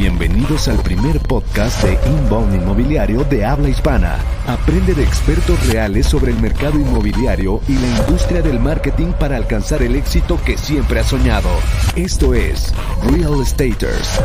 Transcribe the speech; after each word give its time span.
Bienvenidos 0.00 0.66
al 0.68 0.78
primer 0.78 1.20
podcast 1.20 1.84
de 1.84 1.92
Inbound 2.08 2.54
Inmobiliario 2.54 3.22
de 3.24 3.44
habla 3.44 3.68
hispana. 3.68 4.16
Aprende 4.46 4.94
de 4.94 5.02
expertos 5.02 5.68
reales 5.68 6.06
sobre 6.06 6.32
el 6.32 6.40
mercado 6.40 6.80
inmobiliario 6.80 7.60
y 7.68 7.74
la 7.74 7.98
industria 7.98 8.40
del 8.40 8.58
marketing 8.58 9.12
para 9.20 9.36
alcanzar 9.36 9.82
el 9.82 9.94
éxito 9.94 10.38
que 10.42 10.56
siempre 10.56 11.00
has 11.00 11.08
soñado. 11.08 11.50
Esto 11.96 12.32
es 12.32 12.72
Real 13.12 13.42
Estaters. 13.42 14.22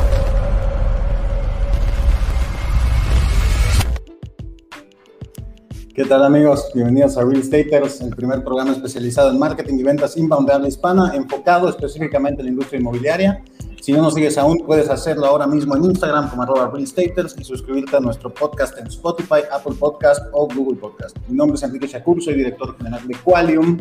¿Qué 5.94 6.06
tal 6.06 6.24
amigos? 6.24 6.72
Bienvenidos 6.74 7.18
a 7.18 7.26
Real 7.26 7.42
Estaters, 7.42 8.00
el 8.00 8.16
primer 8.16 8.46
programa 8.46 8.72
especializado 8.72 9.30
en 9.30 9.40
marketing 9.40 9.74
y 9.80 9.84
ventas 9.84 10.16
inbound 10.16 10.48
de 10.48 10.54
habla 10.54 10.70
hispana, 10.70 11.12
enfocado 11.14 11.68
específicamente 11.68 12.40
en 12.44 12.46
la 12.46 12.52
industria 12.54 12.80
inmobiliaria. 12.80 13.44
Si 13.86 13.92
no 13.92 14.02
nos 14.02 14.16
sigues 14.16 14.36
aún, 14.40 14.64
puedes 14.66 14.90
hacerlo 14.90 15.28
ahora 15.28 15.46
mismo 15.46 15.76
en 15.76 15.84
Instagram 15.84 16.32
como 16.32 16.42
arroba 16.42 16.74
y 16.76 17.44
suscribirte 17.44 17.96
a 17.96 18.00
nuestro 18.00 18.34
podcast 18.34 18.76
en 18.80 18.88
Spotify, 18.88 19.42
Apple 19.52 19.76
Podcast 19.80 20.26
o 20.32 20.48
Google 20.48 20.80
Podcast. 20.80 21.16
Mi 21.28 21.38
nombre 21.38 21.56
es 21.56 21.62
Enrique 21.62 21.86
Shakur, 21.86 22.20
soy 22.20 22.34
director 22.34 22.76
general 22.80 23.08
de 23.08 23.14
Qualium. 23.14 23.80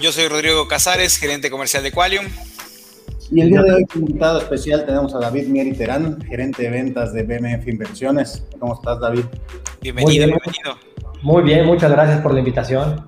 Yo 0.00 0.10
soy 0.10 0.28
Rodrigo 0.28 0.66
Casares, 0.68 1.18
gerente 1.18 1.50
comercial 1.50 1.82
de 1.82 1.92
Qualium. 1.92 2.24
Y 3.30 3.42
el 3.42 3.50
día 3.50 3.60
de 3.60 3.74
hoy, 3.74 3.84
como 3.84 4.06
invitado 4.06 4.38
especial, 4.38 4.86
tenemos 4.86 5.14
a 5.14 5.18
David 5.18 5.48
Mieri 5.48 5.74
Terán, 5.74 6.18
gerente 6.22 6.62
de 6.62 6.70
ventas 6.70 7.12
de 7.12 7.22
BMF 7.22 7.68
Inversiones. 7.68 8.42
¿Cómo 8.58 8.72
estás, 8.72 8.98
David? 9.00 9.26
Bienvenido, 9.82 10.28
bienvenido. 10.28 10.78
Muy 11.20 11.42
bien, 11.42 11.66
muchas 11.66 11.90
gracias 11.90 12.22
por 12.22 12.32
la 12.32 12.38
invitación. 12.38 13.06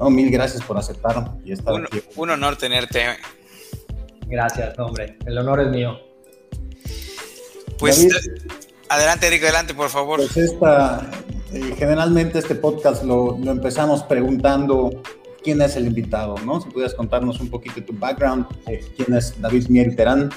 No, 0.00 0.10
mil 0.10 0.32
gracias 0.32 0.64
por 0.64 0.76
aceptar 0.76 1.36
y 1.44 1.52
estar 1.52 1.74
un, 1.74 1.84
aquí. 1.84 2.02
Un 2.16 2.30
honor 2.30 2.56
tenerte. 2.56 3.04
Gracias, 4.26 4.78
hombre. 4.78 5.18
El 5.26 5.38
honor 5.38 5.60
es 5.60 5.68
mío. 5.68 5.98
Pues 7.78 8.08
David, 8.08 8.52
adelante, 8.88 9.26
Eric, 9.26 9.42
adelante, 9.44 9.74
por 9.74 9.88
favor. 9.88 10.18
Pues 10.18 10.36
esta, 10.36 11.10
eh, 11.52 11.74
generalmente 11.76 12.38
este 12.38 12.54
podcast 12.54 13.02
lo, 13.04 13.36
lo, 13.38 13.50
empezamos 13.50 14.02
preguntando 14.04 15.02
quién 15.42 15.60
es 15.62 15.76
el 15.76 15.86
invitado, 15.86 16.36
¿no? 16.44 16.60
Si 16.60 16.68
pudieras 16.68 16.94
contarnos 16.94 17.40
un 17.40 17.50
poquito 17.50 17.76
de 17.76 17.82
tu 17.82 17.92
background, 17.92 18.46
eh, 18.66 18.84
quién 18.96 19.16
es 19.16 19.40
David 19.40 19.68
Mieri 19.68 19.94
Terán. 19.94 20.30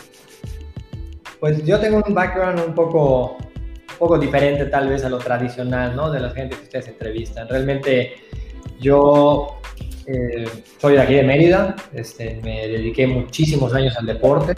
Pues 1.39 1.63
yo 1.63 1.79
tengo 1.79 2.03
un 2.05 2.13
background 2.13 2.59
un 2.67 2.73
poco 2.73 3.37
poco 3.97 4.17
diferente 4.17 4.65
tal 4.65 4.89
vez 4.89 5.03
a 5.03 5.09
lo 5.09 5.17
tradicional, 5.17 5.95
¿no? 5.95 6.11
De 6.11 6.19
la 6.19 6.29
gente 6.31 6.55
que 6.55 6.63
ustedes 6.63 6.87
entrevistan. 6.87 7.47
Realmente 7.47 8.15
yo 8.79 9.59
eh, 10.07 10.45
soy 10.79 10.93
de 10.93 11.01
aquí 11.01 11.15
de 11.15 11.23
Mérida, 11.23 11.75
este, 11.93 12.39
me 12.41 12.65
dediqué 12.65 13.05
muchísimos 13.05 13.73
años 13.73 13.97
al 13.97 14.05
deporte 14.05 14.55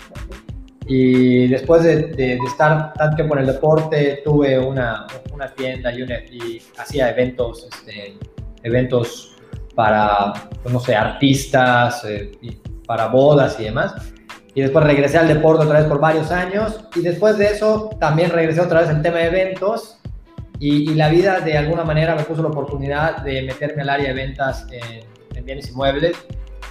y 0.85 1.47
después 1.47 1.83
de, 1.83 1.95
de, 2.07 2.13
de, 2.13 2.39
estar 2.47 2.93
tanto 2.93 3.15
tiempo 3.15 3.35
en 3.35 3.41
el 3.41 3.47
deporte 3.47 4.21
tuve 4.23 4.59
una, 4.59 5.07
una 5.33 5.47
tienda 5.47 5.91
y, 5.91 6.03
una, 6.03 6.19
y, 6.19 6.61
hacía 6.77 7.09
eventos, 7.09 7.67
este, 7.71 8.15
eventos 8.61 9.35
para, 9.73 10.33
pues, 10.61 10.71
no 10.71 10.79
sé, 10.79 10.95
artistas, 10.95 12.05
eh, 12.05 12.31
y 12.41 12.51
para 12.85 13.07
bodas 13.07 13.59
y 13.59 13.63
demás. 13.63 13.95
Y 14.53 14.61
después 14.61 14.85
regresé 14.85 15.17
al 15.17 15.27
deporte 15.27 15.63
otra 15.63 15.79
vez 15.79 15.87
por 15.87 15.99
varios 15.99 16.29
años 16.29 16.79
y 16.95 17.01
después 17.01 17.39
de 17.39 17.47
eso 17.47 17.89
también 17.99 18.29
regresé 18.29 18.61
otra 18.61 18.81
vez 18.81 18.89
al 18.89 19.01
tema 19.01 19.17
de 19.17 19.27
eventos 19.27 19.99
y, 20.59 20.91
y, 20.91 20.93
la 20.95 21.09
vida 21.09 21.39
de 21.39 21.57
alguna 21.57 21.83
manera 21.83 22.13
me 22.13 22.23
puso 22.23 22.43
la 22.43 22.49
oportunidad 22.49 23.23
de 23.23 23.43
meterme 23.43 23.81
al 23.83 23.89
área 23.89 24.09
de 24.09 24.13
ventas 24.13 24.67
en, 24.71 25.18
en 25.39 25.45
bienes 25.45 25.69
inmuebles 25.69 26.15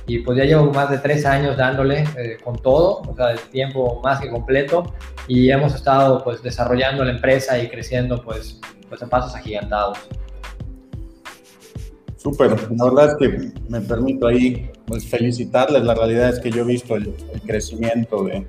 y 0.06 0.20
pues 0.20 0.38
ya 0.38 0.44
llevo 0.44 0.72
más 0.72 0.90
de 0.90 0.98
tres 0.98 1.26
años 1.26 1.56
dándole 1.56 2.04
eh, 2.16 2.38
con 2.42 2.56
todo, 2.56 3.02
o 3.06 3.14
sea, 3.14 3.32
el 3.32 3.40
tiempo 3.50 4.00
más 4.02 4.20
que 4.20 4.30
completo 4.30 4.94
y 5.26 5.50
hemos 5.50 5.74
estado 5.74 6.24
pues 6.24 6.42
desarrollando 6.42 7.04
la 7.04 7.12
empresa 7.12 7.58
y 7.62 7.68
creciendo 7.68 8.22
pues, 8.22 8.58
pues 8.88 9.02
a 9.02 9.06
pasos 9.06 9.34
agigantados. 9.34 9.98
Súper, 12.16 12.50
la 12.72 12.84
verdad 12.84 13.10
es 13.10 13.16
que 13.16 13.52
me 13.68 13.80
permito 13.80 14.26
ahí 14.26 14.70
pues, 14.86 15.06
felicitarles. 15.06 15.84
La 15.84 15.94
realidad 15.94 16.30
es 16.30 16.40
que 16.40 16.50
yo 16.50 16.62
he 16.62 16.66
visto 16.66 16.96
el, 16.96 17.14
el 17.32 17.40
crecimiento 17.42 18.24
de, 18.24 18.44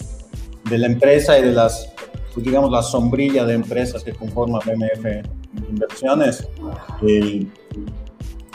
de, 0.70 0.78
la 0.78 0.88
empresa 0.88 1.38
y 1.38 1.44
de 1.44 1.52
las, 1.52 1.94
pues, 2.34 2.46
digamos, 2.46 2.72
la 2.72 2.82
sombrilla 2.82 3.46
de 3.46 3.54
empresas 3.54 4.04
que 4.04 4.14
conforman 4.14 4.62
BMF 4.66 5.26
Inversiones. 5.70 6.48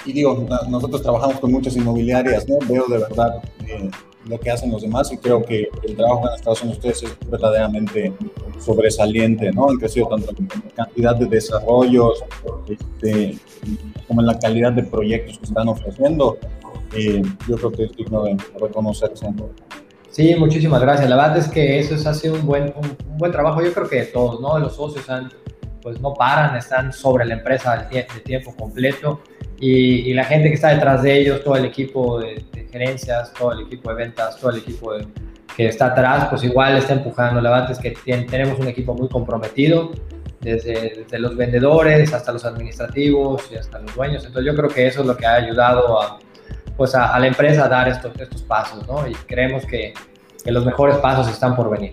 Y 0.04 0.12
digo, 0.12 0.46
nosotros 0.68 1.02
trabajamos 1.02 1.40
con 1.40 1.52
muchas 1.52 1.76
inmobiliarias, 1.76 2.48
¿no? 2.48 2.58
Veo 2.68 2.86
de 2.86 2.98
verdad 2.98 3.42
eh, 3.66 3.90
lo 4.26 4.38
que 4.38 4.50
hacen 4.50 4.70
los 4.70 4.82
demás 4.82 5.10
y 5.12 5.16
creo 5.16 5.42
que 5.42 5.68
el 5.82 5.96
trabajo 5.96 6.22
que 6.22 6.28
han 6.28 6.34
estado 6.34 6.52
haciendo 6.52 6.76
ustedes 6.76 7.02
es 7.02 7.16
verdaderamente 7.30 8.12
sobresaliente, 8.58 9.50
¿no? 9.52 9.70
Han 9.70 9.76
crecido 9.76 10.08
tanto 10.08 10.30
en 10.38 10.46
cantidad 10.74 11.16
de 11.16 11.26
desarrollos 11.26 12.22
este, 12.68 13.38
como 14.06 14.20
en 14.20 14.26
la 14.26 14.38
calidad 14.38 14.72
de 14.72 14.82
proyectos 14.82 15.38
que 15.38 15.44
están 15.44 15.68
ofreciendo. 15.68 16.38
Eh, 16.92 17.22
yo 17.48 17.56
creo 17.56 17.72
que 17.72 17.84
es 17.84 17.96
digno 17.96 18.24
de 18.24 18.36
reconocerse. 18.60 19.26
Sí, 20.10 20.34
muchísimas 20.36 20.80
gracias. 20.80 21.08
La 21.08 21.16
verdad 21.16 21.38
es 21.38 21.48
que 21.48 21.78
eso 21.78 21.94
es, 21.94 22.06
ha 22.06 22.14
sido 22.14 22.34
un 22.34 22.46
buen, 22.46 22.72
un, 22.76 22.96
un 23.10 23.18
buen 23.18 23.32
trabajo, 23.32 23.62
yo 23.62 23.72
creo 23.72 23.88
que 23.88 23.96
de 23.96 24.06
todos, 24.06 24.40
¿no? 24.40 24.58
Los 24.58 24.76
socios 24.76 25.08
han, 25.10 25.30
pues 25.82 26.00
no 26.00 26.14
paran, 26.14 26.56
están 26.56 26.92
sobre 26.92 27.24
la 27.24 27.34
empresa 27.34 27.88
de 27.90 28.04
tiempo 28.20 28.54
completo 28.54 29.20
y, 29.58 30.10
y, 30.10 30.14
la 30.14 30.24
gente 30.24 30.48
que 30.48 30.54
está 30.54 30.68
detrás 30.68 31.02
de 31.02 31.18
ellos, 31.18 31.42
todo 31.42 31.56
el 31.56 31.64
equipo 31.64 32.18
de, 32.20 32.44
de 32.52 32.68
gerencias, 32.70 33.32
todo 33.32 33.52
el 33.52 33.66
equipo 33.66 33.90
de 33.90 33.96
ventas, 33.96 34.38
todo 34.38 34.50
el 34.50 34.58
equipo 34.58 34.94
de, 34.94 35.06
que 35.56 35.66
está 35.68 35.86
atrás, 35.86 36.26
pues 36.28 36.42
igual 36.44 36.76
está 36.76 36.94
empujando. 36.94 37.40
La 37.40 37.50
verdad 37.50 37.70
es 37.70 37.78
que 37.78 37.90
tenemos 38.28 38.58
un 38.58 38.68
equipo 38.68 38.94
muy 38.94 39.08
comprometido, 39.08 39.92
desde, 40.40 40.94
desde, 40.96 41.18
los 41.18 41.36
vendedores 41.36 42.12
hasta 42.12 42.32
los 42.32 42.44
administrativos 42.44 43.48
y 43.50 43.56
hasta 43.56 43.78
los 43.78 43.94
dueños. 43.94 44.24
Entonces 44.26 44.52
yo 44.52 44.56
creo 44.56 44.68
que 44.68 44.86
eso 44.86 45.00
es 45.00 45.06
lo 45.06 45.16
que 45.16 45.26
ha 45.26 45.34
ayudado 45.34 46.00
a, 46.00 46.18
pues 46.76 46.94
a, 46.94 47.14
a 47.14 47.18
la 47.18 47.28
empresa 47.28 47.64
a 47.64 47.68
dar 47.68 47.88
estos, 47.88 48.12
estos 48.20 48.42
pasos, 48.42 48.86
¿no? 48.86 49.06
Y 49.08 49.14
creemos 49.14 49.64
que, 49.64 49.94
que 50.44 50.52
los 50.52 50.66
mejores 50.66 50.96
pasos 50.98 51.28
están 51.28 51.56
por 51.56 51.70
venir. 51.70 51.92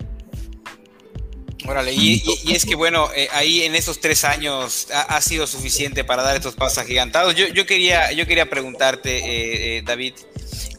Órale, 1.68 1.94
y, 1.94 2.24
es 2.52 2.66
que 2.66 2.76
bueno, 2.76 3.10
eh, 3.16 3.28
ahí 3.34 3.62
en 3.62 3.76
estos 3.76 4.00
tres 4.00 4.24
años 4.24 4.88
ha, 4.92 5.22
sido 5.22 5.46
suficiente 5.46 6.04
para 6.04 6.24
dar 6.24 6.36
estos 6.36 6.56
pasos 6.56 6.80
agigantados. 6.80 7.36
Yo, 7.36 7.48
yo, 7.48 7.66
quería, 7.66 8.12
yo 8.14 8.26
quería 8.26 8.50
preguntarte, 8.50 9.18
eh, 9.18 9.78
eh, 9.78 9.82
David, 9.86 10.14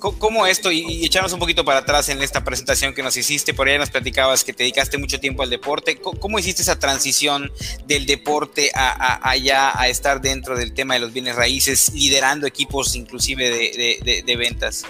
¿cómo 0.01 0.47
esto, 0.47 0.73
y, 0.73 0.81
y, 0.81 1.05
echarnos 1.05 1.33
un 1.33 1.39
poquito 1.39 1.65
para 1.65 1.81
atrás 1.81 2.09
en 2.09 2.21
esta 2.21 2.43
presentación 2.43 2.95
que 2.95 3.03
nos 3.03 3.17
hiciste, 3.17 3.55
por 3.55 3.69
ahí 3.69 3.79
nos 3.79 3.91
platicabas 3.91 4.43
que 4.43 4.53
te 4.53 4.65
dedicaste 4.65 4.99
mucho 4.99 5.21
tiempo 5.21 5.45
al 5.45 5.51
deporte, 5.51 5.97
¿cómo, 5.97 6.19
cómo 6.19 6.39
hiciste 6.41 6.63
esa 6.63 6.79
transición 6.79 7.53
del 7.87 8.05
deporte 8.05 8.73
a, 8.75 9.29
allá 9.29 9.79
a 9.79 9.89
estar 9.89 10.21
dentro 10.21 10.57
del 10.57 10.75
tema 10.75 10.95
de 10.95 11.01
los 11.01 11.13
bienes 11.13 11.37
raíces, 11.37 11.93
liderando 11.95 12.47
equipos 12.47 12.97
inclusive 12.97 13.51
de 13.51 14.37
ventas? 14.37 14.85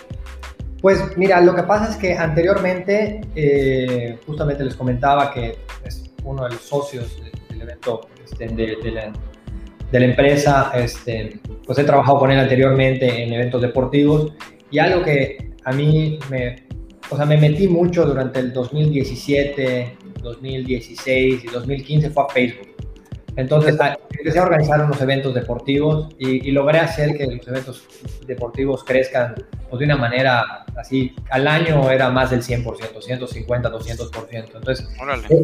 Pues 0.82 1.16
mira, 1.16 1.41
lo 1.41 1.54
que 1.54 1.62
pasa 1.62 1.93
es 1.93 1.97
que 1.97 2.15
anteriormente, 2.15 3.20
eh, 3.37 4.19
justamente 4.26 4.65
les 4.65 4.75
comentaba 4.75 5.32
que 5.32 5.56
es 5.84 6.10
uno 6.25 6.43
de 6.43 6.50
los 6.50 6.60
socios 6.60 7.22
del 7.48 7.62
evento 7.62 8.09
este, 8.25 8.48
de, 8.48 8.76
de, 8.82 8.91
la, 8.91 9.12
de, 9.93 10.00
la, 10.00 10.06
empresa, 10.06 10.72
este, 10.75 11.38
pues 11.65 11.78
he 11.78 11.84
trabajado 11.84 12.19
con 12.19 12.32
él 12.32 12.41
anteriormente 12.41 13.22
en 13.22 13.32
eventos 13.32 13.62
deportivos 13.62 14.32
y 14.72 14.81
algo 14.81 15.04
que 15.04 15.53
a 15.65 15.70
mí 15.70 16.19
me, 16.28 16.66
o 17.10 17.16
sea, 17.16 17.26
me 17.26 17.37
metí 17.37 17.69
mucho 17.69 18.04
durante 18.04 18.41
el 18.41 18.53
2017, 18.53 19.99
2016 20.20 21.44
y 21.44 21.47
2015 21.47 22.10
fue 22.10 22.25
a 22.25 22.28
Facebook. 22.28 22.71
Entonces 23.37 23.78
empecé 24.10 24.38
a 24.38 24.43
organizar 24.43 24.84
unos 24.84 25.00
eventos 25.00 25.34
deportivos 25.34 26.15
y, 26.19 26.48
y, 26.48 26.53
logré 26.53 26.81
hacer 26.81 27.16
que 27.16 27.26
los 27.26 27.48
eventos 27.48 27.87
deportivos 28.26 28.84
crezcan 28.84 29.34
pues, 29.70 29.81
de 29.81 29.87
una 29.87 29.97
manera 29.97 30.62
así, 30.76 31.15
al 31.31 31.47
año 31.47 31.91
era 31.91 32.10
más 32.10 32.31
del 32.31 32.43
100%, 32.43 33.00
150, 33.00 33.73
200%. 33.73 34.50
Entonces, 34.55 34.88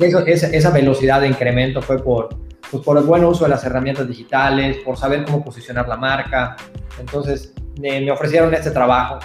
eso, 0.02 0.26
esa, 0.26 0.48
esa, 0.48 0.70
velocidad 0.70 1.20
de 1.20 1.28
incremento 1.28 1.80
fue 1.82 2.02
por, 2.02 2.28
pues, 2.70 2.82
por 2.82 2.98
el 2.98 3.04
buen 3.04 3.24
uso 3.24 3.44
de 3.44 3.50
las 3.50 3.64
herramientas 3.64 4.06
digitales, 4.06 4.78
por 4.84 4.96
saber 4.96 5.24
cómo 5.24 5.44
posicionar 5.44 5.88
la 5.88 5.96
marca. 5.96 6.56
Entonces, 6.98 7.54
me, 7.80 8.00
me 8.00 8.10
ofrecieron 8.10 8.52
este 8.54 8.70
trabajo 8.70 9.18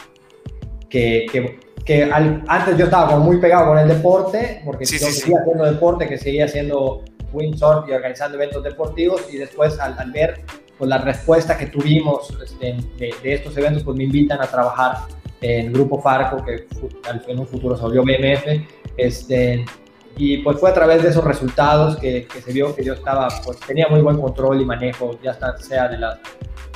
que, 0.90 1.26
que, 1.32 1.60
que 1.86 2.04
al, 2.04 2.44
antes 2.48 2.78
yo 2.78 2.86
estaba 2.86 3.08
como 3.08 3.26
muy 3.26 3.40
pegado 3.40 3.68
con 3.68 3.78
el 3.80 3.88
deporte, 3.88 4.62
porque 4.64 4.86
sí, 4.86 5.00
yo 5.00 5.08
sí, 5.08 5.14
seguía 5.14 5.38
sí. 5.38 5.42
haciendo 5.42 5.66
deporte, 5.66 6.08
que 6.08 6.18
seguía 6.18 6.46
haciendo 6.46 7.04
windsurf 7.34 7.90
y 7.90 7.92
organizando 7.92 8.38
eventos 8.38 8.64
deportivos 8.64 9.22
y 9.32 9.38
después 9.38 9.80
al, 9.80 9.98
al 9.98 10.12
ver 10.12 10.42
pues, 10.78 10.90
la 10.90 11.00
respuesta 11.00 11.58
que 11.58 11.68
tuvimos 11.68 12.30
este, 12.44 12.78
de, 12.98 13.14
de, 13.22 13.34
estos 13.34 13.58
eventos 13.58 13.84
pues 13.84 13.98
me 13.98 14.04
invitan 14.04 14.42
a 14.42 14.48
trabajar 14.48 14.98
en 15.42 15.74
Grupo 15.74 16.02
Farco 16.02 16.44
que 16.46 16.68
en 17.28 17.40
un 17.40 17.48
futuro 17.48 17.76
se 17.76 17.84
volvió 17.84 18.04
BMF 18.04 18.46
este, 18.98 19.66
y 20.16 20.38
pues 20.38 20.60
fue 20.60 20.70
a 20.70 20.74
través 20.74 21.04
de 21.04 21.10
esos 21.10 21.24
resultados 21.24 21.98
que, 21.98 22.28
que, 22.28 22.42
se 22.42 22.54
vio 22.54 22.76
que 22.76 22.84
yo 22.84 22.94
estaba 22.94 23.28
pues 23.44 23.60
tenía 23.60 23.88
muy 23.90 24.02
buen 24.02 24.20
control 24.20 24.62
y 24.62 24.66
manejo 24.66 25.20
ya 25.22 25.32
está, 25.32 25.58
sea 25.58 25.90
de 25.90 25.98
las 25.98 26.20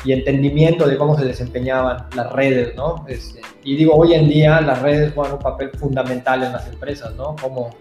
y 0.03 0.13
entendimiento 0.13 0.87
de 0.87 0.97
cómo 0.97 1.17
se 1.17 1.25
desempeñaban 1.25 2.07
las 2.15 2.31
redes, 2.31 2.75
¿no? 2.75 3.05
Este, 3.07 3.41
y 3.63 3.75
digo, 3.75 3.95
hoy 3.95 4.13
en 4.13 4.29
día 4.29 4.61
las 4.61 4.81
redes 4.81 5.13
juegan 5.13 5.33
un 5.33 5.39
papel 5.39 5.71
fundamental 5.71 6.43
en 6.43 6.53
las 6.53 6.67
empresas, 6.67 7.13
¿no? 7.15 7.35
Cómo, 7.41 7.71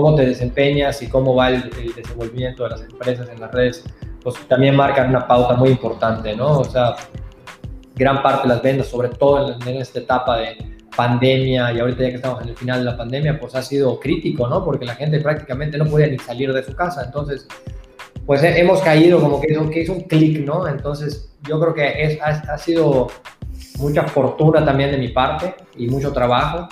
cómo 0.00 0.14
te 0.14 0.24
desempeñas 0.24 1.02
y 1.02 1.08
cómo 1.08 1.34
va 1.34 1.48
el, 1.48 1.70
el, 1.76 1.92
desenvolvimiento 1.92 2.62
de 2.62 2.70
las 2.70 2.82
empresas 2.82 3.28
en 3.30 3.40
las 3.40 3.50
redes, 3.50 3.82
pues 4.22 4.36
también 4.46 4.76
marcan 4.76 5.08
una 5.08 5.26
pauta 5.26 5.54
muy 5.54 5.70
importante, 5.70 6.36
¿no? 6.36 6.60
O 6.60 6.64
sea, 6.64 6.94
gran 7.96 8.22
parte 8.22 8.46
de 8.46 8.54
las 8.54 8.62
ventas, 8.62 8.86
sobre 8.86 9.08
todo 9.08 9.54
en, 9.54 9.68
en 9.68 9.82
esta 9.82 9.98
etapa 9.98 10.38
de 10.38 10.56
pandemia 10.94 11.72
y 11.72 11.80
ahorita 11.80 12.04
ya 12.04 12.10
que 12.10 12.14
estamos 12.14 12.40
en 12.42 12.50
el 12.50 12.56
final 12.56 12.78
de 12.78 12.84
la 12.84 12.96
pandemia, 12.96 13.40
pues 13.40 13.56
ha 13.56 13.62
sido 13.62 13.98
crítico, 13.98 14.46
¿no? 14.46 14.64
Porque 14.64 14.84
la 14.84 14.94
gente 14.94 15.18
prácticamente 15.18 15.76
no 15.76 15.86
podía 15.86 16.06
ni 16.06 16.18
salir 16.20 16.52
de 16.52 16.62
su 16.62 16.76
casa. 16.76 17.02
Entonces, 17.04 17.48
pues 18.24 18.40
hemos 18.44 18.80
caído 18.82 19.20
como 19.20 19.40
que 19.40 19.50
hizo, 19.50 19.68
que 19.68 19.82
hizo 19.82 19.94
un 19.94 20.02
clic, 20.02 20.46
¿no? 20.46 20.68
Entonces, 20.68 21.34
yo 21.42 21.58
creo 21.58 21.74
que 21.74 22.04
es, 22.04 22.22
ha, 22.22 22.54
ha, 22.54 22.58
sido 22.58 23.08
mucha 23.78 24.04
fortuna 24.04 24.64
también 24.64 24.92
de 24.92 24.98
mi 24.98 25.08
parte 25.08 25.56
y 25.76 25.88
mucho 25.88 26.12
trabajo 26.12 26.68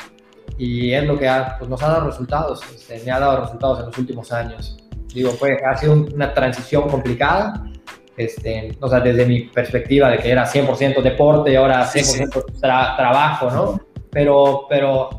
y 0.59 0.93
es 0.93 1.05
lo 1.05 1.19
que 1.19 1.29
ha, 1.29 1.57
pues 1.59 1.69
nos 1.69 1.83
ha 1.83 1.89
dado 1.89 2.07
resultados, 2.07 2.61
este, 2.75 3.03
me 3.05 3.11
ha 3.11 3.21
dado 3.21 3.43
resultados 3.43 3.81
en 3.81 3.87
los 3.87 3.99
últimos 3.99 4.33
años. 4.33 4.79
Digo, 5.15 5.33
pues 5.39 5.59
ha 5.65 5.77
sido 5.77 5.95
una 5.95 6.33
transición 6.35 6.89
complicada, 6.89 7.65
este, 8.17 8.77
o 8.81 8.89
sea, 8.89 9.01
desde 9.01 9.27
mi 9.27 9.43
perspectiva 9.43 10.11
de 10.11 10.19
que 10.19 10.31
era 10.31 10.47
100% 10.47 11.03
deporte 11.03 11.53
y 11.53 11.57
ahora 11.57 11.85
100% 11.85 11.91
sí, 11.93 12.03
sí. 12.03 12.25
Tra 12.61 12.97
trabajo, 12.97 13.51
¿no? 13.51 13.87
pero, 14.17 14.65
pero 14.67 15.11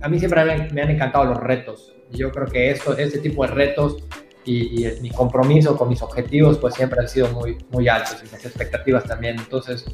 a 0.00 0.08
mí 0.08 0.18
siempre 0.18 0.42
me, 0.42 0.70
me 0.70 0.80
han 0.80 0.90
encantado 0.90 1.26
los 1.26 1.36
retos. 1.36 1.94
Yo 2.10 2.30
creo 2.30 2.46
que 2.46 2.70
esto, 2.70 2.96
este 2.96 3.18
tipo 3.18 3.46
de 3.46 3.52
retos 3.52 3.98
y, 4.46 4.80
y 4.80 4.84
el, 4.86 5.02
mi 5.02 5.10
compromiso 5.10 5.76
con 5.76 5.90
mis 5.90 6.00
objetivos 6.00 6.56
pues 6.56 6.74
siempre 6.74 7.00
han 7.00 7.06
sido 7.06 7.28
muy, 7.32 7.58
muy 7.70 7.86
altos 7.86 8.16
y 8.20 8.34
mis 8.34 8.46
expectativas 8.46 9.04
también. 9.04 9.36
Entonces, 9.38 9.84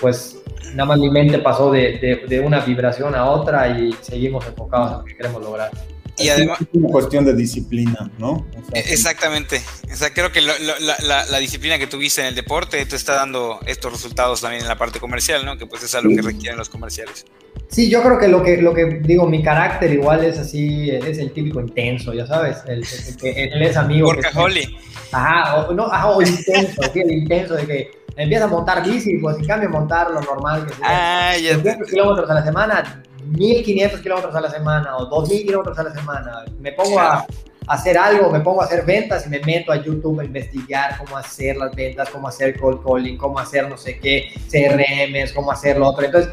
pues 0.00 0.42
nada 0.74 0.86
más 0.86 0.98
mi 0.98 1.10
mente 1.10 1.38
pasó 1.38 1.70
de, 1.70 1.98
de, 1.98 2.26
de 2.28 2.40
una 2.40 2.60
vibración 2.60 3.14
a 3.14 3.26
otra 3.26 3.78
y 3.78 3.92
seguimos 4.00 4.46
enfocados 4.46 4.92
en 4.92 4.98
lo 4.98 5.04
que 5.04 5.16
queremos 5.16 5.42
lograr 5.42 5.70
y 6.18 6.28
además 6.30 6.60
es 6.60 6.68
una 6.72 6.88
cuestión 6.88 7.24
de 7.24 7.34
disciplina, 7.34 8.10
¿no? 8.18 8.30
O 8.30 8.70
sea, 8.70 8.80
exactamente. 8.80 9.60
O 9.92 9.96
sea, 9.96 10.12
creo 10.14 10.32
que 10.32 10.40
lo, 10.40 10.52
lo, 10.58 10.78
la, 10.78 11.26
la, 11.26 11.38
disciplina 11.38 11.78
que 11.78 11.86
tuviste 11.86 12.22
en 12.22 12.28
el 12.28 12.34
deporte 12.34 12.84
te 12.86 12.96
está 12.96 13.14
dando 13.14 13.60
estos 13.66 13.92
resultados 13.92 14.40
también 14.40 14.62
en 14.62 14.68
la 14.68 14.78
parte 14.78 14.98
comercial, 14.98 15.44
¿no? 15.44 15.58
Que 15.58 15.66
pues 15.66 15.82
es 15.82 15.94
algo 15.94 16.14
que 16.14 16.22
requieren 16.22 16.56
los 16.56 16.70
comerciales. 16.70 17.26
Sí, 17.68 17.90
yo 17.90 18.02
creo 18.02 18.18
que 18.18 18.28
lo 18.28 18.42
que, 18.42 18.56
lo 18.58 18.72
que 18.72 19.00
digo, 19.02 19.26
mi 19.26 19.42
carácter 19.42 19.92
igual 19.92 20.24
es 20.24 20.38
así, 20.38 20.90
es 20.90 21.18
el 21.18 21.32
típico 21.32 21.60
intenso, 21.60 22.14
ya 22.14 22.26
sabes, 22.26 22.58
el, 22.66 22.82
el 22.82 23.16
que 23.16 23.44
él 23.44 23.62
es 23.62 23.76
amigo. 23.76 24.08
Porque 24.08 24.28
Holly. 24.34 24.76
Ajá, 25.12 25.56
o, 25.56 25.74
no, 25.74 25.86
ajá, 25.86 26.08
o 26.10 26.22
intenso, 26.22 26.82
sí, 26.92 27.00
el 27.00 27.12
intenso 27.12 27.54
de 27.54 27.66
que 27.66 27.90
empieza 28.16 28.44
a 28.44 28.48
montar 28.48 28.82
bici, 28.82 29.18
pues 29.18 29.38
en 29.38 29.46
cambio 29.46 29.68
montar 29.68 30.10
lo 30.10 30.20
normal 30.20 30.66
que 30.66 30.74
sea. 30.74 31.30
Ah, 31.30 31.36
ya. 31.36 31.54
200 31.54 31.88
kilómetros 31.88 32.30
a 32.30 32.34
la 32.34 32.44
semana, 32.44 33.02
1500 33.24 34.00
kilómetros 34.00 34.34
a 34.34 34.40
la 34.40 34.50
semana 34.50 34.96
o 34.96 35.06
2000 35.06 35.46
kilómetros 35.46 35.78
a 35.78 35.82
la 35.84 35.94
semana. 35.94 36.44
Me 36.58 36.72
pongo 36.72 36.98
a, 36.98 37.18
a, 37.18 37.26
hacer 37.68 37.98
algo, 37.98 38.30
me 38.30 38.40
pongo 38.40 38.62
a 38.62 38.64
hacer 38.64 38.84
ventas 38.84 39.26
y 39.26 39.30
me 39.30 39.40
meto 39.40 39.72
a 39.72 39.76
YouTube 39.82 40.20
a 40.20 40.24
investigar 40.24 40.96
cómo 40.98 41.16
hacer 41.16 41.56
las 41.56 41.74
ventas, 41.74 42.08
cómo 42.10 42.28
hacer 42.28 42.58
cold 42.58 42.82
calling, 42.84 43.16
cómo 43.16 43.38
hacer 43.38 43.68
no 43.68 43.76
sé 43.76 43.98
qué, 43.98 44.30
CRMs, 44.50 45.32
cómo 45.32 45.52
hacer 45.52 45.78
lo 45.78 45.88
otro. 45.88 46.04
Entonces, 46.06 46.32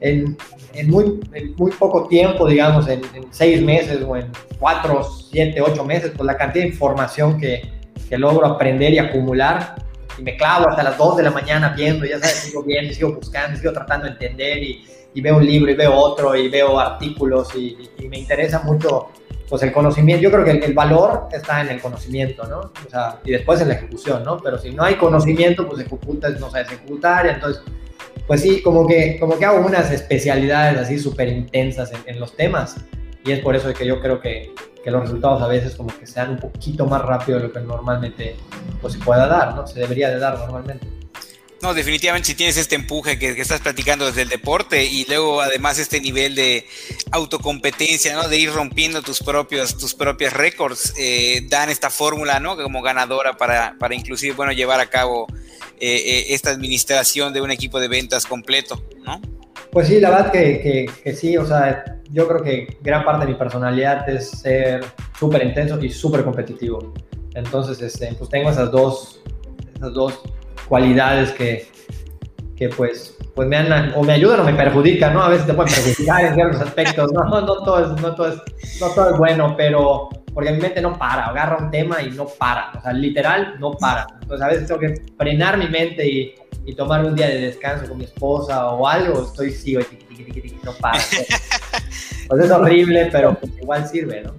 en, 0.00 0.36
en, 0.74 0.90
muy, 0.90 1.20
en 1.32 1.54
muy 1.56 1.72
poco 1.72 2.06
tiempo, 2.08 2.46
digamos, 2.46 2.86
en, 2.88 3.00
en, 3.14 3.26
seis 3.30 3.62
meses 3.62 4.02
o 4.06 4.16
en 4.16 4.30
cuatro, 4.58 5.02
siete, 5.30 5.62
ocho 5.62 5.84
meses, 5.84 6.12
pues 6.14 6.26
la 6.26 6.36
cantidad 6.36 6.64
de 6.64 6.70
información 6.70 7.38
que, 7.38 7.62
que 8.08 8.18
logro 8.18 8.46
aprender 8.46 8.92
y 8.92 8.98
acumular 8.98 9.76
y 10.18 10.22
me 10.22 10.36
clavo 10.36 10.68
hasta 10.68 10.82
las 10.82 10.96
2 10.96 11.16
de 11.18 11.22
la 11.22 11.30
mañana 11.30 11.74
viendo, 11.76 12.04
ya 12.04 12.18
sabes, 12.18 12.34
sigo 12.36 12.62
viendo, 12.62 12.92
sigo 12.92 13.12
buscando, 13.12 13.58
sigo 13.58 13.72
tratando 13.72 14.06
de 14.06 14.12
entender 14.12 14.62
y, 14.62 14.84
y 15.14 15.20
veo 15.20 15.36
un 15.36 15.46
libro 15.46 15.70
y 15.70 15.74
veo 15.74 15.94
otro 15.94 16.34
y 16.36 16.48
veo 16.48 16.78
artículos 16.78 17.54
y, 17.54 17.90
y, 17.98 18.08
me 18.08 18.18
interesa 18.18 18.60
mucho 18.60 19.08
pues 19.48 19.62
el 19.62 19.72
conocimiento, 19.72 20.22
yo 20.22 20.30
creo 20.30 20.44
que 20.44 20.50
el, 20.52 20.62
el, 20.62 20.72
valor 20.72 21.28
está 21.30 21.60
en 21.60 21.68
el 21.68 21.80
conocimiento, 21.80 22.46
¿no? 22.46 22.72
O 22.86 22.90
sea, 22.90 23.20
y 23.24 23.32
después 23.32 23.60
en 23.60 23.68
la 23.68 23.74
ejecución, 23.74 24.24
¿no? 24.24 24.38
Pero 24.38 24.58
si 24.58 24.70
no 24.70 24.82
hay 24.82 24.94
conocimiento, 24.94 25.68
pues 25.68 25.80
ejecutas, 25.80 26.40
no 26.40 26.50
sabes 26.50 26.72
ejecutar, 26.72 27.26
entonces, 27.26 27.62
pues 28.26 28.40
sí, 28.40 28.62
como 28.62 28.86
que, 28.86 29.18
como 29.20 29.38
que 29.38 29.44
hago 29.44 29.64
unas 29.64 29.90
especialidades 29.90 30.80
así 30.80 30.98
súper 30.98 31.28
intensas 31.28 31.92
en, 31.92 32.00
en, 32.06 32.20
los 32.20 32.34
temas 32.34 32.76
y 33.24 33.32
es 33.32 33.40
por 33.40 33.56
eso 33.56 33.72
que 33.72 33.86
yo 33.86 34.00
creo 34.00 34.20
que, 34.20 34.52
que, 34.82 34.90
los 34.90 35.02
resultados 35.02 35.42
a 35.42 35.48
veces 35.48 35.74
como 35.74 35.96
que 35.98 36.06
sean 36.06 36.30
un 36.30 36.38
poquito 36.38 36.86
más 36.86 37.02
rápido 37.02 37.38
de 37.38 37.44
lo 37.44 37.52
que 37.52 37.60
normalmente 37.60 38.36
pues, 38.80 38.94
se 38.94 38.98
pueda 38.98 39.26
dar, 39.26 39.54
¿no? 39.54 39.66
Se 39.66 39.80
debería 39.80 40.10
de 40.10 40.18
dar 40.18 40.38
normalmente. 40.38 40.86
No, 41.62 41.72
definitivamente 41.72 42.26
si 42.26 42.34
tienes 42.34 42.58
este 42.58 42.74
empuje 42.74 43.18
que, 43.18 43.34
que, 43.34 43.40
estás 43.40 43.62
platicando 43.62 44.04
desde 44.04 44.20
el 44.20 44.28
deporte 44.28 44.84
y 44.84 45.06
luego 45.06 45.40
además 45.40 45.78
este 45.78 45.98
nivel 45.98 46.34
de 46.34 46.66
autocompetencia, 47.10 48.14
¿no? 48.14 48.28
De 48.28 48.38
ir 48.38 48.52
rompiendo 48.52 49.00
tus 49.00 49.20
propios, 49.20 49.78
tus 49.78 49.94
propios 49.94 50.34
récords, 50.34 50.92
eh, 50.98 51.46
dan 51.48 51.70
esta 51.70 51.88
fórmula, 51.88 52.38
¿no? 52.38 52.56
Como 52.56 52.82
ganadora 52.82 53.38
para, 53.38 53.76
para 53.78 53.94
inclusive, 53.94 54.34
bueno, 54.34 54.52
llevar 54.52 54.80
a 54.80 54.90
cabo 54.90 55.26
eh, 55.80 56.02
eh, 56.04 56.26
esta 56.34 56.50
administración 56.50 57.32
de 57.32 57.40
un 57.40 57.50
equipo 57.50 57.80
de 57.80 57.88
ventas 57.88 58.26
completo, 58.26 58.84
¿no? 59.02 59.22
Pues 59.74 59.88
sí, 59.88 59.98
la 59.98 60.10
verdad 60.10 60.30
que, 60.30 60.60
que, 60.60 60.86
que 61.02 61.12
sí, 61.12 61.36
o 61.36 61.44
sea, 61.44 61.84
yo 62.12 62.28
creo 62.28 62.44
que 62.44 62.78
gran 62.80 63.04
parte 63.04 63.26
de 63.26 63.32
mi 63.32 63.36
personalidad 63.36 64.08
es 64.08 64.30
ser 64.30 64.84
súper 65.18 65.44
intenso 65.44 65.82
y 65.82 65.90
súper 65.90 66.22
competitivo. 66.22 66.94
Entonces, 67.34 67.82
este, 67.82 68.14
pues 68.16 68.30
tengo 68.30 68.50
esas 68.50 68.70
dos, 68.70 69.20
esas 69.74 69.92
dos 69.92 70.22
cualidades 70.68 71.32
que, 71.32 71.66
que 72.54 72.68
pues, 72.68 73.18
pues 73.34 73.48
me 73.48 73.56
han, 73.56 73.92
o 73.96 74.04
me 74.04 74.12
ayudan 74.12 74.40
o 74.40 74.44
me 74.44 74.54
perjudican, 74.54 75.12
¿no? 75.12 75.24
A 75.24 75.28
veces 75.30 75.44
te 75.44 75.54
pueden 75.54 75.74
perjudicar 75.74 76.24
en 76.24 76.34
ciertos 76.34 76.60
aspectos, 76.60 77.12
¿no? 77.12 77.24
No, 77.24 77.40
no, 77.40 77.64
todo 77.64 77.80
es, 77.80 78.00
no, 78.00 78.14
todo 78.14 78.28
es, 78.28 78.80
no 78.80 78.90
todo 78.90 79.10
es 79.10 79.18
bueno, 79.18 79.56
pero 79.56 80.08
porque 80.32 80.52
mi 80.52 80.60
mente 80.60 80.80
no 80.80 80.96
para, 80.96 81.26
agarra 81.26 81.56
un 81.56 81.72
tema 81.72 82.00
y 82.00 82.12
no 82.12 82.26
para, 82.26 82.70
o 82.78 82.80
sea, 82.80 82.92
literal 82.92 83.56
no 83.58 83.72
para. 83.72 84.06
Entonces 84.22 84.40
a 84.40 84.48
veces 84.48 84.68
tengo 84.68 84.80
que 84.80 84.94
frenar 85.16 85.58
mi 85.58 85.66
mente 85.66 86.06
y, 86.06 86.34
y 86.66 86.74
tomar 86.74 87.04
un 87.04 87.14
día 87.14 87.28
de 87.28 87.40
descanso 87.40 87.88
con 87.88 87.98
mi 87.98 88.04
esposa 88.04 88.70
o 88.70 88.86
algo, 88.86 89.24
estoy 89.24 89.52
sigo 89.52 89.80
y 89.80 89.84
tiqui, 89.84 90.16
tiqui, 90.16 90.40
tiqui, 90.40 90.56
no 90.62 90.72
para. 90.74 90.98
Pues 92.26 92.42
es 92.42 92.50
horrible, 92.50 93.10
pero 93.12 93.38
pues 93.38 93.52
igual 93.60 93.86
sirve, 93.86 94.22
¿no? 94.22 94.34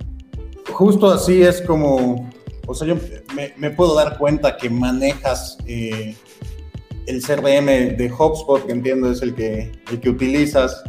Justo 0.74 1.12
así 1.12 1.44
es 1.44 1.62
como 1.62 2.28
o 2.68 2.74
sea, 2.74 2.88
yo 2.88 2.96
me, 3.36 3.54
me 3.58 3.70
puedo 3.72 3.96
dar 3.96 4.18
cuenta 4.18 4.58
que 4.58 4.70
manejas 4.70 5.58
eh, 5.68 6.16
el 7.06 7.22
CRM 7.22 7.98
de 7.98 8.12
HubSpot, 8.12 8.66
que 8.66 8.72
entiendo 8.72 9.12
es 9.12 9.22
el 9.22 9.36
que, 9.36 9.72
el 9.92 10.00
que 10.00 10.10
utilizas, 10.10 10.84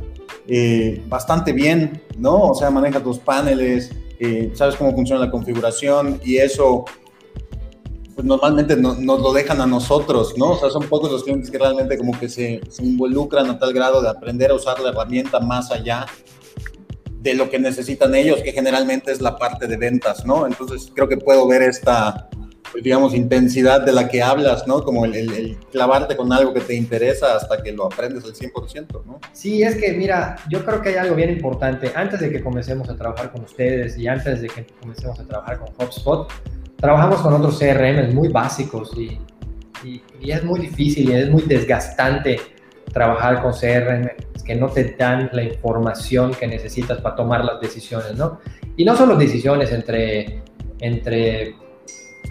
eh, 0.48 1.02
bastante 1.08 1.52
bien, 1.52 2.02
¿no? 2.18 2.48
O 2.48 2.54
sea, 2.54 2.70
manejas 2.70 3.02
tus 3.02 3.18
paneles, 3.18 3.90
eh, 4.18 4.50
sabes 4.54 4.76
cómo 4.76 4.94
funciona 4.94 5.24
la 5.24 5.30
configuración 5.30 6.20
y 6.24 6.38
eso 6.38 6.84
pues 8.16 8.26
normalmente 8.26 8.76
no, 8.76 8.94
nos 8.94 9.20
lo 9.20 9.30
dejan 9.34 9.60
a 9.60 9.66
nosotros, 9.66 10.32
¿no? 10.38 10.52
O 10.52 10.58
sea, 10.58 10.70
son 10.70 10.88
pocos 10.88 11.12
los 11.12 11.22
clientes 11.22 11.50
que 11.50 11.58
realmente 11.58 11.98
como 11.98 12.18
que 12.18 12.30
se, 12.30 12.62
se 12.70 12.82
involucran 12.82 13.50
a 13.50 13.58
tal 13.58 13.74
grado 13.74 14.00
de 14.00 14.08
aprender 14.08 14.50
a 14.50 14.54
usar 14.54 14.80
la 14.80 14.88
herramienta 14.88 15.38
más 15.38 15.70
allá 15.70 16.06
de 17.20 17.34
lo 17.34 17.50
que 17.50 17.58
necesitan 17.58 18.14
ellos, 18.14 18.40
que 18.42 18.52
generalmente 18.52 19.12
es 19.12 19.20
la 19.20 19.36
parte 19.36 19.66
de 19.66 19.76
ventas, 19.76 20.24
¿no? 20.24 20.46
Entonces 20.46 20.90
creo 20.94 21.06
que 21.08 21.18
puedo 21.18 21.46
ver 21.46 21.60
esta, 21.60 22.30
pues, 22.72 22.82
digamos, 22.82 23.14
intensidad 23.14 23.82
de 23.82 23.92
la 23.92 24.08
que 24.08 24.22
hablas, 24.22 24.66
¿no? 24.66 24.82
Como 24.82 25.04
el, 25.04 25.14
el, 25.14 25.32
el, 25.34 25.56
clavarte 25.70 26.16
con 26.16 26.32
algo 26.32 26.54
que 26.54 26.60
te 26.60 26.74
interesa 26.74 27.36
hasta 27.36 27.62
que 27.62 27.72
lo 27.72 27.84
aprendes 27.84 28.24
al 28.24 28.32
100%, 28.32 29.04
¿no? 29.04 29.20
Sí, 29.34 29.62
es 29.62 29.76
que 29.76 29.92
mira, 29.92 30.36
yo 30.48 30.64
creo 30.64 30.80
que 30.80 30.88
hay 30.88 30.94
algo 30.94 31.16
bien 31.16 31.28
importante. 31.28 31.92
Antes 31.94 32.20
de 32.20 32.30
que 32.30 32.42
comencemos 32.42 32.88
a 32.88 32.96
trabajar 32.96 33.30
con 33.30 33.44
ustedes 33.44 33.98
y 33.98 34.08
antes 34.08 34.40
de 34.40 34.48
que 34.48 34.66
comencemos 34.80 35.20
a 35.20 35.24
trabajar 35.24 35.58
con 35.58 35.68
HubSpot, 35.86 36.32
trabajamos 36.76 37.20
con 37.20 37.34
otros 37.34 37.58
CRM 37.58 38.14
muy 38.14 38.28
básicos 38.28 38.92
y, 38.96 39.18
es 40.22 40.42
muy 40.42 40.60
difícil 40.60 41.10
y 41.10 41.12
es 41.12 41.30
muy 41.30 41.42
desgastante 41.42 42.40
trabajar 42.92 43.40
con 43.42 43.52
CRM 43.52 44.08
que 44.44 44.56
no 44.56 44.68
te 44.68 44.96
dan 44.98 45.30
la 45.32 45.42
información 45.42 46.34
que 46.34 46.48
necesitas 46.48 47.00
para 47.00 47.14
tomar 47.14 47.44
las 47.44 47.60
decisiones, 47.60 48.16
¿no? 48.16 48.40
Y 48.76 48.84
no 48.84 48.96
solo 48.96 49.14
decisiones 49.16 49.70
entre, 49.70 50.42
entre 50.80 51.54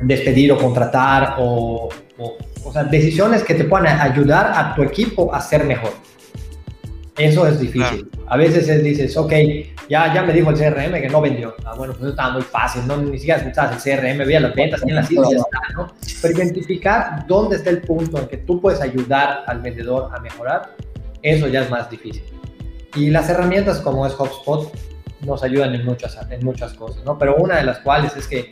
despedir 0.02 0.52
o 0.52 0.58
contratar 0.58 1.36
o, 1.38 1.88
o, 2.18 2.38
o 2.66 2.74
sea, 2.74 2.84
decisiones 2.84 3.44
que 3.44 3.54
te 3.54 3.64
puedan 3.64 3.88
ayudar 4.02 4.52
a 4.54 4.76
tu 4.76 4.84
equipo 4.84 5.34
a 5.34 5.40
ser 5.40 5.64
mejor. 5.64 5.94
Eso 7.18 7.48
es 7.48 7.60
difícil. 7.60 8.10
Claro. 8.10 8.26
A 8.28 8.38
veces 8.38 8.68
es, 8.68 8.84
dices, 8.84 9.16
ok, 9.16 9.32
ya, 9.88 10.14
ya 10.14 10.24
me 10.24 10.34
dijo 10.34 10.50
el 10.50 10.58
CRM 10.58 10.94
que 11.00 11.10
no 11.10 11.22
vendió. 11.22 11.56
Ah, 11.64 11.74
bueno, 11.78 11.94
pues 11.94 12.04
eso 12.04 12.10
estaba 12.10 12.34
muy 12.34 12.42
fácil, 12.42 12.86
no, 12.88 12.98
ni 12.98 13.18
siquiera 13.18 13.40
escuchabas 13.40 13.86
el 13.86 13.98
CRM, 13.98 14.26
veía 14.26 14.40
las 14.42 14.54
ventas, 14.54 14.82
en 14.84 14.96
las 14.96 15.10
islas, 15.10 15.32
¿no? 15.76 15.94
Pero 16.22 16.34
identificar 16.36 17.26
dónde 17.28 17.56
está 17.56 17.70
el 17.70 17.82
punto 17.82 18.20
en 18.20 18.28
que 18.28 18.38
tú 18.38 18.60
puedes 18.60 18.82
ayudar 18.82 19.44
al 19.48 19.62
vendedor 19.62 20.12
a 20.14 20.20
mejorar, 20.20 20.72
eso 21.22 21.48
ya 21.48 21.62
es 21.62 21.70
más 21.70 21.90
difícil. 21.90 22.24
Y 22.96 23.10
las 23.10 23.30
herramientas 23.30 23.80
como 23.80 24.06
es 24.06 24.14
HubSpot 24.14 24.74
nos 25.22 25.44
ayudan 25.44 25.74
en 25.74 25.86
muchas, 25.86 26.18
en 26.30 26.44
muchas 26.44 26.74
cosas, 26.74 27.04
¿no? 27.06 27.18
Pero 27.18 27.36
una 27.38 27.58
de 27.58 27.64
las 27.64 27.80
cuales 27.80 28.16
es 28.18 28.28
que 28.28 28.50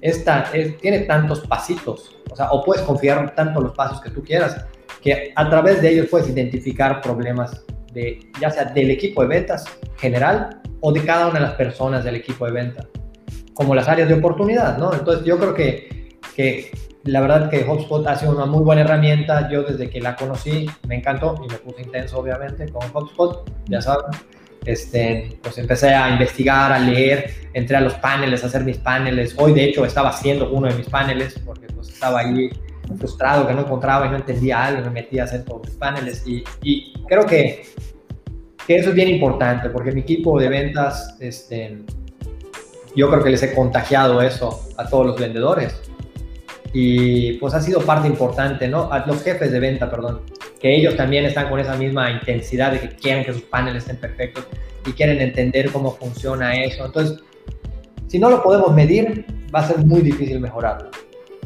esta 0.00 0.50
es, 0.52 0.78
tiene 0.78 1.00
tantos 1.00 1.40
pasitos, 1.40 2.16
o 2.30 2.36
sea, 2.36 2.50
o 2.50 2.64
puedes 2.64 2.82
confiar 2.82 3.34
tanto 3.34 3.60
los 3.60 3.72
pasos 3.72 4.00
que 4.00 4.10
tú 4.10 4.22
quieras, 4.22 4.64
que 5.00 5.32
a 5.34 5.48
través 5.48 5.80
de 5.80 5.90
ellos 5.90 6.06
puedes 6.10 6.28
identificar 6.28 7.00
problemas 7.00 7.64
de, 7.92 8.30
ya 8.40 8.50
sea 8.50 8.64
del 8.64 8.90
equipo 8.90 9.22
de 9.22 9.28
ventas 9.28 9.64
general 9.96 10.60
o 10.80 10.92
de 10.92 11.04
cada 11.04 11.26
una 11.28 11.38
de 11.40 11.46
las 11.46 11.54
personas 11.54 12.04
del 12.04 12.16
equipo 12.16 12.46
de 12.46 12.52
venta. 12.52 12.86
como 13.54 13.74
las 13.74 13.88
áreas 13.88 14.08
de 14.08 14.14
oportunidad, 14.14 14.78
¿no? 14.78 14.94
Entonces 14.94 15.24
yo 15.26 15.38
creo 15.38 15.52
que, 15.52 16.18
que 16.34 16.70
la 17.04 17.20
verdad 17.20 17.50
que 17.50 17.62
HubSpot 17.62 18.06
ha 18.06 18.16
sido 18.16 18.32
una 18.32 18.46
muy 18.46 18.62
buena 18.62 18.82
herramienta. 18.82 19.50
Yo 19.50 19.62
desde 19.62 19.90
que 19.90 20.00
la 20.00 20.16
conocí 20.16 20.66
me 20.88 20.96
encantó 20.96 21.34
y 21.44 21.50
me 21.50 21.58
puse 21.58 21.82
intenso 21.82 22.18
obviamente 22.18 22.66
con 22.70 22.82
HubSpot, 22.94 23.50
ya 23.66 23.82
saben. 23.82 24.10
Este, 24.64 25.38
pues 25.42 25.56
empecé 25.58 25.94
a 25.94 26.10
investigar, 26.10 26.72
a 26.72 26.78
leer, 26.78 27.32
entré 27.54 27.76
a 27.76 27.80
los 27.80 27.94
paneles, 27.94 28.44
a 28.44 28.46
hacer 28.46 28.64
mis 28.64 28.78
paneles. 28.78 29.34
Hoy 29.38 29.52
de 29.52 29.64
hecho 29.64 29.84
estaba 29.84 30.10
haciendo 30.10 30.50
uno 30.50 30.68
de 30.68 30.74
mis 30.74 30.88
paneles 30.88 31.38
porque 31.44 31.66
pues 31.68 31.88
estaba 31.88 32.20
ahí 32.20 32.50
frustrado 32.96 33.46
que 33.46 33.54
no 33.54 33.60
encontraba 33.60 34.06
y 34.06 34.10
no 34.10 34.16
entendía 34.16 34.64
algo, 34.64 34.82
me 34.84 34.90
metí 34.90 35.18
a 35.18 35.24
hacer 35.24 35.44
todos 35.44 35.66
mis 35.66 35.76
paneles 35.76 36.24
y, 36.26 36.44
y 36.62 36.92
creo 37.06 37.26
que, 37.26 37.64
que, 38.66 38.76
eso 38.76 38.90
es 38.90 38.94
bien 38.94 39.08
importante 39.08 39.70
porque 39.70 39.92
mi 39.92 40.00
equipo 40.00 40.38
de 40.38 40.48
ventas, 40.48 41.16
este, 41.20 41.78
yo 42.96 43.10
creo 43.10 43.22
que 43.22 43.30
les 43.30 43.42
he 43.42 43.54
contagiado 43.54 44.20
eso 44.22 44.68
a 44.76 44.88
todos 44.88 45.06
los 45.06 45.18
vendedores 45.18 45.80
y 46.72 47.34
pues 47.34 47.54
ha 47.54 47.60
sido 47.60 47.80
parte 47.80 48.06
importante, 48.06 48.68
¿no? 48.68 48.92
A 48.92 49.04
los 49.06 49.22
jefes 49.22 49.50
de 49.50 49.58
venta, 49.58 49.90
perdón, 49.90 50.22
que 50.60 50.76
ellos 50.76 50.96
también 50.96 51.24
están 51.24 51.48
con 51.48 51.58
esa 51.58 51.74
misma 51.74 52.10
intensidad 52.10 52.72
de 52.72 52.80
que 52.80 52.88
quieren 52.90 53.24
que 53.24 53.32
sus 53.32 53.42
paneles 53.42 53.84
estén 53.84 53.96
perfectos 53.96 54.46
y 54.86 54.92
quieren 54.92 55.20
entender 55.20 55.72
cómo 55.72 55.92
funciona 55.92 56.54
eso. 56.62 56.86
Entonces, 56.86 57.18
si 58.06 58.18
no 58.18 58.30
lo 58.30 58.42
podemos 58.42 58.72
medir, 58.74 59.24
va 59.54 59.60
a 59.60 59.68
ser 59.68 59.78
muy 59.78 60.00
difícil 60.00 60.40
mejorarlo. 60.40 60.90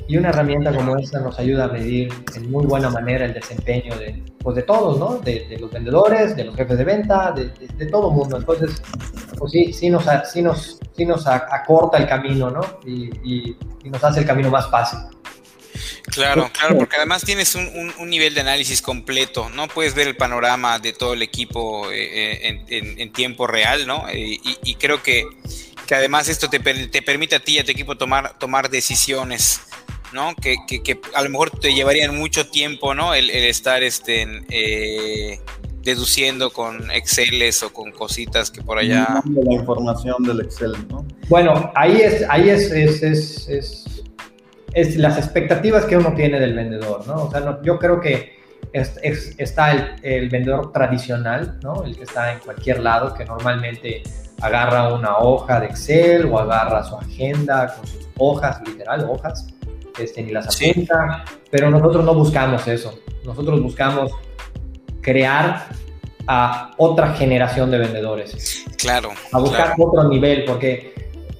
Y 0.06 0.16
una 0.18 0.28
herramienta 0.28 0.74
como 0.74 0.98
esta 0.98 1.20
nos 1.20 1.38
ayuda 1.38 1.64
a 1.64 1.68
medir 1.68 2.12
en 2.34 2.50
muy 2.50 2.66
buena 2.66 2.90
manera 2.90 3.24
el 3.24 3.32
desempeño 3.32 3.96
de, 3.96 4.22
pues 4.38 4.56
de 4.56 4.62
todos, 4.62 4.98
¿no? 4.98 5.18
De, 5.20 5.56
los 5.58 5.70
vendedores, 5.70 6.36
de 6.36 6.44
los 6.44 6.54
jefes 6.54 6.76
de 6.76 6.84
venta, 6.84 7.32
de, 7.32 7.86
todo 7.86 8.10
el 8.10 8.16
mundo. 8.16 8.36
Entonces, 8.36 8.82
pues 9.38 9.50
sí, 9.50 9.72
sí 9.72 9.88
nos, 9.88 10.04
sí 10.30 10.42
nos, 10.42 10.78
sí 10.94 11.06
nos 11.06 11.26
acorta 11.26 11.96
el 11.96 12.06
camino, 12.06 12.50
¿no? 12.50 12.60
Y, 12.86 13.56
nos 13.84 14.02
hace 14.02 14.20
el 14.20 14.26
camino 14.26 14.50
más 14.50 14.70
fácil. 14.70 14.98
Claro, 16.06 16.50
claro, 16.52 16.78
porque 16.78 16.96
además 16.96 17.22
tienes 17.22 17.54
un, 17.54 17.92
un, 17.98 18.08
nivel 18.08 18.34
de 18.34 18.40
análisis 18.40 18.80
completo, 18.80 19.50
¿no? 19.50 19.68
Puedes 19.68 19.94
ver 19.94 20.06
el 20.06 20.16
panorama 20.16 20.78
de 20.78 20.92
todo 20.92 21.14
el 21.14 21.22
equipo 21.22 21.90
eh, 21.90 22.48
en, 22.48 22.64
en, 22.68 23.00
en, 23.00 23.12
tiempo 23.12 23.46
real, 23.46 23.86
¿no? 23.86 24.08
Eh, 24.08 24.38
y, 24.42 24.58
y, 24.62 24.74
creo 24.76 25.02
que, 25.02 25.26
que 25.86 25.94
además 25.94 26.28
esto 26.28 26.48
te, 26.48 26.60
te, 26.60 27.02
permite 27.02 27.36
a 27.36 27.40
ti 27.40 27.54
y 27.54 27.58
a 27.58 27.64
tu 27.64 27.72
equipo 27.72 27.96
tomar, 27.96 28.38
tomar 28.38 28.70
decisiones 28.70 29.60
¿no? 30.14 30.34
Que, 30.40 30.56
que, 30.66 30.82
que, 30.82 31.00
a 31.14 31.22
lo 31.22 31.28
mejor 31.28 31.50
te 31.50 31.74
llevarían 31.74 32.16
mucho 32.16 32.46
tiempo, 32.48 32.94
¿no? 32.94 33.12
El, 33.12 33.28
el 33.30 33.44
estar 33.44 33.82
este, 33.82 34.26
eh, 34.48 35.40
deduciendo 35.82 36.50
con 36.50 36.90
Exceles 36.90 37.62
o 37.62 37.72
con 37.72 37.92
cositas 37.92 38.50
que 38.50 38.62
por 38.62 38.78
allá. 38.78 39.22
La 39.26 39.52
información 39.52 40.22
del 40.22 40.40
Excel, 40.40 40.72
¿no? 40.88 41.04
Bueno, 41.28 41.72
ahí 41.74 42.00
es, 42.00 42.24
ahí 42.30 42.48
es, 42.48 42.70
es, 42.70 43.02
es, 43.02 43.48
es, 43.48 44.04
es 44.72 44.96
las 44.96 45.18
expectativas 45.18 45.84
que 45.84 45.96
uno 45.96 46.14
tiene 46.14 46.40
del 46.40 46.54
vendedor, 46.54 47.06
¿no? 47.06 47.24
O 47.24 47.30
sea, 47.30 47.40
no, 47.40 47.62
yo 47.62 47.78
creo 47.78 48.00
que 48.00 48.38
es, 48.72 48.98
está 49.38 49.72
el, 49.72 49.96
el, 50.02 50.28
vendedor 50.30 50.72
tradicional, 50.72 51.58
¿no? 51.62 51.84
El 51.84 51.96
que 51.96 52.04
está 52.04 52.32
en 52.32 52.38
cualquier 52.38 52.80
lado, 52.80 53.14
que 53.14 53.24
normalmente 53.24 54.02
agarra 54.40 54.92
una 54.94 55.18
hoja 55.18 55.60
de 55.60 55.66
Excel 55.66 56.26
o 56.26 56.38
agarra 56.38 56.82
su 56.82 56.96
agenda 56.96 57.74
con 57.74 57.86
sus 57.86 58.08
hojas, 58.18 58.60
literal, 58.66 59.06
hojas, 59.08 59.46
este, 59.98 60.22
ni 60.22 60.32
las 60.32 60.46
apunta, 60.46 61.24
sí. 61.26 61.34
pero 61.50 61.70
nosotros 61.70 62.04
no 62.04 62.14
buscamos 62.14 62.66
eso. 62.68 62.98
Nosotros 63.24 63.60
buscamos 63.62 64.12
crear 65.00 65.68
a 66.26 66.72
otra 66.76 67.12
generación 67.14 67.70
de 67.70 67.78
vendedores. 67.78 68.64
Claro. 68.78 69.10
A 69.32 69.38
buscar 69.38 69.74
claro. 69.74 69.90
otro 69.90 70.08
nivel, 70.08 70.44
porque 70.44 70.94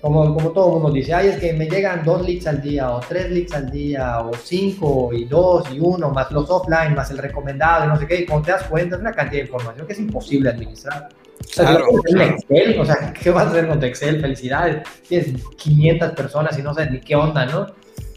como, 0.04 0.34
como 0.34 0.50
todo 0.50 0.66
el 0.66 0.82
mundo 0.82 0.90
dice, 0.90 1.14
ay, 1.14 1.28
es 1.28 1.38
que 1.38 1.54
me 1.54 1.66
llegan 1.66 2.04
dos 2.04 2.20
leads 2.26 2.46
al 2.46 2.60
día, 2.60 2.90
o 2.90 3.00
tres 3.00 3.30
leads 3.30 3.54
al 3.54 3.70
día, 3.70 4.18
o 4.20 4.32
cinco, 4.34 5.10
y 5.14 5.24
dos, 5.24 5.64
y 5.72 5.80
uno, 5.80 6.10
más 6.10 6.30
los 6.30 6.50
offline, 6.50 6.94
más 6.94 7.10
el 7.10 7.16
recomendado, 7.16 7.86
y 7.86 7.88
no 7.88 7.98
sé 7.98 8.06
qué, 8.06 8.20
y 8.20 8.26
cuando 8.26 8.44
te 8.44 8.52
das 8.52 8.64
cuenta, 8.64 8.96
es 8.96 9.00
una 9.00 9.12
cantidad 9.12 9.42
de 9.42 9.46
información 9.48 9.86
que 9.86 9.94
es 9.94 9.98
imposible 9.98 10.50
administrar. 10.50 11.08
O 11.40 11.44
sea, 11.46 11.64
claro, 11.64 11.86
claro. 12.02 12.34
Excel, 12.34 12.80
o 12.80 12.84
sea, 12.84 13.14
¿qué 13.22 13.30
vas 13.30 13.46
a 13.46 13.48
hacer 13.48 13.66
con 13.66 13.80
tu 13.80 13.86
Excel? 13.86 14.20
Felicidades, 14.20 14.82
tienes 15.08 15.42
500 15.56 16.10
personas 16.12 16.58
y 16.58 16.62
no 16.62 16.74
sabes 16.74 16.90
ni 16.90 17.00
qué 17.00 17.16
onda, 17.16 17.46
¿no? 17.46 17.66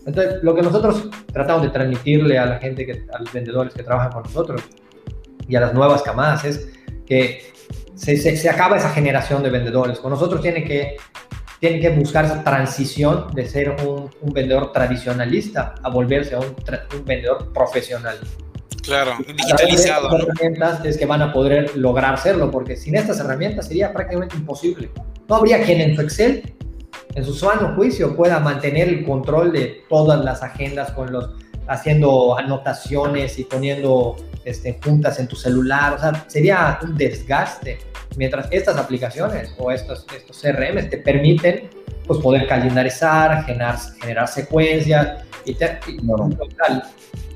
Entonces, 0.07 0.41
lo 0.41 0.55
que 0.55 0.61
nosotros 0.61 1.09
tratamos 1.33 1.63
de 1.63 1.69
transmitirle 1.69 2.39
a 2.39 2.45
la 2.45 2.59
gente, 2.59 2.85
que, 2.85 3.05
a 3.13 3.19
los 3.19 3.31
vendedores 3.31 3.73
que 3.73 3.83
trabajan 3.83 4.13
con 4.13 4.23
nosotros 4.23 4.63
y 5.47 5.55
a 5.57 5.59
las 5.59 5.73
nuevas 5.73 6.01
camadas 6.01 6.45
es 6.45 6.69
que 7.05 7.51
se, 7.93 8.15
se, 8.15 8.37
se 8.37 8.49
acaba 8.49 8.77
esa 8.77 8.89
generación 8.91 9.43
de 9.43 9.49
vendedores. 9.49 9.99
Con 9.99 10.11
nosotros 10.11 10.41
tienen 10.41 10.63
que, 10.63 10.95
tienen 11.59 11.81
que 11.81 11.89
buscar 11.89 12.23
esa 12.23 12.41
transición 12.41 13.33
de 13.33 13.47
ser 13.47 13.75
un, 13.85 14.09
un 14.21 14.33
vendedor 14.33 14.71
tradicionalista 14.71 15.75
a 15.83 15.89
volverse 15.89 16.35
a 16.35 16.39
un, 16.39 16.55
un 16.97 17.05
vendedor 17.05 17.51
profesional. 17.51 18.17
Claro, 18.83 19.11
digitalizado. 19.19 20.09
Las 20.09 20.23
herramientas 20.23 20.85
es 20.85 20.97
que 20.97 21.05
van 21.05 21.21
a 21.21 21.33
poder 21.33 21.75
lograr 21.75 22.13
hacerlo, 22.13 22.49
porque 22.49 22.77
sin 22.77 22.95
estas 22.95 23.19
herramientas 23.19 23.67
sería 23.67 23.91
prácticamente 23.91 24.37
imposible. 24.37 24.89
No 25.27 25.35
habría 25.35 25.61
quien 25.63 25.81
en 25.81 25.95
su 25.97 26.01
Excel 26.01 26.56
en 27.17 27.25
su 27.25 27.33
sano 27.33 27.73
juicio 27.73 28.15
pueda 28.15 28.39
mantener 28.39 28.87
el 28.89 29.03
control 29.03 29.51
de 29.51 29.83
todas 29.89 30.23
las 30.23 30.43
agendas 30.43 30.91
con 30.91 31.11
los 31.11 31.31
haciendo 31.67 32.37
anotaciones 32.37 33.39
y 33.39 33.43
poniendo 33.43 34.15
este, 34.45 34.79
juntas 34.83 35.19
en 35.19 35.27
tu 35.27 35.35
celular, 35.35 35.93
o 35.93 35.99
sea, 35.99 36.25
sería 36.27 36.77
un 36.83 36.95
desgaste. 36.95 37.79
Mientras 38.17 38.47
estas 38.51 38.77
aplicaciones 38.77 39.51
o 39.57 39.71
estos, 39.71 40.05
estos 40.15 40.39
CRM 40.39 40.89
te 40.89 40.97
permiten 40.99 41.69
pues, 42.05 42.19
poder 42.19 42.47
calendarizar, 42.47 43.43
generar, 43.45 43.77
generar 43.99 44.27
secuencias 44.27 45.23
y, 45.43 45.55
te, 45.55 45.79
y 45.87 45.97
no, 46.03 46.17
no, 46.17 46.29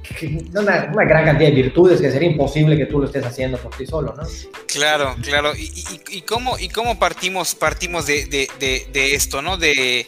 una, 0.54 0.86
gran 1.06 1.26
cantidad 1.26 1.50
de 1.50 1.56
virtudes 1.56 2.02
que 2.02 2.12
sería 2.12 2.30
imposible 2.30 2.78
que 2.78 2.86
tú 2.86 3.00
lo 3.00 3.06
estés 3.06 3.24
haciendo 3.26 3.58
por 3.58 3.76
ti 3.76 3.86
solo, 3.86 4.14
¿no? 4.16 4.24
Claro, 4.68 5.16
claro. 5.22 5.54
¿Y, 5.56 6.22
cómo, 6.22 6.58
y 6.58 6.70
cómo 6.70 6.98
partimos, 7.00 7.56
partimos 7.56 8.06
de, 8.06 8.26
de, 8.26 9.16
esto, 9.16 9.42
¿no? 9.42 9.58
De 9.58 10.08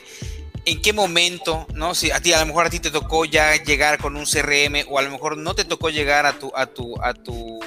en 0.65 0.81
qué 0.81 0.93
momento, 0.93 1.67
¿no? 1.73 1.93
Si 1.93 2.09
a 2.11 2.21
ti 2.21 2.31
a 2.31 2.39
lo 2.39 2.45
mejor 2.45 2.67
a 2.67 2.69
ti 2.69 2.79
te 2.79 2.89
tocó 2.89 3.25
ya 3.25 3.61
llegar 3.61 3.97
con 3.97 4.15
un 4.15 4.25
CRM 4.25 4.85
o 4.87 4.97
a 4.97 5.01
lo 5.01 5.11
mejor 5.11 5.37
no 5.37 5.55
te 5.55 5.65
tocó 5.65 5.89
llegar 5.89 6.25
a 6.25 6.39
tu, 6.39 6.51
a 6.55 6.67
tu, 6.67 6.95
a 7.01 7.13
tu 7.13 7.59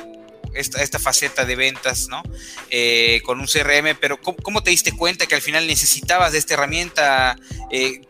esta, 0.55 0.83
esta 0.83 0.99
faceta 0.99 1.45
de 1.45 1.57
ventas, 1.57 2.09
¿no? 2.09 2.23
Eh, 2.71 3.21
con 3.25 3.39
un 3.39 3.47
CRM, 3.47 3.97
pero 4.01 4.19
¿cómo, 4.19 4.39
¿cómo, 4.43 4.63
te 4.63 4.71
diste 4.71 4.93
cuenta 4.93 5.27
que 5.27 5.35
al 5.35 5.43
final 5.43 5.67
necesitabas 5.67 6.33
de 6.33 6.39
esta 6.39 6.55
herramienta? 6.55 7.37
Eh, 7.71 8.01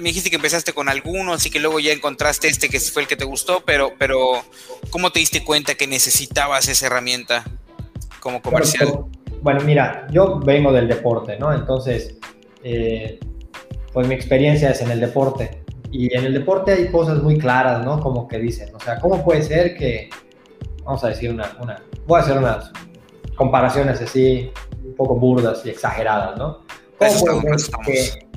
me 0.00 0.08
dijiste 0.08 0.30
que 0.30 0.36
empezaste 0.36 0.72
con 0.72 0.88
algunos 0.88 1.44
y 1.46 1.50
que 1.50 1.60
luego 1.60 1.80
ya 1.80 1.92
encontraste 1.92 2.48
este 2.48 2.68
que 2.68 2.80
fue 2.80 3.02
el 3.02 3.08
que 3.08 3.16
te 3.16 3.24
gustó, 3.24 3.62
pero, 3.64 3.92
pero 3.98 4.42
¿cómo 4.90 5.10
te 5.10 5.20
diste 5.20 5.44
cuenta 5.44 5.74
que 5.74 5.86
necesitabas 5.86 6.68
esa 6.68 6.86
herramienta 6.86 7.44
como 8.20 8.42
comercial? 8.42 8.88
Bueno, 8.88 9.08
bueno 9.42 9.60
mira, 9.62 10.06
yo 10.10 10.38
vengo 10.40 10.72
del 10.72 10.88
deporte, 10.88 11.38
¿no? 11.38 11.52
Entonces, 11.52 12.16
eh, 12.62 13.18
pues 13.92 14.06
mi 14.06 14.14
experiencia 14.14 14.70
es 14.70 14.80
en 14.80 14.90
el 14.90 15.00
deporte. 15.00 15.62
Y 15.92 16.14
en 16.16 16.24
el 16.24 16.34
deporte 16.34 16.72
hay 16.72 16.88
cosas 16.90 17.22
muy 17.22 17.38
claras, 17.38 17.84
¿no? 17.84 18.00
Como 18.00 18.28
que 18.28 18.38
dicen, 18.38 18.74
o 18.74 18.80
sea, 18.80 18.98
¿cómo 19.00 19.24
puede 19.24 19.42
ser 19.42 19.76
que, 19.76 20.08
vamos 20.84 21.02
a 21.02 21.08
decir 21.08 21.30
una, 21.30 21.56
una 21.60 21.82
voy 22.06 22.20
a 22.20 22.22
hacer 22.22 22.38
unas 22.38 22.70
comparaciones 23.34 24.00
así, 24.00 24.52
un 24.84 24.94
poco 24.94 25.16
burdas 25.16 25.62
y 25.64 25.70
exageradas, 25.70 26.36
¿no? 26.38 26.60
¿Cómo 26.98 27.42
puede 27.42 27.58
ser 27.58 27.74
que, 27.84 28.29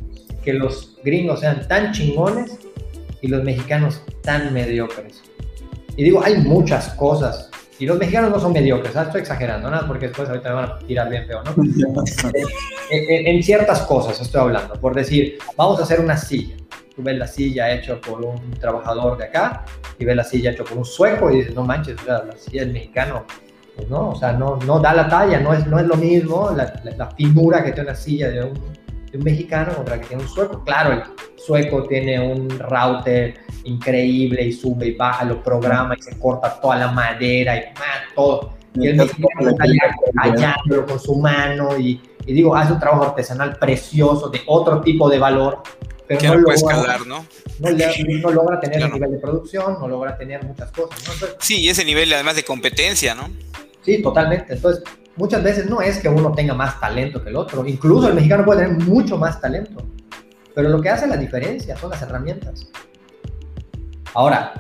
que 0.44 0.54
los 0.54 0.98
gringos 1.04 1.40
sean 1.40 1.68
tan 1.68 1.92
chingones 1.92 2.60
y 3.22 3.28
los 3.28 3.44
mexicanos 3.44 4.02
tan 4.22 4.54
mediocres. 4.54 5.24
Y 5.96 6.04
digo, 6.04 6.24
hay 6.24 6.38
muchas 6.38 6.90
cosas. 6.90 7.50
Y 7.80 7.86
los 7.86 7.98
mexicanos 7.98 8.32
no 8.32 8.40
son 8.40 8.54
mediocres, 8.54 8.94
¿sabes? 8.94 9.08
estoy 9.08 9.22
exagerando, 9.22 9.70
¿no? 9.70 9.88
Porque 9.88 10.08
después 10.08 10.30
ahorita 10.30 10.50
me 10.50 10.56
van 10.56 10.66
a 10.66 10.80
tirar 10.80 11.10
bien 11.10 11.26
feo, 11.26 11.42
¿no? 11.44 11.54
en, 12.90 13.28
en, 13.28 13.44
ciertas 13.44 13.82
cosas 13.82 14.20
estoy 14.22 14.42
hablando. 14.42 14.76
Por 14.76 14.94
decir, 14.94 15.38
vamos 15.58 15.80
a 15.80 15.84
hacer 15.84 16.00
una 16.00 16.18
silla. 16.18 16.56
Tú 16.96 17.02
ves 17.02 17.18
la 17.18 17.28
silla 17.28 17.74
hecha 17.74 18.00
por 18.00 18.24
un 18.24 18.52
trabajador 18.52 19.18
de 19.18 19.26
acá 19.26 19.66
y 19.98 20.06
ves 20.06 20.16
la 20.16 20.24
silla 20.24 20.52
hecha 20.52 20.64
por 20.64 20.78
un 20.78 20.86
sueco 20.86 21.32
y 21.32 21.38
dices, 21.38 21.56
no 21.56 21.64
manches, 21.64 22.00
o 22.02 22.06
sea, 22.06 22.24
la 22.24 22.38
silla 22.38 22.62
del 22.62 22.74
mexicano, 22.74 23.26
pues 23.76 23.90
no, 23.90 24.12
o 24.12 24.16
sea, 24.16 24.34
no, 24.34 24.58
no 24.58 24.80
da 24.80 24.94
la 24.94 25.08
talla, 25.08 25.40
no 25.40 25.54
es, 25.54 25.66
no 25.66 25.80
es 25.80 25.88
lo 25.88 25.96
mismo 25.96 26.52
la, 26.52 26.82
la, 26.84 26.92
la 26.92 27.12
finura 27.12 27.64
que 27.64 27.72
tiene 27.72 27.90
una 27.90 27.98
silla 27.98 28.30
de 28.30 28.44
un 28.44 28.83
de 29.14 29.20
un 29.20 29.24
mexicano 29.24 29.76
contra 29.76 30.02
que 30.02 30.08
tiene 30.08 30.24
un 30.24 30.30
sueco. 30.30 30.64
Claro, 30.64 30.94
el 30.94 31.04
sueco 31.38 31.84
tiene 31.84 32.20
un 32.20 32.50
router 32.50 33.36
increíble 33.64 34.44
y 34.44 34.52
sube 34.52 34.88
y 34.88 34.96
baja, 34.96 35.24
lo 35.24 35.42
programa 35.42 35.96
y 35.98 36.02
se 36.02 36.18
corta 36.18 36.60
toda 36.60 36.78
la 36.78 36.92
madera 36.92 37.56
y 37.56 37.60
ah, 37.76 38.04
todo. 38.16 38.54
Y 38.74 38.88
el 38.88 38.96
mexicano 38.96 39.52
está 39.52 39.66
tallándolo 40.20 40.86
con 40.88 41.00
su 41.00 41.16
mano 41.16 41.78
y, 41.78 42.02
y, 42.26 42.34
digo, 42.34 42.56
hace 42.56 42.74
un 42.74 42.80
trabajo 42.80 43.04
artesanal 43.04 43.56
precioso 43.58 44.30
de 44.30 44.42
otro 44.48 44.82
tipo 44.82 45.08
de 45.08 45.20
valor. 45.20 45.62
Pero 46.08 46.20
que 46.20 46.28
no, 46.28 46.34
no 46.34 46.40
logra, 46.40 46.56
escalar, 46.56 47.06
¿no? 47.06 47.26
No, 47.60 47.70
no, 47.70 48.32
logra 48.32 48.60
tener 48.60 48.80
claro. 48.80 48.96
el 48.96 49.00
nivel 49.00 49.12
de 49.12 49.20
producción, 49.20 49.78
no 49.80 49.88
logra 49.88 50.18
tener 50.18 50.44
muchas 50.44 50.72
cosas. 50.72 51.08
¿no? 51.08 51.14
Entonces, 51.14 51.38
sí, 51.40 51.60
y 51.60 51.70
ese 51.70 51.86
nivel 51.86 52.12
además 52.12 52.36
de 52.36 52.44
competencia, 52.44 53.14
¿no? 53.14 53.30
Sí, 53.84 54.02
totalmente. 54.02 54.54
Entonces, 54.54 54.84
muchas 55.16 55.44
veces 55.44 55.70
no 55.70 55.82
es 55.82 56.00
que 56.00 56.10
uno 56.10 56.32
tenga 56.32 56.54
más 56.54 56.80
talento 56.80 57.24
que 57.24 57.30
el 57.30 57.36
otro, 57.36 57.66
incluso 57.66 58.08
el 58.08 58.16
mexicano 58.16 58.46
puede 58.46 58.66
tener 58.66 58.84
mucho 58.84 59.18
más 59.18 59.40
talento, 59.40 59.86
pero 60.56 60.70
lo 60.70 60.82
que 60.82 60.90
hace 60.90 61.08
la 61.08 61.18
diferencia 61.18 61.76
son 61.78 61.92
las 61.92 62.02
herramientas. 62.02 62.68
Ahora, 64.14 64.54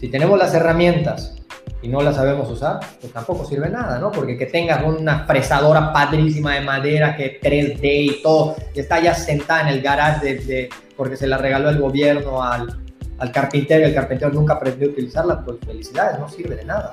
si 0.00 0.08
tenemos 0.08 0.38
las 0.38 0.54
herramientas 0.54 1.36
y 1.82 1.88
no 1.88 2.00
las 2.00 2.16
sabemos 2.16 2.48
usar, 2.50 2.80
pues 3.00 3.12
tampoco 3.12 3.44
sirve 3.44 3.68
nada, 3.68 3.98
¿no? 3.98 4.10
Porque 4.10 4.38
que 4.38 4.46
tengas 4.46 4.82
una 4.84 5.26
fresadora 5.26 5.92
padrísima 5.92 6.54
de 6.54 6.60
madera 6.60 7.16
que 7.16 7.40
3D 7.40 7.80
y 7.82 8.22
todo, 8.22 8.56
y 8.74 8.80
está 8.80 9.00
ya 9.00 9.14
sentada 9.14 9.62
en 9.62 9.68
el 9.68 9.82
garage 9.82 10.34
de, 10.36 10.68
porque 10.96 11.16
se 11.16 11.26
la 11.26 11.36
regaló 11.36 11.68
el 11.68 11.78
gobierno 11.78 12.42
al, 12.42 12.80
al 13.18 13.32
carpintero 13.32 13.82
y 13.82 13.84
el 13.84 13.94
carpintero 13.94 14.32
nunca 14.32 14.54
aprendió 14.54 14.88
a 14.88 14.90
utilizarla, 14.92 15.44
pues 15.44 15.58
felicidades, 15.64 16.18
no 16.18 16.28
sirve 16.28 16.56
de 16.56 16.64
nada. 16.64 16.92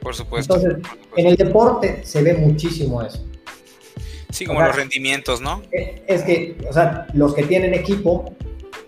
Por 0.00 0.14
supuesto. 0.14 0.56
Entonces, 0.56 0.82
en 1.16 1.26
el 1.26 1.36
deporte 1.36 2.00
se 2.04 2.22
ve 2.22 2.34
muchísimo 2.34 3.02
eso. 3.02 3.24
Sí, 4.30 4.46
como 4.46 4.60
los 4.60 4.76
rendimientos, 4.76 5.40
¿no? 5.40 5.62
Es 5.70 6.22
que, 6.22 6.56
o 6.68 6.72
sea, 6.72 7.06
los 7.14 7.34
que 7.34 7.42
tienen 7.42 7.74
equipo, 7.74 8.34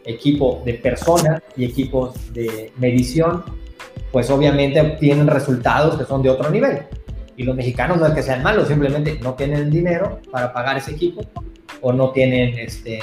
equipo 0.05 0.63
de 0.65 0.75
personas 0.75 1.43
y 1.57 1.65
equipos 1.65 2.33
de 2.33 2.73
medición, 2.77 3.45
pues 4.13 4.31
obviamente 4.31 4.81
tienen 5.01 5.27
resultados 5.27 5.99
que 5.99 6.05
son 6.05 6.23
de 6.23 6.31
otro 6.31 6.49
nivel. 6.51 6.83
Y 7.37 7.43
los 7.43 7.57
mexicanos 7.57 7.99
no 7.99 8.07
es 8.07 8.15
que 8.15 8.23
sean 8.23 8.43
malos, 8.43 8.69
simplemente 8.69 9.19
no 9.23 9.35
tienen 9.35 9.61
el 9.61 9.71
dinero 9.71 10.21
para 10.31 10.53
pagar 10.53 10.77
ese 10.77 10.93
equipo 10.93 11.23
o 11.81 11.93
no 11.93 12.13
tienen, 12.13 12.59
este, 12.59 13.01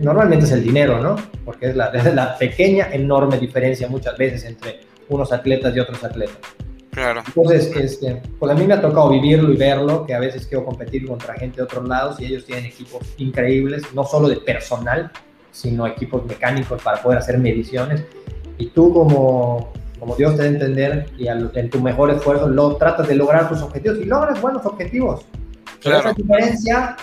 normalmente 0.00 0.46
es 0.46 0.52
el 0.52 0.64
dinero, 0.64 1.00
¿no? 1.00 1.16
Porque 1.44 1.66
es 1.68 1.76
la, 1.76 1.86
es 1.94 2.14
la 2.14 2.36
pequeña, 2.36 2.88
enorme 2.92 3.38
diferencia 3.38 3.88
muchas 3.88 4.16
veces 4.18 4.44
entre 4.44 4.80
unos 5.08 5.32
atletas 5.32 5.74
y 5.76 5.80
otros 5.80 6.02
atletas. 6.02 6.38
Claro. 6.90 7.22
Entonces, 7.26 7.70
este, 7.76 8.22
pues 8.38 8.50
a 8.50 8.54
mí 8.54 8.66
me 8.66 8.74
ha 8.74 8.80
tocado 8.80 9.10
vivirlo 9.10 9.52
y 9.52 9.56
verlo, 9.56 10.04
que 10.06 10.14
a 10.14 10.18
veces 10.18 10.46
quiero 10.46 10.64
competir 10.64 11.06
contra 11.06 11.34
gente 11.34 11.56
de 11.56 11.62
otros 11.62 11.86
lados 11.86 12.20
y 12.20 12.26
ellos 12.26 12.44
tienen 12.44 12.66
equipos 12.66 13.02
increíbles, 13.18 13.82
no 13.94 14.04
solo 14.04 14.28
de 14.28 14.36
personal, 14.36 15.10
sino 15.52 15.86
equipos 15.86 16.24
mecánicos 16.24 16.82
para 16.82 17.02
poder 17.02 17.18
hacer 17.18 17.38
mediciones. 17.38 18.04
Y 18.58 18.66
tú 18.66 18.92
como, 18.92 19.72
como 19.98 20.16
Dios 20.16 20.36
te 20.36 20.42
a 20.42 20.46
entender 20.46 21.06
y 21.18 21.28
en 21.28 21.70
tu 21.70 21.80
mejor 21.80 22.10
esfuerzo 22.10 22.48
lo 22.48 22.76
tratas 22.76 23.06
de 23.06 23.14
lograr 23.14 23.48
tus 23.48 23.60
objetivos 23.62 23.98
y 23.98 24.04
logras 24.04 24.40
buenos 24.40 24.64
objetivos. 24.66 25.26
Pero 25.82 25.98
esa 25.98 26.12
diferencia 26.12 26.96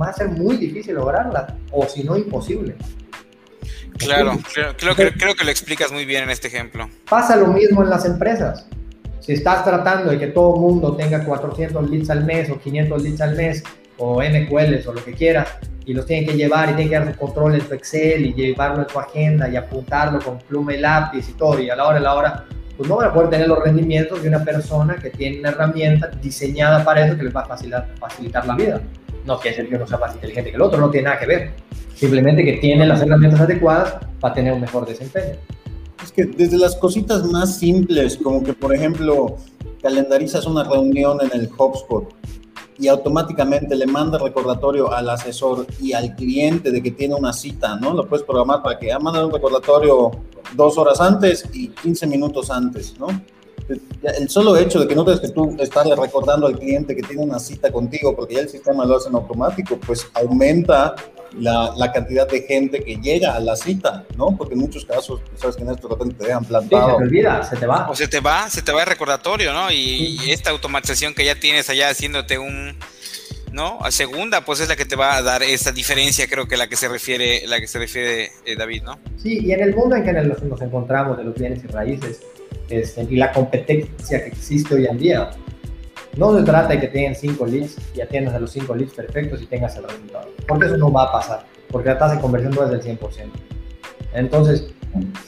va 0.00 0.08
a 0.08 0.12
ser 0.12 0.28
muy 0.28 0.56
difícil 0.56 0.94
lograrla, 0.94 1.56
o 1.72 1.86
si 1.86 2.04
no 2.04 2.16
imposible. 2.16 2.76
Claro, 3.98 4.38
creo, 4.52 4.76
creo, 4.76 4.94
creo, 4.94 5.34
que 5.34 5.44
lo 5.44 5.50
explicas 5.50 5.90
muy 5.90 6.04
bien 6.04 6.24
en 6.24 6.30
este 6.30 6.46
ejemplo. 6.46 6.88
Pasa 7.08 7.34
lo 7.36 7.48
mismo 7.48 7.82
en 7.82 7.90
las 7.90 8.04
empresas. 8.04 8.68
Si 9.28 9.34
estás 9.34 9.62
tratando 9.62 10.10
de 10.10 10.18
que 10.18 10.28
todo 10.28 10.56
mundo 10.56 10.96
tenga 10.96 11.22
400 11.22 11.90
leads 11.90 12.08
al 12.08 12.24
mes 12.24 12.48
o 12.48 12.58
500 12.58 13.02
leads 13.02 13.20
al 13.20 13.36
mes 13.36 13.62
o 13.98 14.22
MQLs 14.22 14.86
o 14.86 14.94
lo 14.94 15.04
que 15.04 15.12
quieras 15.12 15.46
y 15.84 15.92
los 15.92 16.06
tienen 16.06 16.30
que 16.30 16.34
llevar 16.34 16.70
y 16.70 16.72
tienen 16.72 16.88
que 16.88 16.94
dar 16.94 17.12
su 17.12 17.18
control 17.18 17.56
en 17.56 17.60
tu 17.60 17.74
Excel 17.74 18.24
y 18.24 18.32
llevarlo 18.32 18.80
en 18.80 18.86
tu 18.86 18.98
agenda 18.98 19.46
y 19.50 19.56
apuntarlo 19.56 20.18
con 20.20 20.38
pluma 20.38 20.72
y 20.72 20.80
lápiz 20.80 21.28
y 21.28 21.32
todo 21.34 21.60
y 21.60 21.68
a 21.68 21.76
la 21.76 21.86
hora 21.86 21.98
a 21.98 22.00
la 22.00 22.14
hora, 22.14 22.44
pues 22.74 22.88
no 22.88 22.96
van 22.96 23.10
a 23.10 23.12
poder 23.12 23.28
tener 23.28 23.48
los 23.48 23.62
rendimientos 23.62 24.22
de 24.22 24.30
una 24.30 24.42
persona 24.42 24.96
que 24.96 25.10
tiene 25.10 25.40
una 25.40 25.50
herramienta 25.50 26.06
diseñada 26.06 26.82
para 26.82 27.04
eso 27.04 27.14
que 27.14 27.24
les 27.24 27.36
va 27.36 27.42
a 27.42 27.48
facilitar, 27.48 27.86
facilitar 28.00 28.46
la 28.46 28.56
vida. 28.56 28.80
No 29.26 29.38
quiere 29.38 29.58
decir 29.58 29.68
que 29.68 29.76
uno 29.76 29.86
sea 29.86 29.98
más 29.98 30.14
inteligente 30.14 30.48
que 30.48 30.56
el 30.56 30.62
otro, 30.62 30.80
no 30.80 30.88
tiene 30.88 31.04
nada 31.04 31.18
que 31.18 31.26
ver. 31.26 31.50
Simplemente 31.94 32.42
que 32.42 32.54
tiene 32.54 32.86
las 32.86 33.02
herramientas 33.02 33.42
adecuadas 33.42 33.96
para 34.20 34.32
tener 34.32 34.54
un 34.54 34.62
mejor 34.62 34.86
desempeño. 34.86 35.36
Es 36.02 36.12
que 36.12 36.24
desde 36.24 36.58
las 36.58 36.76
cositas 36.76 37.24
más 37.24 37.58
simples, 37.58 38.16
como 38.16 38.42
que 38.42 38.52
por 38.52 38.74
ejemplo 38.74 39.36
calendarizas 39.82 40.46
una 40.46 40.64
reunión 40.64 41.18
en 41.22 41.38
el 41.38 41.48
HubSpot 41.56 42.14
y 42.78 42.88
automáticamente 42.88 43.74
le 43.74 43.86
manda 43.86 44.18
recordatorio 44.18 44.92
al 44.92 45.10
asesor 45.10 45.66
y 45.80 45.92
al 45.92 46.14
cliente 46.14 46.70
de 46.70 46.82
que 46.82 46.92
tiene 46.92 47.14
una 47.14 47.32
cita, 47.32 47.76
¿no? 47.76 47.92
Lo 47.92 48.08
puedes 48.08 48.24
programar 48.24 48.62
para 48.62 48.78
que 48.78 48.92
ah, 48.92 48.98
un 48.98 49.32
recordatorio 49.32 50.12
dos 50.54 50.78
horas 50.78 51.00
antes 51.00 51.44
y 51.52 51.68
15 51.68 52.06
minutos 52.06 52.50
antes, 52.50 52.94
¿no? 52.98 53.08
El 54.02 54.30
solo 54.30 54.56
hecho 54.56 54.80
de 54.80 54.88
que 54.88 54.94
no 54.94 55.04
tengas 55.04 55.20
que 55.20 55.28
tú 55.28 55.54
estarle 55.58 55.94
recordando 55.94 56.46
al 56.46 56.58
cliente 56.58 56.96
que 56.96 57.02
tiene 57.02 57.22
una 57.22 57.38
cita 57.38 57.70
contigo 57.70 58.16
porque 58.16 58.34
ya 58.34 58.40
el 58.40 58.48
sistema 58.48 58.86
lo 58.86 58.96
hace 58.96 59.08
en 59.08 59.16
automático, 59.16 59.78
pues 59.78 60.08
aumenta 60.14 60.94
la, 61.38 61.74
la, 61.76 61.92
cantidad 61.92 62.26
de 62.26 62.42
gente 62.42 62.82
que 62.82 62.96
llega 62.96 63.34
a 63.34 63.40
la 63.40 63.54
cita, 63.56 64.06
¿no? 64.16 64.34
Porque 64.36 64.54
en 64.54 64.60
muchos 64.60 64.86
casos, 64.86 65.20
sabes 65.36 65.56
que 65.56 65.62
en 65.62 65.70
esto 65.70 65.88
de 65.88 65.94
repente 65.94 66.16
te 66.16 66.26
dejan 66.26 66.44
plantado. 66.44 66.92
se 66.92 66.96
te 66.96 67.02
olvida, 67.02 67.42
se 67.42 67.56
te 67.56 67.66
va. 67.66 67.90
O 67.90 67.94
se 67.94 68.08
te 68.08 68.20
va, 68.20 68.48
se 68.48 68.62
te 68.62 68.72
va 68.72 68.80
el 68.80 68.86
recordatorio, 68.86 69.52
¿no? 69.52 69.70
Y, 69.70 70.18
esta 70.30 70.50
automatización 70.50 71.14
que 71.14 71.24
ya 71.24 71.34
tienes 71.34 71.68
allá 71.68 71.90
haciéndote 71.90 72.38
un, 72.38 72.74
¿no? 73.52 73.78
A 73.82 73.90
segunda, 73.90 74.44
pues 74.44 74.60
es 74.60 74.68
la 74.68 74.76
que 74.76 74.86
te 74.86 74.96
va 74.96 75.16
a 75.16 75.22
dar 75.22 75.42
esa 75.42 75.72
diferencia, 75.72 76.26
creo 76.28 76.48
que 76.48 76.56
la 76.56 76.68
que 76.68 76.76
se 76.76 76.88
refiere, 76.88 77.46
la 77.46 77.60
que 77.60 77.66
se 77.66 77.78
refiere 77.78 78.30
eh, 78.46 78.56
David, 78.56 78.84
¿no? 78.84 78.98
Sí, 79.22 79.40
y 79.42 79.52
en 79.52 79.60
el 79.60 79.74
mundo 79.74 79.96
en 79.96 80.04
que 80.04 80.12
nos, 80.12 80.42
nos 80.42 80.62
encontramos 80.62 81.18
de 81.18 81.24
los 81.24 81.34
bienes 81.34 81.62
y 81.62 81.66
raíces 81.66 82.20
este, 82.68 83.06
y 83.08 83.16
la 83.16 83.32
competencia 83.32 84.22
que 84.22 84.28
existe 84.28 84.74
hoy 84.74 84.86
en 84.86 84.98
día, 84.98 85.30
no 86.16 86.36
se 86.36 86.42
trata 86.44 86.68
de 86.68 86.80
que 86.80 86.88
tengan 86.88 87.14
cinco 87.14 87.46
leads 87.46 87.76
y 87.94 88.00
atiendas 88.00 88.34
a 88.34 88.40
los 88.40 88.50
cinco 88.50 88.74
leads 88.74 88.92
perfectos 88.92 89.40
y 89.42 89.46
tengas 89.46 89.76
el 89.76 89.84
resultado, 89.84 90.28
porque 90.46 90.66
eso 90.66 90.76
no 90.76 90.90
va 90.92 91.04
a 91.04 91.12
pasar, 91.12 91.44
porque 91.70 91.88
la 91.88 91.98
tasa 91.98 92.16
de 92.16 92.20
conversión 92.20 92.54
no 92.54 92.64
es 92.64 92.70
del 92.70 92.98
100%. 92.98 92.98
Entonces, 94.14 94.72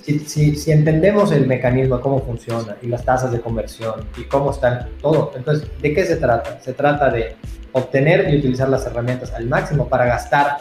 si, 0.02 0.56
si, 0.56 0.72
entendemos 0.72 1.32
el 1.32 1.46
mecanismo, 1.46 2.00
cómo 2.00 2.20
funciona 2.20 2.76
y 2.82 2.86
las 2.86 3.04
tasas 3.04 3.30
de 3.30 3.40
conversión 3.40 4.06
y 4.16 4.24
cómo 4.24 4.50
están 4.50 4.88
todo, 5.00 5.32
entonces, 5.36 5.68
¿de 5.80 5.94
qué 5.94 6.04
se 6.04 6.16
trata? 6.16 6.60
Se 6.60 6.72
trata 6.72 7.10
de 7.10 7.36
obtener 7.72 8.32
y 8.32 8.38
utilizar 8.38 8.68
las 8.68 8.86
herramientas 8.86 9.32
al 9.32 9.46
máximo 9.46 9.88
para 9.88 10.06
gastar 10.06 10.56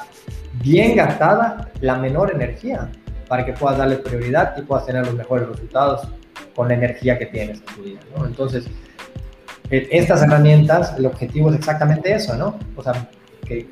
bien 0.62 0.96
gastada 0.96 1.72
la 1.82 1.96
menor 1.96 2.32
energía, 2.34 2.90
para 3.28 3.46
que 3.46 3.54
puedas 3.54 3.78
darle 3.78 3.98
prioridad 3.98 4.56
y 4.58 4.62
puedas 4.62 4.86
tener 4.86 5.06
los 5.06 5.16
mejores 5.16 5.48
resultados 5.48 6.08
con 6.56 6.68
la 6.68 6.74
energía 6.76 7.18
que 7.18 7.28
tienes 7.28 7.60
en 7.60 7.66
tu 7.66 7.84
vida. 7.84 8.00
¿no? 8.16 8.26
Entonces, 8.26 8.66
estas 9.70 10.24
herramientas, 10.24 10.94
el 10.98 11.06
objetivo 11.06 11.50
es 11.52 11.58
exactamente 11.58 12.14
eso, 12.14 12.36
¿no? 12.36 12.58
O 12.76 12.84
sea, 12.84 13.10
que, 13.46 13.70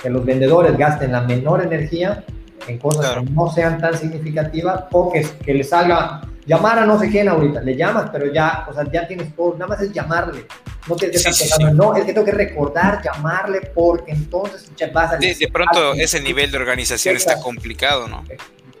que 0.00 0.10
los 0.10 0.24
vendedores 0.24 0.76
gasten 0.76 1.12
la 1.12 1.22
menor 1.22 1.62
energía 1.62 2.24
en 2.68 2.78
cosas 2.78 3.16
que 3.16 3.30
no 3.30 3.50
sean 3.50 3.80
tan 3.80 3.96
significativas 3.96 4.84
o 4.92 5.12
que, 5.12 5.26
que 5.44 5.54
les 5.54 5.68
salga 5.68 6.22
llamar 6.46 6.78
a 6.78 6.86
no 6.86 6.98
sé 6.98 7.08
quién 7.08 7.28
ahorita, 7.28 7.60
le 7.60 7.76
llamas, 7.76 8.10
pero 8.12 8.32
ya, 8.32 8.66
o 8.68 8.74
sea, 8.74 8.84
ya 8.90 9.06
tienes 9.06 9.34
todo, 9.34 9.54
nada 9.54 9.68
más 9.68 9.80
es 9.80 9.92
llamarle. 9.92 10.46
No 10.88 10.96
tienes 10.96 11.22
que 11.22 11.30
estar 11.30 11.72
no, 11.72 11.94
es 11.94 12.04
que 12.04 12.12
tengo 12.12 12.24
que 12.24 12.32
recordar, 12.32 13.00
llamarle, 13.02 13.60
porque 13.74 14.12
entonces 14.12 14.70
vas 14.92 15.12
a... 15.12 15.16
De, 15.16 15.34
de 15.34 15.48
pronto 15.48 15.94
ese 15.94 16.20
nivel 16.20 16.50
de 16.50 16.56
organización 16.58 17.16
está 17.16 17.40
complicado, 17.40 18.08
¿no? 18.08 18.24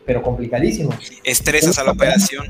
Pero 0.04 0.20
complicadísimo. 0.22 0.90
Estresas 1.22 1.78
a 1.78 1.84
la 1.84 1.92
operación 1.92 2.46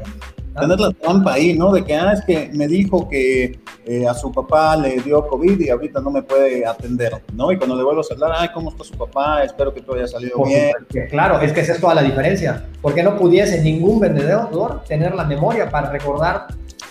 tener 0.58 0.80
la 0.80 0.90
trampa 0.90 1.34
ahí, 1.34 1.56
¿no? 1.56 1.72
De 1.72 1.84
que, 1.84 1.94
ah, 1.94 2.12
es 2.12 2.22
que 2.24 2.50
me 2.52 2.68
dijo 2.68 3.08
que 3.08 3.58
eh, 3.86 4.06
a 4.06 4.14
su 4.14 4.30
papá 4.30 4.76
le 4.76 5.00
dio 5.00 5.26
COVID 5.26 5.60
y 5.60 5.70
ahorita 5.70 6.00
no 6.00 6.10
me 6.10 6.22
puede 6.22 6.66
atender, 6.66 7.22
¿no? 7.32 7.50
Y 7.52 7.56
cuando 7.56 7.76
le 7.76 7.82
vuelvo 7.82 8.02
a 8.02 8.14
hablar, 8.14 8.32
ay, 8.36 8.48
¿cómo 8.52 8.70
está 8.70 8.84
su 8.84 8.94
papá? 8.94 9.44
Espero 9.44 9.72
que 9.72 9.80
todo 9.80 9.96
haya 9.96 10.06
salido 10.06 10.44
bien. 10.44 10.72
claro, 11.10 11.40
es 11.40 11.52
que 11.52 11.60
esa 11.60 11.72
es 11.72 11.80
toda 11.80 11.94
la 11.94 12.02
diferencia. 12.02 12.66
Porque 12.80 13.02
no 13.02 13.16
pudiese 13.16 13.62
ningún 13.62 14.00
vendedor 14.00 14.82
tener 14.84 15.14
la 15.14 15.24
memoria 15.24 15.70
para 15.70 15.90
recordar 15.90 16.48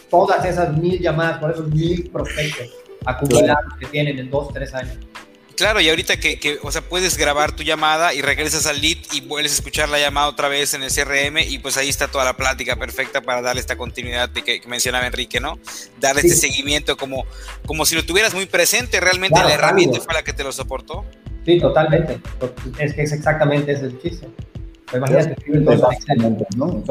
todas 0.09 0.43
esas 0.45 0.75
mil 0.77 0.99
llamadas 0.99 1.39
por 1.39 1.51
esos 1.51 1.67
mil 1.67 2.09
prospectos 2.11 2.69
acumulados 3.05 3.73
que 3.79 3.85
tienen 3.87 4.19
en 4.19 4.29
dos, 4.29 4.53
tres 4.53 4.73
años. 4.73 4.97
Claro, 5.55 5.79
y 5.81 5.89
ahorita 5.89 6.17
que, 6.17 6.59
o 6.63 6.71
sea, 6.71 6.81
puedes 6.81 7.17
grabar 7.17 7.55
tu 7.55 7.63
llamada 7.63 8.13
y 8.13 8.21
regresas 8.21 8.65
al 8.65 8.81
lead 8.81 8.97
y 9.13 9.21
vuelves 9.21 9.53
a 9.53 9.55
escuchar 9.55 9.89
la 9.89 9.99
llamada 9.99 10.27
otra 10.27 10.47
vez 10.47 10.73
en 10.73 10.83
el 10.83 10.91
CRM 10.91 11.37
y 11.47 11.59
pues 11.59 11.77
ahí 11.77 11.89
está 11.89 12.07
toda 12.07 12.25
la 12.25 12.35
plática 12.35 12.75
perfecta 12.75 13.21
para 13.21 13.41
darle 13.41 13.61
esta 13.61 13.75
continuidad 13.75 14.29
de 14.29 14.43
que, 14.43 14.61
mencionaba 14.67 15.05
Enrique, 15.05 15.39
¿no? 15.39 15.59
Darle 15.99 16.21
este 16.21 16.35
seguimiento 16.35 16.97
como, 16.97 17.25
como 17.65 17.85
si 17.85 17.95
lo 17.95 18.03
tuvieras 18.05 18.33
muy 18.33 18.45
presente, 18.45 18.99
realmente 18.99 19.39
la 19.39 19.53
herramienta 19.53 19.99
fue 19.99 20.13
la 20.13 20.23
que 20.23 20.33
te 20.33 20.43
lo 20.43 20.51
soportó. 20.51 21.05
Sí, 21.45 21.59
totalmente. 21.59 22.19
Es 22.77 22.93
que 22.93 23.03
es 23.03 23.11
exactamente 23.11 23.71
ese 23.71 23.85
el 23.85 24.01
chiste. 24.01 24.27
Imagínate, 24.93 25.35
¿no? 26.55 26.83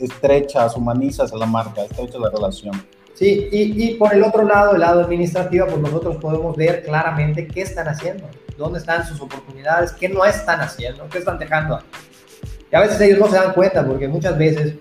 estrechas, 0.00 0.76
humanizas 0.76 1.32
a 1.32 1.36
la 1.36 1.46
marca, 1.46 1.82
estrechas 1.82 2.20
la 2.20 2.30
relación. 2.30 2.82
Sí, 3.14 3.48
y, 3.52 3.94
por 3.94 4.14
el 4.14 4.22
otro 4.22 4.44
lado, 4.44 4.74
el 4.74 4.80
lado 4.80 5.02
administrativo, 5.02 5.66
pues 5.66 5.80
nosotros 5.80 6.16
podemos 6.16 6.56
ver 6.56 6.82
claramente 6.82 7.46
qué 7.46 7.62
están 7.62 7.86
haciendo, 7.88 8.24
dónde 8.56 8.78
están 8.78 9.06
sus 9.06 9.20
oportunidades, 9.20 9.92
qué 9.92 10.08
no 10.08 10.24
están 10.24 10.60
haciendo, 10.60 11.06
qué 11.08 11.18
están 11.18 11.38
dejando. 11.38 11.80
Y 12.72 12.76
a 12.76 12.80
veces 12.80 13.00
ellos 13.00 13.18
no 13.18 13.28
se 13.28 13.36
dan 13.36 13.52
cuenta 13.52 13.84
porque 13.86 14.08
muchas 14.08 14.38
veces, 14.38 14.74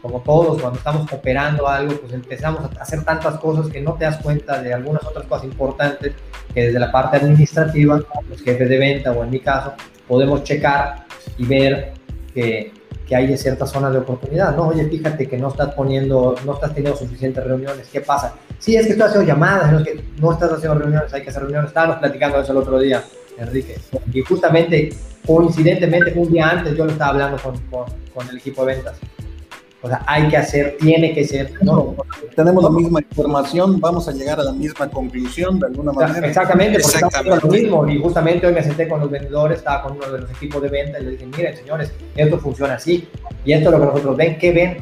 como 0.00 0.20
todos, 0.20 0.60
cuando 0.60 0.78
estamos 0.78 1.12
operando 1.12 1.66
algo, 1.66 2.00
pues 2.00 2.12
empezamos 2.12 2.64
a 2.64 2.82
hacer 2.82 3.02
tantas 3.02 3.38
cosas 3.38 3.68
que 3.68 3.80
no 3.80 3.94
te 3.94 4.04
das 4.04 4.18
cuenta 4.18 4.62
de 4.62 4.72
algunas 4.72 5.04
otras 5.04 5.26
cosas 5.26 5.46
importantes 5.46 6.12
que 6.54 6.62
desde 6.66 6.78
la 6.78 6.92
parte 6.92 7.16
administrativa, 7.16 8.00
los 8.28 8.42
jefes 8.42 8.68
de 8.68 8.78
venta 8.78 9.12
o 9.12 9.24
en 9.24 9.30
mi 9.30 9.40
caso, 9.40 9.72
podemos 10.06 10.44
checar 10.44 11.06
y 11.38 11.44
ver 11.44 11.92
que 12.34 12.72
que 13.10 13.16
hay 13.16 13.36
ciertas 13.36 13.72
zonas 13.72 13.92
de 13.92 13.98
oportunidad. 13.98 14.54
No, 14.54 14.68
oye, 14.68 14.84
fíjate 14.88 15.28
que 15.28 15.36
no 15.36 15.48
estás 15.48 15.74
poniendo, 15.74 16.36
no 16.46 16.54
estás 16.54 16.72
teniendo 16.72 16.96
suficientes 16.96 17.42
reuniones. 17.42 17.88
¿Qué 17.88 18.00
pasa? 18.00 18.34
Sí, 18.60 18.76
es 18.76 18.86
que 18.86 18.92
estás 18.92 19.08
haciendo 19.08 19.26
llamadas, 19.26 19.72
no 19.72 19.80
es 19.80 19.84
que 19.84 20.04
no 20.20 20.32
estás 20.32 20.52
haciendo 20.52 20.78
reuniones, 20.78 21.12
hay 21.12 21.22
que 21.22 21.30
hacer 21.30 21.42
reuniones. 21.42 21.70
Estábamos 21.70 21.96
platicando 21.96 22.40
eso 22.40 22.52
el 22.52 22.58
otro 22.58 22.78
día, 22.78 23.02
Enrique. 23.36 23.78
Y 24.12 24.20
justamente 24.20 24.90
coincidentemente 25.26 26.12
un 26.14 26.30
día 26.30 26.50
antes 26.50 26.76
yo 26.76 26.84
lo 26.84 26.92
estaba 26.92 27.10
hablando 27.10 27.36
con, 27.42 27.58
con, 28.14 28.28
el 28.28 28.36
equipo 28.36 28.64
de 28.64 28.76
ventas. 28.76 28.94
O 29.82 29.88
sea, 29.88 30.02
hay 30.06 30.28
que 30.28 30.36
hacer, 30.36 30.76
tiene 30.78 31.14
que 31.14 31.24
ser. 31.24 31.52
No, 31.62 31.94
tenemos 32.36 32.62
la 32.62 32.70
misma 32.70 33.00
información, 33.00 33.80
vamos 33.80 34.06
a 34.08 34.12
llegar 34.12 34.38
a 34.38 34.44
la 34.44 34.52
misma 34.52 34.90
conclusión 34.90 35.58
de 35.58 35.68
alguna 35.68 35.92
manera. 35.92 36.26
Exactamente, 36.26 36.80
porque 36.82 36.98
estamos 36.98 37.42
lo 37.44 37.50
mismo. 37.50 37.88
Y 37.88 37.98
justamente 37.98 38.46
hoy 38.46 38.52
me 38.52 38.62
senté 38.62 38.86
con 38.86 39.00
los 39.00 39.10
vendedores, 39.10 39.58
estaba 39.58 39.82
con 39.82 39.92
uno 39.92 40.10
de 40.10 40.20
los 40.20 40.30
equipos 40.30 40.60
de 40.60 40.68
venta 40.68 40.98
y 40.98 41.04
le 41.04 41.10
dije, 41.12 41.26
miren, 41.26 41.56
señores, 41.56 41.92
esto 42.14 42.38
funciona 42.38 42.74
así. 42.74 43.08
Y 43.44 43.52
esto 43.52 43.70
es 43.70 43.72
lo 43.72 43.80
que 43.80 43.86
nosotros 43.86 44.16
ven. 44.18 44.38
¿Qué 44.38 44.52
ven? 44.52 44.78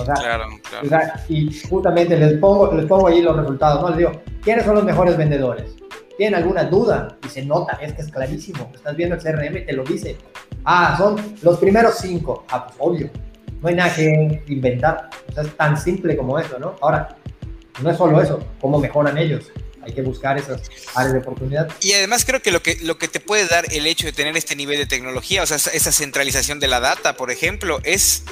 O 0.00 0.04
sea, 0.04 0.14
claro, 0.14 0.44
claro. 0.68 0.84
O 0.84 0.88
sea, 0.88 1.24
y 1.28 1.52
justamente 1.68 2.18
les 2.18 2.34
pongo, 2.38 2.72
les 2.72 2.86
pongo 2.86 3.06
ahí 3.06 3.22
los 3.22 3.36
resultados, 3.36 3.82
¿no? 3.82 3.88
Les 3.90 3.98
digo, 3.98 4.12
¿quiénes 4.42 4.64
son 4.64 4.74
los 4.74 4.84
mejores 4.84 5.16
vendedores? 5.16 5.76
¿Tienen 6.16 6.40
alguna 6.40 6.64
duda? 6.64 7.16
Y 7.24 7.28
se 7.28 7.44
nota, 7.44 7.78
es 7.80 7.92
que 7.92 8.02
es 8.02 8.10
clarísimo. 8.10 8.68
Estás 8.74 8.96
viendo 8.96 9.14
el 9.14 9.22
CRM 9.22 9.58
y 9.58 9.66
te 9.66 9.72
lo 9.74 9.84
dice. 9.84 10.16
Ah, 10.64 10.96
son 10.98 11.16
los 11.42 11.58
primeros 11.58 11.94
cinco. 11.98 12.44
Ah, 12.50 12.66
pues 12.66 12.76
obvio. 12.80 13.10
No 13.66 13.70
hay 13.70 13.74
nada 13.78 13.92
que 13.96 14.44
inventar. 14.46 15.10
O 15.28 15.32
sea, 15.32 15.42
es 15.42 15.56
tan 15.56 15.76
simple 15.76 16.16
como 16.16 16.38
eso, 16.38 16.56
¿no? 16.56 16.76
Ahora, 16.80 17.16
no 17.82 17.90
es 17.90 17.96
solo 17.96 18.22
eso, 18.22 18.38
cómo 18.60 18.78
mejoran 18.78 19.18
ellos. 19.18 19.50
Hay 19.82 19.92
que 19.92 20.02
buscar 20.02 20.38
esas 20.38 20.62
áreas 20.94 21.14
de 21.14 21.18
oportunidad. 21.18 21.68
Y 21.80 21.92
además 21.92 22.24
creo 22.24 22.40
que 22.40 22.52
lo 22.52 22.62
que 22.62 22.76
lo 22.82 22.96
que 22.96 23.08
te 23.08 23.18
puede 23.18 23.48
dar 23.48 23.64
el 23.72 23.88
hecho 23.88 24.06
de 24.06 24.12
tener 24.12 24.36
este 24.36 24.54
nivel 24.54 24.78
de 24.78 24.86
tecnología, 24.86 25.42
o 25.42 25.46
sea, 25.46 25.56
esa 25.56 25.90
centralización 25.90 26.60
de 26.60 26.68
la 26.68 26.78
data, 26.78 27.16
por 27.16 27.32
ejemplo, 27.32 27.80
es, 27.82 28.22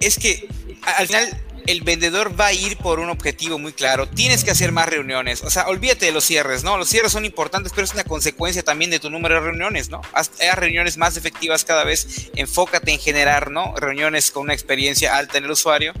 es 0.00 0.18
que 0.18 0.48
al 0.82 1.06
final 1.06 1.40
el 1.66 1.82
vendedor 1.82 2.38
va 2.38 2.46
a 2.46 2.52
ir 2.52 2.76
por 2.76 3.00
un 3.00 3.10
objetivo 3.10 3.58
muy 3.58 3.72
claro. 3.72 4.08
Tienes 4.08 4.44
que 4.44 4.50
hacer 4.50 4.72
más 4.72 4.88
reuniones. 4.88 5.42
O 5.42 5.50
sea, 5.50 5.68
olvídate 5.68 6.06
de 6.06 6.12
los 6.12 6.24
cierres, 6.24 6.64
¿no? 6.64 6.76
Los 6.76 6.88
cierres 6.88 7.12
son 7.12 7.24
importantes, 7.24 7.72
pero 7.74 7.84
es 7.84 7.94
una 7.94 8.04
consecuencia 8.04 8.62
también 8.62 8.90
de 8.90 8.98
tu 8.98 9.10
número 9.10 9.36
de 9.36 9.40
reuniones, 9.40 9.90
¿no? 9.90 10.00
Haz, 10.12 10.30
reuniones 10.56 10.96
más 10.96 11.16
efectivas 11.16 11.64
cada 11.64 11.84
vez. 11.84 12.30
Enfócate 12.36 12.92
en 12.92 12.98
generar, 12.98 13.50
¿no? 13.50 13.74
Reuniones 13.76 14.30
con 14.30 14.44
una 14.44 14.54
experiencia 14.54 15.16
alta 15.16 15.38
en 15.38 15.44
el 15.44 15.50
usuario. 15.50 15.92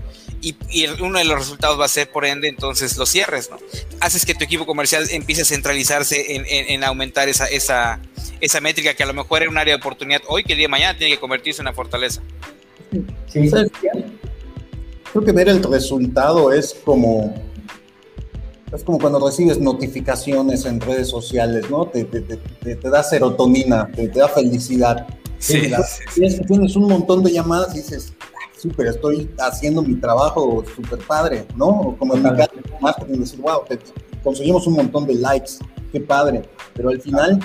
Y, 0.42 0.56
uno 1.00 1.18
de 1.18 1.24
los 1.24 1.38
resultados 1.38 1.78
va 1.78 1.84
a 1.84 1.88
ser, 1.88 2.10
por 2.10 2.24
ende, 2.24 2.48
entonces 2.48 2.96
los 2.96 3.10
cierres, 3.10 3.50
¿no? 3.50 3.58
Haces 4.00 4.24
que 4.24 4.34
tu 4.34 4.44
equipo 4.44 4.64
comercial 4.64 5.06
empiece 5.10 5.42
a 5.42 5.44
centralizarse 5.44 6.36
en, 6.72 6.82
aumentar 6.84 7.28
esa, 7.28 7.46
esa, 7.46 8.00
esa 8.40 8.60
métrica 8.60 8.94
que 8.94 9.02
a 9.02 9.06
lo 9.06 9.12
mejor 9.12 9.42
era 9.42 9.50
un 9.50 9.58
área 9.58 9.74
de 9.74 9.80
oportunidad 9.80 10.22
hoy, 10.28 10.42
que 10.42 10.52
el 10.52 10.58
día 10.58 10.64
de 10.64 10.70
mañana 10.70 10.96
tiene 10.96 11.14
que 11.14 11.20
convertirse 11.20 11.60
en 11.60 11.68
una 11.68 11.74
fortaleza. 11.74 12.22
Sí, 13.28 13.48
sí 13.48 13.56
creo 15.12 15.24
que 15.24 15.32
ver 15.32 15.48
el 15.48 15.62
resultado 15.62 16.52
es 16.52 16.74
como, 16.84 17.34
es 18.72 18.84
como 18.84 18.98
cuando 18.98 19.24
recibes 19.24 19.58
notificaciones 19.58 20.64
en 20.64 20.80
redes 20.80 21.08
sociales, 21.08 21.68
¿no? 21.70 21.86
Te, 21.86 22.04
te, 22.04 22.20
te, 22.20 22.36
te 22.76 22.90
da 22.90 23.02
serotonina, 23.02 23.90
te, 23.90 24.08
da 24.08 24.28
felicidad. 24.28 25.06
Sí, 25.38 25.72
Tienes 26.14 26.76
un 26.76 26.88
montón 26.88 27.22
de 27.22 27.32
llamadas 27.32 27.74
y 27.74 27.78
dices, 27.78 28.12
súper, 28.56 28.88
estoy 28.88 29.30
haciendo 29.38 29.82
mi 29.82 29.94
trabajo 29.94 30.62
súper 30.76 30.98
padre, 30.98 31.46
¿no? 31.56 31.96
Como 31.98 32.14
en 32.14 32.22
mi 32.22 32.30
caso, 32.36 32.52
marketing, 32.80 33.20
decir, 33.20 33.40
wow, 33.40 33.62
conseguimos 34.22 34.66
un 34.66 34.74
montón 34.74 35.06
de 35.06 35.14
likes, 35.14 35.52
qué 35.90 36.00
padre, 36.00 36.42
pero 36.74 36.90
al 36.90 37.00
final 37.00 37.40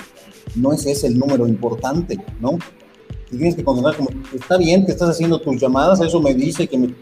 no 0.54 0.72
ese 0.72 0.92
es 0.92 1.04
el 1.04 1.18
número 1.18 1.48
importante, 1.48 2.18
¿no? 2.40 2.58
tienes 3.30 3.56
que 3.56 3.64
concentrar 3.64 3.96
como, 3.96 4.10
está 4.34 4.56
bien 4.56 4.86
que 4.86 4.92
estás 4.92 5.10
haciendo 5.10 5.40
tus 5.40 5.60
llamadas, 5.60 6.00
eso 6.00 6.20
me 6.20 6.34
dice 6.34 6.66
que 6.66 6.78
me, 6.78 6.94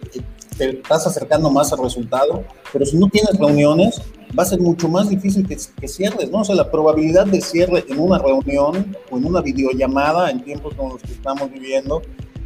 te 0.56 0.70
estás 0.70 1.06
acercando 1.06 1.50
más 1.50 1.72
al 1.72 1.80
resultado, 1.82 2.44
pero 2.72 2.86
si 2.86 2.96
no 2.96 3.08
tienes 3.08 3.38
reuniones, 3.38 4.00
va 4.36 4.42
a 4.42 4.46
ser 4.46 4.60
mucho 4.60 4.88
más 4.88 5.08
difícil 5.08 5.46
que, 5.46 5.56
que, 5.80 5.88
cierres, 5.88 6.30
¿no? 6.30 6.40
O 6.40 6.44
sea, 6.44 6.54
la 6.54 6.70
probabilidad 6.70 7.26
de 7.26 7.40
cierre 7.40 7.84
en 7.88 7.98
una 7.98 8.18
reunión 8.18 8.96
o 9.10 9.18
en 9.18 9.24
una 9.26 9.40
videollamada 9.40 10.30
en 10.30 10.42
tiempos 10.42 10.74
como 10.74 10.94
los 10.94 11.02
que 11.02 11.12
estamos 11.12 11.50
viviendo 11.50 12.02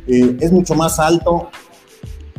eh, 0.07 0.37
es 0.41 0.53
mucho 0.53 0.75
más 0.75 0.99
alto 0.99 1.51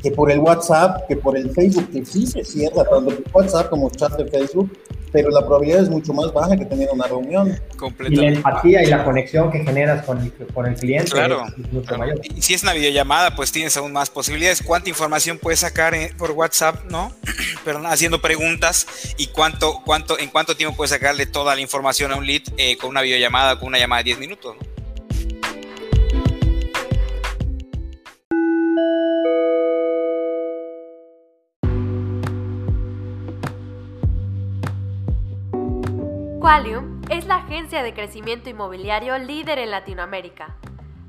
que 0.02 0.12
por 0.12 0.32
el 0.32 0.40
WhatsApp, 0.40 1.08
que 1.08 1.16
por 1.16 1.38
el 1.38 1.52
Facebook, 1.52 1.90
que 1.92 2.06
sí 2.06 2.26
se 2.26 2.44
cierra 2.44 2.84
tanto 2.86 3.16
por 3.16 3.44
WhatsApp 3.44 3.70
como 3.70 3.90
chat 3.90 4.14
de 4.18 4.30
Facebook, 4.30 4.72
pero 5.12 5.30
la 5.30 5.42
probabilidad 5.42 5.82
es 5.82 5.90
mucho 5.90 6.14
más 6.14 6.32
baja 6.32 6.56
que 6.56 6.66
tener 6.66 6.90
una 6.92 7.08
reunión. 7.08 7.60
Y 8.08 8.16
la 8.16 8.28
empatía 8.28 8.84
y 8.84 8.88
la 8.88 9.04
conexión 9.04 9.52
que 9.52 9.60
generas 9.60 10.06
con 10.06 10.20
el, 10.22 10.32
con 10.54 10.68
el 10.68 10.76
cliente 10.76 11.12
claro, 11.12 11.46
es 11.48 11.72
mucho 11.72 11.98
mayor. 11.98 12.20
Y 12.24 12.42
si 12.42 12.54
es 12.54 12.64
una 12.64 12.74
videollamada, 12.74 13.36
pues 13.36 13.52
tienes 13.52 13.76
aún 13.78 13.92
más 13.92 14.10
posibilidades. 14.10 14.62
¿Cuánta 14.62 14.90
información 14.90 15.38
puedes 15.38 15.62
sacar 15.62 15.96
por 16.18 16.32
WhatsApp, 16.32 16.84
no? 16.90 17.12
Pero 17.66 17.86
haciendo 17.88 18.22
preguntas 18.22 18.86
y 19.18 19.28
cuánto, 19.28 19.82
cuánto, 19.86 20.20
en 20.20 20.30
cuánto 20.30 20.56
tiempo 20.56 20.76
puedes 20.76 20.92
sacarle 20.92 21.26
toda 21.26 21.56
la 21.56 21.62
información 21.62 22.12
a 22.12 22.16
un 22.16 22.26
lead 22.26 22.44
eh, 22.58 22.78
con 22.78 22.92
una 22.92 23.02
videollamada, 23.02 23.58
con 23.58 23.70
una 23.70 23.80
llamada 23.80 24.00
de 24.00 24.06
10 24.06 24.20
minutos, 24.20 24.56
¿no? 24.60 24.79
Qualium 36.50 37.02
es 37.12 37.28
la 37.28 37.36
agencia 37.36 37.84
de 37.84 37.94
crecimiento 37.94 38.50
inmobiliario 38.50 39.16
líder 39.20 39.60
en 39.60 39.70
Latinoamérica. 39.70 40.56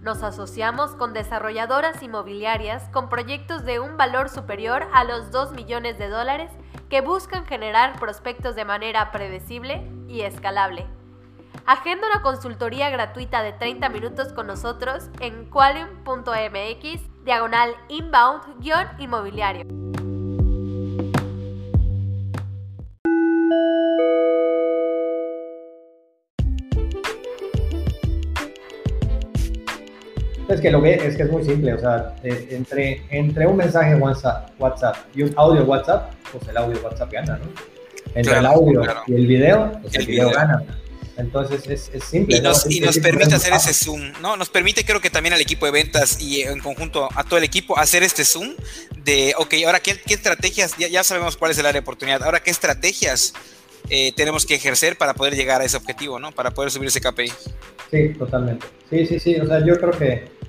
Nos 0.02 0.22
asociamos 0.22 0.94
con 0.96 1.14
desarrolladoras 1.14 2.02
inmobiliarias 2.02 2.90
con 2.90 3.08
proyectos 3.08 3.64
de 3.64 3.80
un 3.80 3.96
valor 3.96 4.28
superior 4.28 4.86
a 4.92 5.04
los 5.04 5.30
2 5.30 5.52
millones 5.52 5.96
de 5.96 6.10
dólares 6.10 6.50
que 6.90 7.00
buscan 7.00 7.46
generar 7.46 7.98
prospectos 7.98 8.54
de 8.54 8.66
manera 8.66 9.12
predecible 9.12 9.90
y 10.08 10.20
escalable. 10.20 10.86
Agenda 11.64 12.06
una 12.12 12.20
consultoría 12.20 12.90
gratuita 12.90 13.42
de 13.42 13.54
30 13.54 13.88
minutos 13.88 14.34
con 14.34 14.46
nosotros 14.46 15.08
en 15.20 15.46
qualium.mx 15.46 17.24
diagonal 17.24 17.74
inbound-inmobiliario. 17.88 19.99
Es 30.50 30.60
que 30.60 30.70
lo 30.70 30.80
ve, 30.80 30.94
es 30.94 31.16
que 31.16 31.22
es 31.22 31.30
muy 31.30 31.44
simple, 31.44 31.74
o 31.74 31.78
sea, 31.78 32.14
entre, 32.22 33.02
entre 33.10 33.46
un 33.46 33.56
mensaje 33.56 33.94
WhatsApp, 33.94 34.50
WhatsApp 34.58 34.96
y 35.14 35.22
un 35.22 35.32
audio 35.36 35.64
WhatsApp, 35.64 36.12
pues 36.32 36.48
el 36.48 36.56
audio 36.56 36.80
WhatsApp 36.82 37.12
gana, 37.12 37.38
¿no? 37.38 37.44
Entre 38.14 38.36
el 38.36 38.46
audio 38.46 38.82
y 39.06 39.14
el 39.14 39.26
video, 39.28 39.78
pues 39.80 39.94
el, 39.94 40.06
video, 40.06 40.30
gana. 40.30 40.62
Entonces 41.16 41.68
es, 41.68 41.90
es 41.94 42.02
simple. 42.02 42.36
Y 42.36 42.40
nos, 42.40 42.68
y 42.68 42.80
nos 42.80 42.98
permite 42.98 43.34
hacer 43.36 43.52
ese 43.52 43.72
zoom, 43.72 44.12
¿no? 44.20 44.36
Nos 44.36 44.48
permite, 44.48 44.84
creo 44.84 45.00
que 45.00 45.10
también 45.10 45.34
al 45.34 45.40
equipo 45.40 45.66
de 45.66 45.72
ventas 45.72 46.20
y 46.20 46.42
en 46.42 46.58
conjunto 46.58 47.08
a 47.14 47.22
todo 47.22 47.38
el 47.38 47.44
equipo, 47.44 47.78
hacer 47.78 48.02
este 48.02 48.24
zoom 48.24 48.54
de, 49.04 49.34
ok, 49.38 49.54
ahora 49.66 49.78
qué, 49.78 50.00
qué 50.04 50.14
estrategias, 50.14 50.76
ya, 50.78 50.88
ya, 50.88 51.04
sabemos 51.04 51.36
cuál 51.36 51.52
es 51.52 51.58
el 51.58 51.66
área 51.66 51.80
de 51.80 51.84
oportunidad, 51.84 52.22
ahora 52.24 52.42
qué 52.42 52.50
estrategias 52.50 53.34
eh, 53.88 54.12
tenemos 54.12 54.46
que 54.46 54.54
ejercer 54.56 54.98
para 54.98 55.14
poder 55.14 55.36
llegar 55.36 55.60
a 55.60 55.64
ese 55.64 55.76
objetivo, 55.76 56.18
¿no? 56.18 56.32
Para 56.32 56.50
poder 56.50 56.70
subir 56.70 56.88
ese 56.88 57.00
KPI. 57.00 57.32
Sí, 57.90 58.14
totalmente. 58.18 58.66
Sí, 58.88 59.06
sí, 59.06 59.18
sí. 59.20 59.36
O 59.36 59.46
sea, 59.46 59.64
yo 59.64 59.78
creo 59.78 59.92
que 59.92 60.39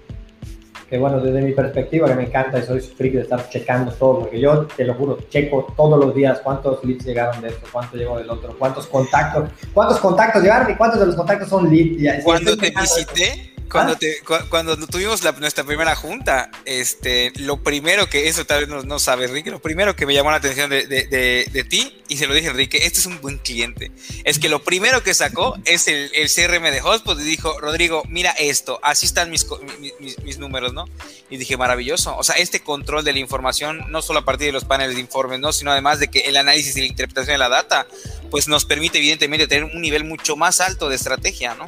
que 0.92 0.98
bueno, 0.98 1.22
desde 1.22 1.42
mi 1.42 1.54
perspectiva, 1.54 2.10
que 2.10 2.16
me 2.16 2.24
encanta 2.24 2.60
y 2.60 2.64
soy 2.64 2.82
friki 2.82 3.16
de 3.16 3.24
estar 3.24 3.50
checando 3.50 3.94
todo, 3.94 4.20
porque 4.20 4.42
yo 4.42 4.68
te 4.76 4.84
lo 4.84 4.94
juro, 4.94 5.18
checo 5.30 5.74
todos 5.78 5.98
los 5.98 6.14
días 6.14 6.42
cuántos 6.44 6.84
leads 6.84 7.06
llegaron 7.06 7.42
de 7.42 7.48
esto, 7.48 7.66
cuánto 7.72 7.96
llegó 7.96 8.18
del 8.18 8.30
otro, 8.30 8.54
cuántos 8.60 8.88
contactos, 8.88 9.50
cuántos 9.74 10.00
contactos 10.00 10.44
llegaron 10.44 10.70
y 10.70 10.76
cuántos 10.76 11.00
de 11.00 11.06
los 11.06 11.16
contactos 11.16 11.48
son 11.48 11.70
leads. 11.74 12.26
Cuando 12.26 12.58
te 12.58 12.72
visité, 12.72 13.51
cuando, 13.72 13.98
te, 13.98 14.22
cuando 14.50 14.78
tuvimos 14.88 15.24
nuestra 15.40 15.64
primera 15.64 15.96
junta, 15.96 16.52
este, 16.66 17.32
lo 17.38 17.64
primero 17.64 18.08
que, 18.10 18.28
eso 18.28 18.46
tal 18.46 18.62
vez 18.62 18.70
no, 18.70 18.84
no 18.84 19.00
sabe 19.00 19.26
Enrique, 19.26 19.50
lo 19.50 19.62
primero 19.62 19.96
que 19.96 20.06
me 20.06 20.14
llamó 20.14 20.32
la 20.32 20.38
atención 20.38 20.70
de, 20.70 20.86
de, 20.88 21.48
de, 21.52 21.64
ti, 21.64 22.02
y 22.10 22.18
se 22.18 22.28
lo 22.28 22.34
dije 22.34 22.48
a 22.48 22.52
Enrique, 22.52 22.80
este 22.84 23.00
es 23.00 23.06
un 23.06 23.22
buen 23.22 23.38
cliente, 23.38 23.92
es 24.24 24.40
que 24.40 24.50
lo 24.50 24.64
primero 24.64 25.04
que 25.04 25.14
sacó 25.14 25.58
es 25.66 25.88
el, 25.88 26.12
el 26.14 26.30
CRM 26.30 26.64
de 26.72 26.82
Hotspot 26.82 27.20
y 27.20 27.24
dijo, 27.24 27.60
Rodrigo, 27.60 28.04
mira 28.10 28.32
esto, 28.32 28.80
así 28.84 29.06
están 29.06 29.30
mis, 29.30 29.46
mis, 29.80 30.20
mis, 30.20 30.38
números, 30.38 30.74
¿no? 30.74 30.86
Y 31.30 31.38
dije, 31.38 31.56
maravilloso, 31.56 32.18
o 32.18 32.24
sea, 32.24 32.36
este 32.36 32.62
control 32.62 33.04
de 33.04 33.14
la 33.14 33.20
información, 33.20 33.86
no 33.90 34.02
solo 34.02 34.20
a 34.20 34.26
partir 34.26 34.48
de 34.48 34.54
los 34.54 34.66
paneles 34.66 34.96
de 34.96 35.02
informes, 35.02 35.40
¿no? 35.40 35.54
Sino 35.54 35.72
además 35.72 36.00
de 36.00 36.10
que 36.10 36.22
el 36.22 36.38
análisis 36.38 36.76
y 36.76 36.82
la 36.82 36.88
interpretación 36.88 37.36
de 37.36 37.40
la 37.40 37.50
data, 37.50 37.88
pues 38.30 38.48
nos 38.48 38.66
permite 38.66 38.98
evidentemente 38.98 39.48
tener 39.48 39.66
un 39.66 39.82
nivel 39.82 40.04
mucho 40.04 40.36
más 40.36 40.62
alto 40.62 40.90
de 40.90 40.96
estrategia, 40.96 41.56
¿no? 41.56 41.68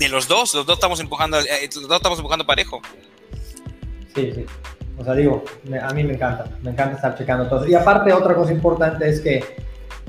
De 0.00 0.08
los 0.08 0.26
dos, 0.26 0.54
los 0.54 0.64
dos 0.64 0.76
estamos 0.76 0.98
empujando, 0.98 1.38
eh, 1.38 1.68
los 1.74 1.86
dos 1.86 1.96
estamos 1.96 2.18
empujando 2.18 2.46
parejo. 2.46 2.80
Sí, 4.14 4.32
sí. 4.34 4.46
O 4.96 5.04
sea, 5.04 5.14
digo, 5.14 5.44
a 5.82 5.92
mí 5.92 6.04
me 6.04 6.14
encanta, 6.14 6.46
me 6.62 6.70
encanta 6.70 6.96
estar 6.96 7.16
checando 7.16 7.46
todo. 7.48 7.66
Y 7.66 7.74
aparte, 7.74 8.10
otra 8.12 8.34
cosa 8.34 8.50
importante 8.50 9.08
es 9.08 9.20
que 9.20 9.44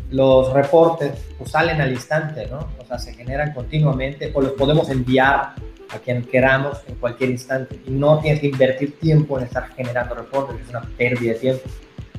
los 0.09 0.53
reportes 0.53 1.11
pues, 1.37 1.51
salen 1.51 1.81
al 1.81 1.91
instante, 1.91 2.47
¿no? 2.47 2.69
O 2.79 2.85
sea, 2.85 2.99
se 2.99 3.13
generan 3.13 3.53
continuamente 3.53 4.31
o 4.33 4.41
los 4.41 4.53
podemos 4.53 4.89
enviar 4.89 5.55
a 5.89 5.99
quien 5.99 6.23
queramos 6.23 6.77
en 6.87 6.95
cualquier 6.95 7.29
instante. 7.31 7.77
Y 7.85 7.91
no 7.91 8.19
tienes 8.19 8.39
que 8.39 8.47
invertir 8.47 8.97
tiempo 8.97 9.37
en 9.37 9.45
estar 9.45 9.73
generando 9.75 10.15
reportes, 10.15 10.55
es 10.61 10.69
una 10.69 10.81
pérdida 10.97 11.33
de 11.33 11.39
tiempo. 11.39 11.69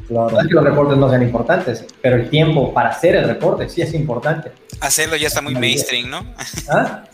Claro. 0.08 0.30
No 0.30 0.40
es 0.40 0.46
que 0.46 0.54
los 0.54 0.64
reportes 0.64 0.98
no 0.98 1.08
sean 1.08 1.22
importantes, 1.22 1.86
pero 2.02 2.16
el 2.16 2.28
tiempo 2.28 2.74
para 2.74 2.90
hacer 2.90 3.16
el 3.16 3.24
reporte 3.24 3.66
sí 3.70 3.80
es 3.80 3.94
importante. 3.94 4.52
Hacerlo 4.80 5.16
ya 5.16 5.28
está 5.28 5.40
muy 5.40 5.54
mainstream, 5.54 6.10
¿no? 6.10 6.26
¿Ah? 6.68 7.04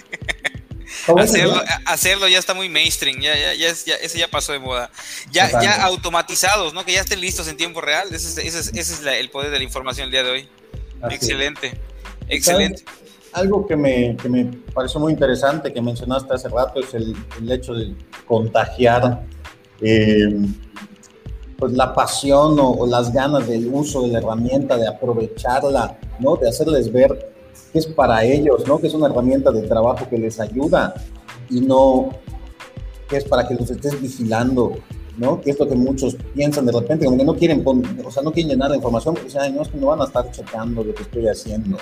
Hacerlo, 1.16 1.62
hacerlo, 1.84 2.28
ya 2.28 2.38
está 2.38 2.54
muy 2.54 2.68
mainstream, 2.68 3.20
ya, 3.20 3.36
ya, 3.36 3.54
ya, 3.54 3.72
ya, 3.84 3.94
ese 3.96 4.18
ya 4.18 4.28
pasó 4.28 4.52
de 4.52 4.58
moda. 4.58 4.90
Ya, 5.30 5.50
ya 5.60 5.84
automatizados, 5.84 6.74
¿no? 6.74 6.84
Que 6.84 6.92
ya 6.92 7.00
estén 7.00 7.20
listos 7.20 7.48
en 7.48 7.56
tiempo 7.56 7.80
real. 7.80 8.08
Ese 8.12 8.28
es, 8.28 8.56
ese 8.56 8.80
es, 8.80 9.02
el 9.04 9.30
poder 9.30 9.50
de 9.50 9.58
la 9.58 9.64
información 9.64 10.06
el 10.06 10.10
día 10.10 10.22
de 10.22 10.30
hoy. 10.30 10.48
excelente, 11.10 11.78
excelente. 12.28 12.84
Algo 13.32 13.66
que 13.66 13.76
me, 13.76 14.16
que 14.16 14.28
me, 14.28 14.44
pareció 14.72 14.98
muy 15.00 15.12
interesante 15.12 15.72
que 15.72 15.82
mencionaste 15.82 16.34
hace 16.34 16.48
rato 16.48 16.80
es 16.80 16.94
el, 16.94 17.14
el 17.38 17.52
hecho 17.52 17.74
de 17.74 17.94
contagiar 18.26 19.22
eh, 19.80 20.46
pues 21.58 21.72
la 21.72 21.92
pasión 21.92 22.56
o, 22.60 22.86
las 22.86 23.12
ganas 23.12 23.48
del 23.48 23.68
uso 23.72 24.02
de 24.02 24.08
la 24.08 24.18
herramienta, 24.18 24.76
de 24.76 24.86
aprovecharla, 24.86 25.98
¿no? 26.20 26.36
De 26.36 26.48
hacerles 26.48 26.92
ver 26.92 27.32
es 27.74 27.86
para 27.86 28.24
ellos, 28.24 28.66
¿no? 28.66 28.78
Que 28.78 28.86
es 28.86 28.94
una 28.94 29.06
herramienta 29.06 29.50
de 29.50 29.62
trabajo 29.62 30.08
que 30.08 30.18
les 30.18 30.40
ayuda 30.40 30.94
y 31.50 31.60
no 31.60 32.10
que 33.08 33.16
es 33.16 33.24
para 33.24 33.46
que 33.48 33.54
los 33.54 33.70
estés 33.70 34.00
vigilando, 34.00 34.76
¿no? 35.16 35.40
Que 35.40 35.50
es 35.50 35.58
lo 35.58 35.66
que 35.66 35.74
muchos 35.74 36.16
piensan 36.34 36.66
de 36.66 36.72
repente, 36.72 37.06
como 37.06 37.16
que 37.16 37.24
no 37.24 37.34
quieren, 37.34 37.64
o 38.04 38.10
sea, 38.10 38.22
no 38.22 38.30
quieren 38.32 38.50
llenar 38.50 38.70
de 38.70 38.76
información 38.76 39.14
porque 39.14 39.28
dicen, 39.28 39.54
no, 39.54 39.62
es 39.62 39.68
que 39.68 39.78
no 39.78 39.86
van 39.86 40.02
a 40.02 40.04
estar 40.04 40.30
checando 40.30 40.84
lo 40.84 40.94
que 40.94 41.02
estoy 41.02 41.26
haciendo, 41.26 41.78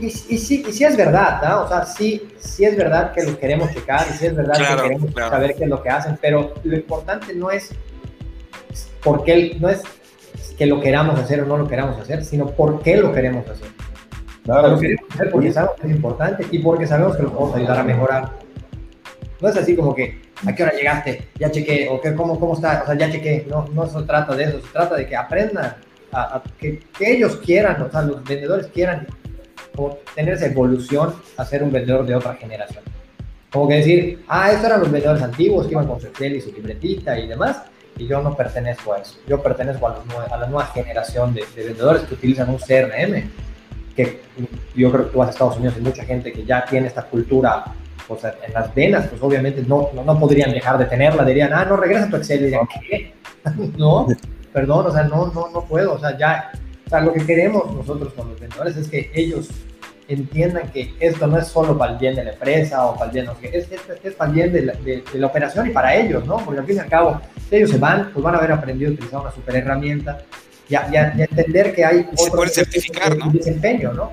Y, 0.00 0.10
sí, 0.10 0.64
y 0.66 0.72
sí 0.72 0.84
es 0.84 0.96
verdad, 0.96 1.42
¿no? 1.42 1.64
O 1.64 1.68
sea, 1.68 1.84
sí, 1.84 2.28
sí 2.38 2.64
es 2.64 2.76
verdad 2.76 3.12
que 3.12 3.24
lo 3.24 3.38
queremos 3.38 3.72
checar 3.72 4.06
y 4.08 4.16
sí 4.16 4.26
es 4.26 4.36
verdad 4.36 4.54
que 4.54 4.82
queremos 4.82 5.12
saber 5.14 5.54
qué 5.56 5.64
es 5.64 5.70
lo 5.70 5.82
que 5.82 5.90
hacen, 5.90 6.18
pero 6.20 6.54
lo 6.62 6.76
importante 6.76 7.34
no 7.34 7.50
es 7.50 7.70
porque 9.02 9.56
no 9.60 9.68
es 9.68 9.82
que 10.56 10.66
lo 10.66 10.80
queramos 10.80 11.18
hacer 11.18 11.40
o 11.40 11.46
no 11.46 11.56
lo 11.56 11.66
queramos 11.66 12.00
hacer, 12.00 12.24
sino 12.24 12.46
por 12.46 12.82
qué 12.82 12.96
lo 12.96 13.12
queremos 13.12 13.48
hacer. 13.48 13.68
Claro, 14.44 14.68
lo 14.68 14.78
queremos 14.78 15.04
hacer 15.12 15.30
porque 15.30 15.52
sabemos 15.52 15.76
que 15.80 15.86
es 15.86 15.94
importante 15.94 16.46
y 16.50 16.58
porque 16.58 16.86
sabemos 16.86 17.16
que 17.16 17.22
lo 17.22 17.32
podemos 17.32 17.56
ayudar 17.56 17.78
a 17.78 17.84
mejorar. 17.84 18.32
No 19.40 19.48
es 19.48 19.56
así 19.56 19.76
como 19.76 19.94
que, 19.94 20.20
¿a 20.46 20.54
qué 20.54 20.62
hora 20.62 20.72
llegaste? 20.72 21.28
Ya 21.38 21.50
chequé, 21.50 21.88
o 21.90 22.00
que, 22.00 22.14
¿cómo, 22.14 22.38
cómo 22.38 22.54
está? 22.54 22.82
O 22.82 22.86
sea, 22.86 22.94
ya 22.96 23.10
chequé. 23.10 23.46
No, 23.48 23.66
no 23.72 23.86
se 23.86 24.02
trata 24.02 24.34
de 24.34 24.44
eso, 24.44 24.60
se 24.60 24.72
trata 24.72 24.96
de 24.96 25.06
que 25.06 25.16
aprendan, 25.16 25.76
a, 26.12 26.42
que, 26.58 26.80
que, 26.96 27.12
ellos 27.12 27.36
quieran, 27.36 27.80
o 27.82 27.90
sea, 27.90 28.02
los 28.02 28.22
vendedores 28.24 28.66
quieran 28.68 29.06
como 29.74 29.96
tener 30.14 30.34
esa 30.34 30.46
evolución 30.46 31.14
a 31.36 31.44
ser 31.44 31.62
un 31.62 31.72
vendedor 31.72 32.04
de 32.04 32.14
otra 32.14 32.34
generación. 32.34 32.84
Como 33.50 33.68
que 33.68 33.74
decir, 33.76 34.24
ah, 34.28 34.50
estos 34.50 34.66
eran 34.66 34.80
los 34.80 34.90
vendedores 34.90 35.22
antiguos 35.22 35.66
que 35.66 35.72
iban 35.72 35.86
con 35.86 36.00
su 36.00 36.06
Excel 36.06 36.36
y 36.36 36.40
su 36.40 36.52
libretita 36.52 37.18
y 37.18 37.28
demás, 37.28 37.62
y 37.98 38.06
yo 38.06 38.22
no 38.22 38.34
pertenezco 38.34 38.94
a 38.94 38.98
eso. 38.98 39.18
Yo 39.26 39.42
pertenezco 39.42 39.88
a, 39.88 40.36
la 40.38 40.46
nueva 40.46 40.66
generación 40.68 41.34
de, 41.34 41.44
vendedores 41.54 42.02
que 42.02 42.14
utilizan 42.14 42.48
un 42.48 42.56
CRM, 42.56 43.30
que 43.94 44.20
yo 44.74 44.90
creo 44.90 45.06
que 45.06 45.12
tú 45.12 45.18
vas 45.18 45.28
a 45.28 45.30
Estados 45.32 45.56
Unidos 45.56 45.74
y 45.78 45.82
mucha 45.82 46.04
gente 46.04 46.32
que 46.32 46.44
ya 46.44 46.64
tiene 46.64 46.86
esta 46.86 47.02
cultura 47.02 47.64
pues, 48.08 48.24
en 48.24 48.52
las 48.52 48.74
venas, 48.74 49.06
pues 49.08 49.22
obviamente 49.22 49.62
no, 49.66 49.90
no, 49.94 50.18
podrían 50.18 50.52
dejar 50.52 50.78
de 50.78 50.86
tenerla, 50.86 51.24
dirían, 51.24 51.52
ah, 51.52 51.64
no, 51.64 51.76
regresa 51.76 52.04
a 52.04 52.10
tu 52.10 52.16
Excel, 52.16 52.40
y 52.40 52.44
dirían, 52.44 52.68
¿qué? 52.88 53.14
no, 53.76 54.06
perdón, 54.52 54.86
o 54.86 54.90
sea, 54.90 55.04
no, 55.04 55.32
no, 55.32 55.48
no 55.50 55.64
puedo, 55.64 55.94
o 55.94 55.98
sea, 55.98 56.16
ya, 56.16 56.52
o 56.86 56.90
sea, 56.90 57.00
lo 57.00 57.12
que 57.12 57.24
queremos 57.24 57.72
nosotros 57.72 58.12
con 58.14 58.30
los 58.30 58.40
vendedores 58.40 58.76
es 58.76 58.88
que 58.88 59.10
ellos 59.14 59.48
entiendan 60.08 60.68
que 60.68 60.94
esto 61.00 61.26
no 61.26 61.38
es 61.38 61.46
solo 61.46 61.78
para 61.78 61.92
el 61.92 61.98
bien 61.98 62.14
de 62.14 62.24
la 62.24 62.32
empresa 62.32 62.84
o 62.86 62.94
para 62.94 63.06
el 63.06 63.12
bien, 63.12 63.26
no, 63.26 63.36
es, 63.40 63.70
es, 63.70 63.80
es, 64.02 64.14
para 64.14 64.30
el 64.30 64.34
bien 64.34 64.52
de 64.52 64.62
la, 64.62 64.72
de, 64.74 65.02
la, 65.14 65.26
operación 65.26 65.68
y 65.68 65.70
para 65.70 65.94
ellos, 65.94 66.26
¿no? 66.26 66.38
Porque 66.38 66.60
al 66.60 66.66
fin 66.66 66.76
y 66.76 66.80
al 66.80 66.88
cabo, 66.88 67.20
si 67.48 67.56
ellos 67.56 67.70
se 67.70 67.78
van, 67.78 68.10
pues 68.12 68.22
van 68.22 68.34
a 68.34 68.38
haber 68.38 68.52
aprendido 68.52 68.90
a 68.90 68.94
utilizar 68.94 69.20
una 69.20 69.30
super 69.30 69.56
herramienta 69.56 70.18
y 70.72 70.96
a, 70.96 71.12
entender 71.16 71.74
que 71.74 71.84
hay 71.84 72.06
otro 72.16 72.46
certificar, 72.48 73.16
¿no? 73.16 73.30
desempeño, 73.30 73.92
¿no? 73.92 74.12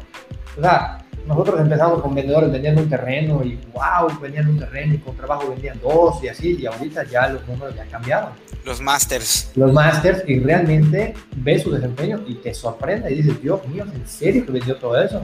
O 0.58 0.62
sea, 0.62 0.98
nosotros 1.26 1.62
empezamos 1.62 2.02
con 2.02 2.14
vendedores 2.14 2.52
vendiendo 2.52 2.82
un 2.82 2.90
terreno 2.90 3.42
y 3.44 3.60
wow, 3.72 4.20
vendían 4.20 4.50
un 4.50 4.60
terreno 4.60 4.96
y 4.96 4.98
con 4.98 5.16
trabajo 5.16 5.50
vendían 5.50 5.80
dos 5.80 6.24
y 6.24 6.28
así, 6.28 6.58
y 6.60 6.66
ahorita 6.66 7.04
ya 7.06 7.30
los 7.30 7.48
números 7.48 7.76
ya 7.76 7.86
cambiaron. 7.86 8.32
Los 8.66 8.82
masters. 8.82 9.52
Los 9.56 9.72
masters, 9.72 10.24
y 10.28 10.40
realmente 10.40 11.14
ves 11.38 11.64
su 11.64 11.72
desempeño 11.72 12.22
y 12.28 12.36
te 12.36 12.54
sorprende 12.54 13.12
y 13.12 13.22
dices, 13.22 13.42
Dios 13.42 13.66
mío, 13.68 13.86
¿en 13.94 14.08
serio 14.08 14.46
que 14.46 14.52
vendió 14.52 14.76
todo 14.76 15.02
eso? 15.02 15.24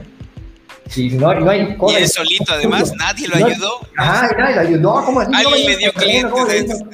Y 0.94 1.10
no, 1.10 1.34
no 1.34 1.50
hay 1.50 1.76
Y 1.88 1.94
él 1.94 2.08
solito, 2.08 2.52
además, 2.52 2.92
nadie 2.96 3.26
lo 3.26 3.44
ayudó. 3.44 3.80
Ah, 3.98 4.28
nadie 4.38 4.54
lo 4.54 4.60
ayudó. 4.60 5.04
¿Cómo 5.04 5.22
es? 5.22 5.28
Alguien 5.34 5.66
le 5.66 5.76
dio 5.76 5.92
clientes. 5.92 6.84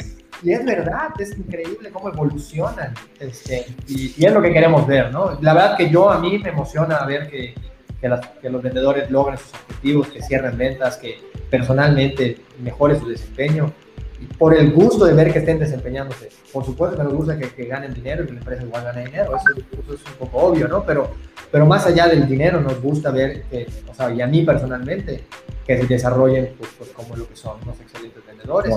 Y 0.43 0.53
es 0.53 0.65
verdad, 0.65 1.11
es 1.19 1.37
increíble 1.39 1.91
cómo 1.91 2.09
evolucionan. 2.09 2.95
Este, 3.21 3.67
y, 3.87 4.25
es 4.25 4.33
lo 4.33 4.43
que 4.43 4.53
queremos 4.53 4.87
ver, 4.87 5.13
¿no? 5.13 5.39
La 5.41 5.55
verdad 5.55 5.77
que 5.77 5.89
yo, 5.89 6.11
a 6.11 6.19
mí 6.19 6.39
me 6.39 6.51
emociona 6.51 7.05
ver 7.05 7.29
que, 7.29 7.55
que, 8.01 8.11
que 8.41 8.51
los 8.51 8.63
vendedores 8.63 9.11
logren 9.11 9.39
sus 9.39 9.55
objetivos, 9.55 10.09
que 10.09 10.23
cierren 10.23 10.59
ventas, 10.59 10.97
que 10.97 11.21
personalmente 11.51 12.39
mejore 12.61 12.99
su 12.99 13.09
desempeño 13.09 13.73
por 14.39 14.55
el 14.55 14.73
gusto 14.73 15.05
de 15.05 15.15
ver 15.15 15.33
que 15.33 15.41
estén 15.41 15.59
desempeñándose. 15.59 16.29
Por 16.53 16.65
supuesto 16.65 16.97
que 16.97 17.05
nos 17.05 17.15
gusta 17.15 17.39
que, 17.39 17.49
que 17.51 17.65
ganen 17.67 17.95
dinero 17.95 18.25
y 18.25 18.27
que 18.27 18.33
la 18.33 18.39
empresa 18.41 18.63
igual 18.63 18.85
gane 18.85 19.05
dinero, 19.05 19.37
eso, 19.37 19.95
es 19.95 20.07
un 20.07 20.15
poco 20.19 20.39
obvio, 20.39 20.69
¿no? 20.69 20.85
Pero, 20.85 21.11
pero 21.51 21.67
más 21.67 21.87
allá 21.87 22.09
del 22.09 22.27
dinero 22.27 22.61
nos 22.61 22.81
gusta 22.81 23.11
ver 23.11 23.43
que, 23.45 23.67
o 23.91 23.95
sea, 23.95 24.13
y 24.13 24.21
a 24.21 24.27
mí 24.27 24.43
personalmente, 24.43 25.25
que 25.67 25.81
se 25.81 25.87
desarrollen 25.87 26.55
pues, 26.59 26.71
pues 26.79 26.91
como 26.91 27.17
lo 27.17 27.29
que 27.29 27.37
son 27.37 27.59
unos 27.63 27.81
excelentes 27.81 28.25
vendedores, 28.27 28.75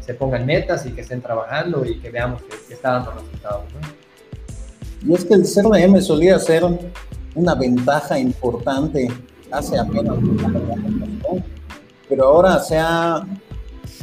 se 0.00 0.14
pongan 0.14 0.44
metas 0.46 0.84
y 0.86 0.92
que 0.92 1.00
estén 1.00 1.20
trabajando 1.20 1.84
y 1.84 1.98
que 1.98 2.10
veamos 2.10 2.42
que, 2.42 2.56
que 2.68 2.74
está 2.74 2.92
dando 2.92 3.12
resultados, 3.12 3.64
¿no? 3.72 5.10
Y 5.10 5.14
es 5.14 5.24
que 5.24 5.34
el 5.34 5.42
CRM 5.42 6.00
solía 6.00 6.38
ser 6.38 6.64
una 7.34 7.54
ventaja 7.54 8.18
importante 8.18 9.08
hace 9.50 9.78
apenas 9.78 10.16
pero 12.08 12.26
ahora 12.26 12.58
se 12.60 12.76
ha 12.78 13.26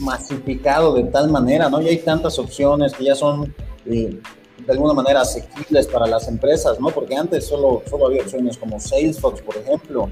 masificado 0.01 0.93
de 0.93 1.03
tal 1.03 1.29
manera, 1.29 1.69
¿no? 1.69 1.81
Y 1.81 1.87
hay 1.87 1.97
tantas 1.99 2.37
opciones 2.39 2.93
que 2.93 3.05
ya 3.05 3.15
son 3.15 3.53
eh, 3.85 4.19
de 4.65 4.71
alguna 4.71 4.93
manera 4.93 5.21
asequibles 5.21 5.87
para 5.87 6.07
las 6.07 6.27
empresas, 6.27 6.79
¿no? 6.79 6.89
Porque 6.89 7.15
antes 7.15 7.45
solo, 7.45 7.83
solo 7.89 8.07
había 8.07 8.21
opciones 8.21 8.57
como 8.57 8.79
Salesforce, 8.79 9.43
por 9.43 9.57
ejemplo, 9.57 10.09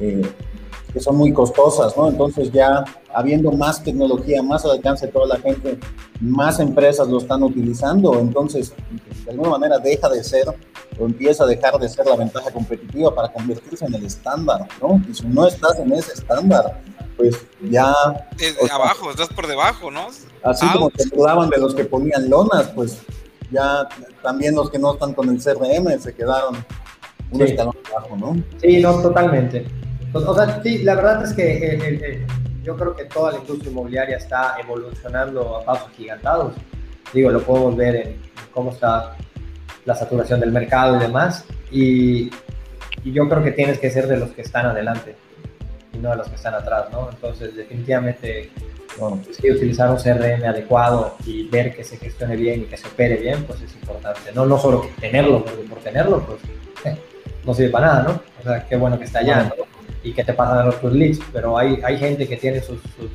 eh, 0.00 0.22
que 0.92 1.00
son 1.00 1.16
muy 1.16 1.32
costosas, 1.32 1.96
¿no? 1.96 2.08
Entonces 2.08 2.50
ya 2.52 2.84
habiendo 3.14 3.50
más 3.52 3.82
tecnología, 3.82 4.42
más 4.42 4.64
al 4.64 4.72
alcance 4.72 5.06
de 5.06 5.12
toda 5.12 5.26
la 5.26 5.38
gente, 5.38 5.78
más 6.20 6.60
empresas 6.60 7.08
lo 7.08 7.18
están 7.18 7.42
utilizando, 7.42 8.18
entonces 8.18 8.72
de 9.24 9.30
alguna 9.30 9.50
manera 9.50 9.78
deja 9.78 10.08
de 10.08 10.22
ser 10.22 10.48
o 10.98 11.04
empieza 11.06 11.44
a 11.44 11.46
dejar 11.46 11.78
de 11.78 11.88
ser 11.88 12.06
la 12.06 12.16
ventaja 12.16 12.50
competitiva 12.50 13.14
para 13.14 13.32
convertirse 13.32 13.86
en 13.86 13.94
el 13.94 14.04
estándar, 14.04 14.68
¿no? 14.80 15.02
Y 15.08 15.14
si 15.14 15.26
no 15.26 15.46
estás 15.46 15.78
en 15.78 15.92
ese 15.92 16.12
estándar, 16.12 16.80
pues 17.16 17.36
ya... 17.70 17.94
abajo, 18.70 19.10
estás 19.10 19.28
por 19.28 19.46
debajo, 19.46 19.90
¿no? 19.90 20.08
Así 20.42 20.66
como 20.68 20.90
te 20.90 21.04
dudaban 21.06 21.48
de 21.48 21.58
los 21.58 21.74
que 21.74 21.84
ponían 21.84 22.28
lonas, 22.28 22.68
pues 22.74 22.98
ya 23.50 23.88
también 24.22 24.54
los 24.54 24.70
que 24.70 24.78
no 24.78 24.94
están 24.94 25.14
con 25.14 25.28
el 25.28 25.42
CRM 25.42 25.98
se 26.00 26.14
quedaron 26.14 26.64
un 27.30 27.42
escalón 27.42 27.74
abajo, 27.90 28.16
¿no? 28.16 28.36
Sí, 28.60 28.80
no, 28.80 29.00
totalmente. 29.00 29.66
O 30.14 30.34
sea, 30.34 30.62
sí, 30.62 30.78
la 30.78 30.94
verdad 30.94 31.24
es 31.24 31.32
que 31.32 31.42
eh, 31.42 31.74
eh, 31.74 32.00
eh, 32.02 32.26
yo 32.62 32.76
creo 32.76 32.94
que 32.94 33.04
toda 33.04 33.32
la 33.32 33.38
industria 33.38 33.70
inmobiliaria 33.70 34.16
está 34.18 34.56
evolucionando 34.60 35.56
a 35.56 35.64
pasos 35.64 35.90
gigantados. 35.96 36.54
Digo, 37.14 37.30
lo 37.30 37.42
podemos 37.42 37.76
ver 37.76 37.96
en 37.96 38.16
cómo 38.52 38.72
está 38.72 39.16
la 39.84 39.94
saturación 39.94 40.40
del 40.40 40.52
mercado 40.52 40.96
y 40.96 41.00
demás. 41.00 41.44
Y, 41.70 42.30
y 43.04 43.12
yo 43.12 43.28
creo 43.28 43.42
que 43.42 43.52
tienes 43.52 43.78
que 43.78 43.90
ser 43.90 44.06
de 44.06 44.18
los 44.18 44.30
que 44.30 44.42
están 44.42 44.66
adelante 44.66 45.16
y 45.94 45.98
no 45.98 46.10
de 46.10 46.16
los 46.16 46.28
que 46.28 46.34
están 46.34 46.54
atrás, 46.54 46.86
¿no? 46.92 47.08
Entonces, 47.10 47.56
definitivamente, 47.56 48.50
bueno, 48.98 49.18
pues 49.24 49.38
sí, 49.38 49.50
utilizar 49.50 49.90
un 49.90 49.96
CRM 49.96 50.44
adecuado 50.44 51.16
y 51.24 51.48
ver 51.48 51.74
que 51.74 51.84
se 51.84 51.96
gestione 51.96 52.36
bien 52.36 52.62
y 52.62 52.64
que 52.64 52.76
se 52.76 52.86
opere 52.86 53.16
bien, 53.16 53.44
pues 53.44 53.62
es 53.62 53.74
importante. 53.74 54.30
No, 54.34 54.44
no 54.44 54.58
solo 54.58 54.86
tenerlo, 55.00 55.42
porque 55.42 55.62
por 55.62 55.78
tenerlo, 55.78 56.20
pues 56.26 56.38
eh, 56.84 56.98
no 57.46 57.54
sirve 57.54 57.70
para 57.70 57.86
nada, 57.86 58.02
¿no? 58.02 58.22
O 58.40 58.42
sea, 58.42 58.66
qué 58.66 58.76
bueno 58.76 58.98
que 58.98 59.04
está 59.06 59.20
allá, 59.20 59.44
¿no? 59.44 59.71
Y 60.02 60.12
que 60.12 60.24
te 60.24 60.32
pasan 60.32 60.58
a 60.58 60.64
los 60.64 60.80
tus 60.80 60.92
leads, 60.92 61.20
pero 61.32 61.56
hay, 61.56 61.80
hay 61.84 61.98
gente 61.98 62.26
que 62.28 62.36
tiene 62.36 62.60
sus, 62.60 62.80
sus, 62.96 63.10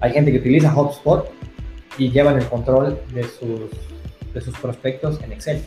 Hay 0.00 0.12
gente 0.12 0.30
que 0.30 0.38
utiliza 0.38 0.74
HubSpot 0.74 1.30
y 1.98 2.10
llevan 2.10 2.36
el 2.36 2.46
control 2.46 3.00
de 3.12 3.22
sus, 3.24 3.70
de 4.34 4.40
sus 4.40 4.56
prospectos 4.58 5.20
en 5.22 5.32
Excel 5.32 5.62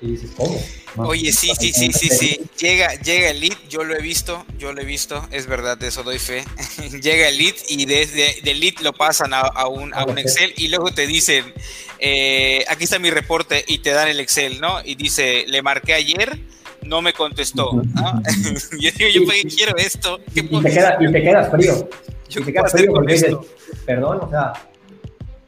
y 0.00 0.12
dices, 0.12 0.30
¿cómo? 0.36 0.60
Oye, 1.08 1.32
sí, 1.32 1.52
sí, 1.58 1.72
sí, 1.72 1.92
sí, 1.92 2.08
sí. 2.08 2.40
Llega, 2.58 2.94
llega 3.00 3.30
el 3.30 3.40
lead, 3.40 3.56
yo 3.68 3.84
lo 3.84 3.96
he 3.96 4.02
visto, 4.02 4.44
yo 4.58 4.72
lo 4.72 4.82
he 4.82 4.84
visto, 4.84 5.26
es 5.30 5.46
verdad, 5.46 5.78
de 5.78 5.88
eso 5.88 6.02
doy 6.02 6.18
fe. 6.18 6.44
llega 7.02 7.28
el 7.28 7.38
lead 7.38 7.54
y 7.68 7.86
desde 7.86 8.50
el 8.50 8.60
lead 8.60 8.78
lo 8.80 8.92
pasan 8.92 9.32
a, 9.32 9.66
un, 9.68 9.94
a 9.94 10.04
un 10.04 10.18
Excel 10.18 10.52
y 10.56 10.68
luego 10.68 10.90
te 10.90 11.06
dicen, 11.06 11.52
eh, 11.98 12.64
aquí 12.68 12.84
está 12.84 12.98
mi 12.98 13.10
reporte 13.10 13.64
y 13.66 13.78
te 13.78 13.90
dan 13.90 14.08
el 14.08 14.20
Excel, 14.20 14.60
¿no? 14.60 14.80
Y 14.84 14.94
dice, 14.94 15.44
le 15.48 15.62
marqué 15.62 15.94
ayer, 15.94 16.38
no 16.86 17.02
me 17.02 17.12
contestó. 17.12 17.72
¿no? 17.72 18.22
yo 18.80 18.90
digo, 18.96 19.26
yo 19.26 19.50
quiero 19.54 19.76
esto. 19.76 20.20
y, 20.34 20.42
te 20.42 21.22
quedas 21.22 21.50
frío. 21.50 21.88
Yo 22.28 22.40
y 22.40 22.44
te 22.44 22.52
quedas 22.52 22.72
frío 22.72 22.92
porque 22.92 23.12
dices, 23.12 23.36
perdón, 23.84 24.18
o 24.20 24.28
sea, 24.28 24.52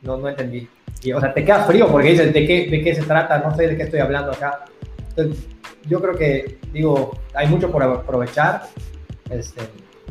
no, 0.02 0.16
no 0.16 0.28
entendí. 0.28 0.68
Y, 1.02 1.12
o 1.12 1.20
sea, 1.20 1.34
te 1.34 1.44
quedas 1.44 1.66
frío 1.66 1.88
porque 1.88 2.10
dices, 2.10 2.32
¿de 2.32 2.46
qué, 2.46 2.68
¿de 2.70 2.82
qué 2.82 2.94
se 2.94 3.02
trata? 3.02 3.38
No 3.38 3.54
sé 3.56 3.66
de 3.66 3.76
qué 3.76 3.82
estoy 3.82 3.98
hablando 3.98 4.30
acá. 4.30 4.64
Entonces, 5.08 5.44
yo 5.88 6.00
creo 6.00 6.16
que, 6.16 6.58
digo, 6.72 7.18
hay 7.34 7.48
mucho 7.48 7.70
por 7.70 7.82
aprovechar. 7.82 8.68
Este, 9.28 9.62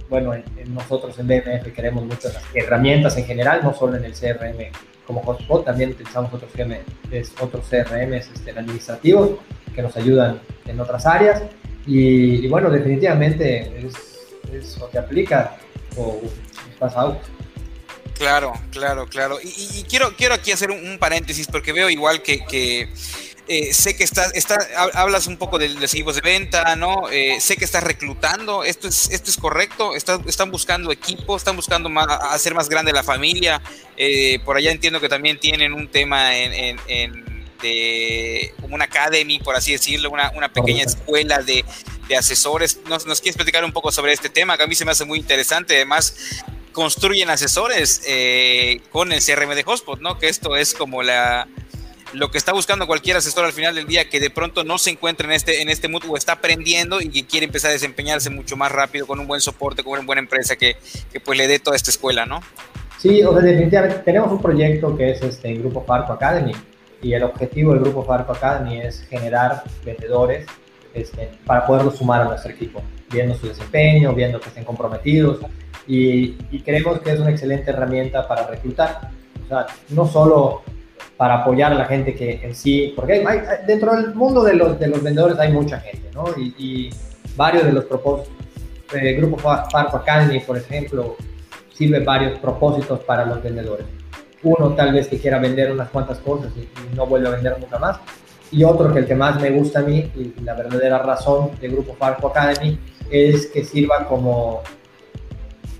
bueno, 0.09 0.33
en, 0.33 0.43
nosotros 0.73 1.17
en 1.19 1.27
BMF 1.27 1.73
queremos 1.73 2.03
muchas 2.03 2.37
herramientas 2.53 3.17
en 3.17 3.25
general, 3.25 3.61
no 3.63 3.73
solo 3.73 3.95
en 3.95 4.03
el 4.03 4.13
CRM 4.13 4.71
como 5.05 5.21
hotspot, 5.23 5.63
también 5.63 5.91
utilizamos 5.91 6.33
otros, 6.33 6.51
CRM, 6.51 6.75
otros 7.39 7.65
CRMs 7.69 8.29
este, 8.33 8.51
administrativos 8.51 9.31
que 9.77 9.83
nos 9.83 9.95
ayudan 9.95 10.41
en 10.65 10.79
otras 10.79 11.05
áreas. 11.05 11.43
Y, 11.85 12.47
bueno, 12.47 12.71
definitivamente 12.71 13.85
es, 13.85 13.93
es, 14.51 14.77
lo 14.79 14.89
que 14.89 14.97
aplica 14.97 15.55
o 15.95 16.19
pasa 16.79 17.01
out. 17.01 17.19
Claro, 18.15 18.53
claro, 18.71 19.05
claro. 19.05 19.37
Y, 19.41 19.83
quiero, 19.83 20.15
quiero 20.17 20.33
aquí 20.33 20.51
hacer 20.51 20.71
un, 20.71 20.97
paréntesis 20.97 21.45
porque 21.45 21.73
veo 21.73 21.91
igual 21.91 22.23
que, 22.23 22.89
eh, 23.47 23.73
sé 23.73 23.95
que 23.95 24.03
estás, 24.03 24.33
está, 24.33 24.57
hablas 24.95 25.27
un 25.27 25.37
poco 25.37 25.59
de, 25.59 25.69
los 25.69 25.93
equipos 25.93 26.15
de 26.15 26.21
venta, 26.21 26.75
¿no? 26.75 27.07
Eh, 27.11 27.39
sé 27.39 27.55
que 27.55 27.63
estás 27.63 27.83
reclutando, 27.83 28.63
¿esto 28.63 28.87
es, 28.87 29.11
esto 29.11 29.29
es 29.29 29.37
correcto? 29.37 29.93
¿Están 29.95 30.49
buscando 30.49 30.91
equipo? 30.91 31.37
¿Están 31.37 31.55
buscando 31.55 31.87
más, 31.87 32.07
hacer 32.31 32.55
más 32.55 32.67
grande 32.67 32.91
la 32.91 33.03
familia? 33.03 33.61
Eh, 33.95 34.39
por 34.43 34.57
allá 34.57 34.71
entiendo 34.71 34.99
que 34.99 35.07
también 35.07 35.39
tienen 35.39 35.73
un 35.73 35.87
tema 35.87 36.35
en, 36.35 37.26
de, 37.61 38.53
como 38.61 38.75
una 38.75 38.85
academy, 38.85 39.39
por 39.39 39.55
así 39.55 39.71
decirlo, 39.71 40.09
una, 40.09 40.31
una 40.31 40.51
pequeña 40.51 40.83
escuela 40.83 41.39
de, 41.39 41.63
de 42.07 42.15
asesores. 42.15 42.79
¿Nos, 42.87 43.05
¿Nos 43.05 43.21
quieres 43.21 43.35
platicar 43.35 43.63
un 43.63 43.71
poco 43.71 43.91
sobre 43.91 44.13
este 44.13 44.29
tema? 44.29 44.57
Que 44.57 44.63
a 44.63 44.67
mí 44.67 44.75
se 44.75 44.85
me 44.85 44.91
hace 44.91 45.05
muy 45.05 45.19
interesante. 45.19 45.75
Además, 45.75 46.43
construyen 46.71 47.29
asesores 47.29 48.03
eh, 48.07 48.81
con 48.91 49.11
el 49.11 49.19
CRM 49.19 49.55
de 49.55 49.63
Hotspot, 49.63 49.99
¿no? 49.99 50.19
Que 50.19 50.29
esto 50.29 50.55
es 50.55 50.73
como 50.73 51.01
la 51.01 51.47
lo 52.13 52.31
que 52.31 52.37
está 52.37 52.53
buscando 52.53 52.87
cualquier 52.87 53.17
asesor 53.17 53.45
al 53.45 53.51
final 53.51 53.75
del 53.75 53.85
día 53.85 54.07
que 54.09 54.19
de 54.19 54.29
pronto 54.29 54.63
no 54.63 54.77
se 54.77 54.91
encuentra 54.91 55.27
en 55.27 55.33
este 55.33 55.61
en 55.61 55.69
este 55.69 55.87
mutuo 55.87 56.15
está 56.15 56.33
aprendiendo 56.33 57.01
y 57.01 57.09
que 57.09 57.25
quiere 57.25 57.47
empezar 57.47 57.71
a 57.71 57.73
desempeñarse 57.73 58.29
mucho 58.29 58.55
más 58.55 58.71
rápido 58.71 59.07
con 59.07 59.19
un 59.19 59.27
buen 59.27 59.41
soporte, 59.41 59.83
con 59.83 59.93
una 59.93 60.05
buena 60.05 60.21
empresa 60.21 60.55
que, 60.55 60.77
que 61.11 61.19
pues 61.19 61.37
le 61.37 61.47
dé 61.47 61.59
toda 61.59 61.75
esta 61.75 61.91
escuela, 61.91 62.25
¿no? 62.25 62.41
Sí, 62.97 63.23
o 63.23 63.33
sea, 63.33 63.41
definitivamente 63.41 63.99
tenemos 64.05 64.31
un 64.31 64.41
proyecto 64.41 64.95
que 64.95 65.11
es 65.11 65.21
este 65.21 65.53
Grupo 65.55 65.83
Farco 65.83 66.13
Academy 66.13 66.53
y 67.01 67.13
el 67.13 67.23
objetivo 67.23 67.73
del 67.73 67.81
Grupo 67.81 68.03
Farco 68.03 68.33
Academy 68.33 68.79
es 68.79 69.01
generar 69.07 69.63
vendedores 69.85 70.45
este, 70.93 71.29
para 71.45 71.65
poderlos 71.65 71.97
sumar 71.97 72.21
a 72.21 72.25
nuestro 72.25 72.51
equipo, 72.51 72.81
viendo 73.11 73.35
su 73.35 73.47
desempeño, 73.47 74.13
viendo 74.13 74.39
que 74.39 74.49
estén 74.49 74.63
comprometidos 74.63 75.39
y, 75.87 76.33
creemos 76.65 76.99
que 76.99 77.11
es 77.11 77.19
una 77.19 77.31
excelente 77.31 77.71
herramienta 77.71 78.27
para 78.27 78.45
reclutar. 78.45 79.09
O 79.45 79.47
sea, 79.47 79.67
no 79.89 80.05
solo 80.05 80.61
para 81.15 81.35
apoyar 81.41 81.71
a 81.71 81.75
la 81.75 81.85
gente 81.85 82.13
que 82.13 82.41
en 82.43 82.53
sí, 82.53 82.93
porque 82.95 83.25
hay, 83.25 83.39
dentro 83.65 83.95
del 83.95 84.13
mundo 84.13 84.43
de 84.43 84.53
los, 84.53 84.77
de 84.77 84.87
los 84.87 85.01
vendedores 85.01 85.39
hay 85.39 85.51
mucha 85.51 85.79
gente, 85.79 86.09
¿no? 86.13 86.25
Y, 86.37 86.89
varios 87.35 87.65
de 87.65 87.71
los 87.71 87.85
propósitos, 87.85 88.33
el 88.93 89.05
eh, 89.05 89.13
Grupo 89.13 89.37
Farco 89.37 89.97
Academy, 89.97 90.39
por 90.39 90.57
ejemplo, 90.57 91.15
sirve 91.71 91.99
varios 91.99 92.39
propósitos 92.39 93.01
para 93.01 93.25
los 93.25 93.43
vendedores. 93.43 93.85
Uno 94.43 94.73
tal 94.75 94.93
vez 94.93 95.07
que 95.07 95.19
quiera 95.19 95.39
vender 95.39 95.71
unas 95.71 95.89
cuantas 95.89 96.19
cosas 96.19 96.51
y, 96.55 96.67
no 96.95 97.05
vuelve 97.05 97.27
a 97.27 97.31
vender 97.31 97.57
nunca 97.59 97.79
más. 97.79 97.99
Y 98.51 98.63
otro 98.63 98.93
que 98.93 98.99
el 98.99 99.05
que 99.05 99.15
más 99.15 99.41
me 99.41 99.49
gusta 99.51 99.79
a 99.79 99.83
mí, 99.83 100.11
y 100.15 100.33
la 100.41 100.53
verdadera 100.53 100.99
razón 100.99 101.51
del 101.59 101.71
Grupo 101.71 101.95
Farco 101.95 102.27
Academy, 102.27 102.79
es 103.09 103.47
que 103.47 103.63
sirva 103.63 104.05
como 104.07 104.61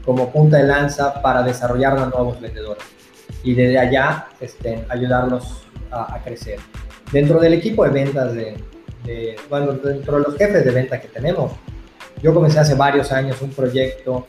como 0.08 0.32
punta 0.32 0.56
de 0.56 0.64
lanza 0.64 1.22
para 1.22 1.44
desarrollar 1.44 2.00
a 2.00 2.06
nuevos 2.06 2.40
vendedores 2.40 2.82
y 3.44 3.54
desde 3.54 3.78
allá 3.78 4.28
este, 4.40 4.86
ayudarlos 4.88 5.68
a, 5.92 6.22
crecer. 6.24 6.60
Dentro 7.12 7.42
del 7.42 7.54
equipo 7.54 7.84
de 7.84 7.90
ventas, 7.90 8.34
de, 8.34 8.56
bueno, 9.50 9.74
dentro 9.74 10.18
de 10.18 10.24
los 10.24 10.38
jefes 10.38 10.64
de 10.64 10.72
venta 10.72 11.02
que 11.02 11.10
tenemos, 11.10 11.52
yo 12.24 12.34
comencé 12.34 12.60
hace 12.60 12.76
varios 12.76 13.12
años 13.12 13.42
un 13.42 13.50
proyecto 13.50 14.28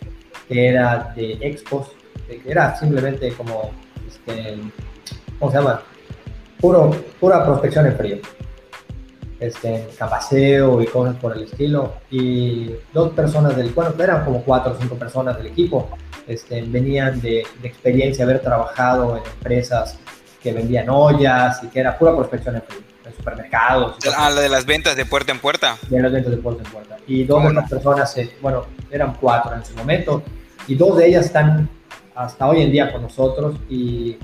que 0.49 0.69
era 0.69 1.13
de 1.15 1.39
expos, 1.43 1.93
que 2.27 2.43
era 2.45 2.77
simplemente 2.77 3.33
como, 3.33 3.71
este, 4.09 4.59
¿cómo 5.39 5.51
se 5.51 5.59
llama? 5.59 5.83
Puro, 6.61 6.91
pura 7.21 7.45
prospección 7.45 7.87
en 7.87 7.97
frío 7.97 8.19
este, 9.41 9.89
capaceo 9.97 10.83
y 10.83 10.87
cosas 10.87 11.17
por 11.17 11.37
el 11.37 11.45
estilo. 11.45 11.95
Y 12.11 12.71
dos 12.93 13.13
personas 13.13 13.57
del, 13.57 13.71
bueno, 13.71 13.95
eran 13.99 14.25
como 14.25 14.43
cuatro 14.43 14.73
o 14.73 14.81
cinco 14.81 14.97
personas 14.97 15.37
del 15.37 15.47
equipo, 15.47 15.89
este, 16.27 16.63
venían 16.63 17.21
de, 17.21 17.47
de, 17.61 17.69
experiencia, 17.69 18.25
haber 18.25 18.41
trabajado 18.41 19.17
en 19.17 19.23
empresas 19.25 19.99
que 20.43 20.53
vendían 20.53 20.89
ollas 20.89 21.63
y 21.63 21.69
que 21.69 21.81
era 21.81 21.99
pura 21.99 22.15
prospección 22.15 22.57
en, 22.57 22.63
en 23.07 23.17
supermercados. 23.17 23.97
Ah, 24.17 24.31
la 24.31 24.41
de 24.41 24.49
las 24.49 24.67
ventas 24.67 24.97
de 24.97 25.07
puerta 25.07 25.33
en 25.33 25.39
puerta. 25.39 25.77
De 25.89 26.01
las 26.01 26.13
ventas 26.13 26.31
de 26.31 26.39
puerta 26.39 26.63
en 26.65 26.71
puerta. 26.71 26.97
Y 27.07 27.25
dos 27.25 27.43
de 27.43 27.51
esas 27.51 27.71
personas, 27.71 28.17
eh, 28.19 28.37
bueno, 28.43 28.67
eran 28.91 29.15
cuatro 29.15 29.55
en 29.55 29.65
su 29.65 29.75
momento, 29.75 30.23
y 30.67 30.75
dos 30.75 30.99
de 30.99 31.07
ellas 31.07 31.27
están 31.27 31.69
hasta 32.19 32.49
hoy 32.49 32.63
en 32.63 32.73
día 32.73 32.93
con 32.93 33.03
nosotros 33.03 33.55
y, 33.71 34.19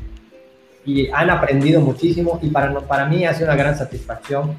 y 0.84 1.08
han 1.12 1.30
aprendido 1.30 1.80
muchísimo 1.80 2.40
y 2.42 2.48
para, 2.48 2.80
para 2.80 3.06
mí 3.06 3.24
ha 3.24 3.32
sido 3.32 3.46
una 3.46 3.56
gran 3.56 3.78
satisfacción 3.78 4.56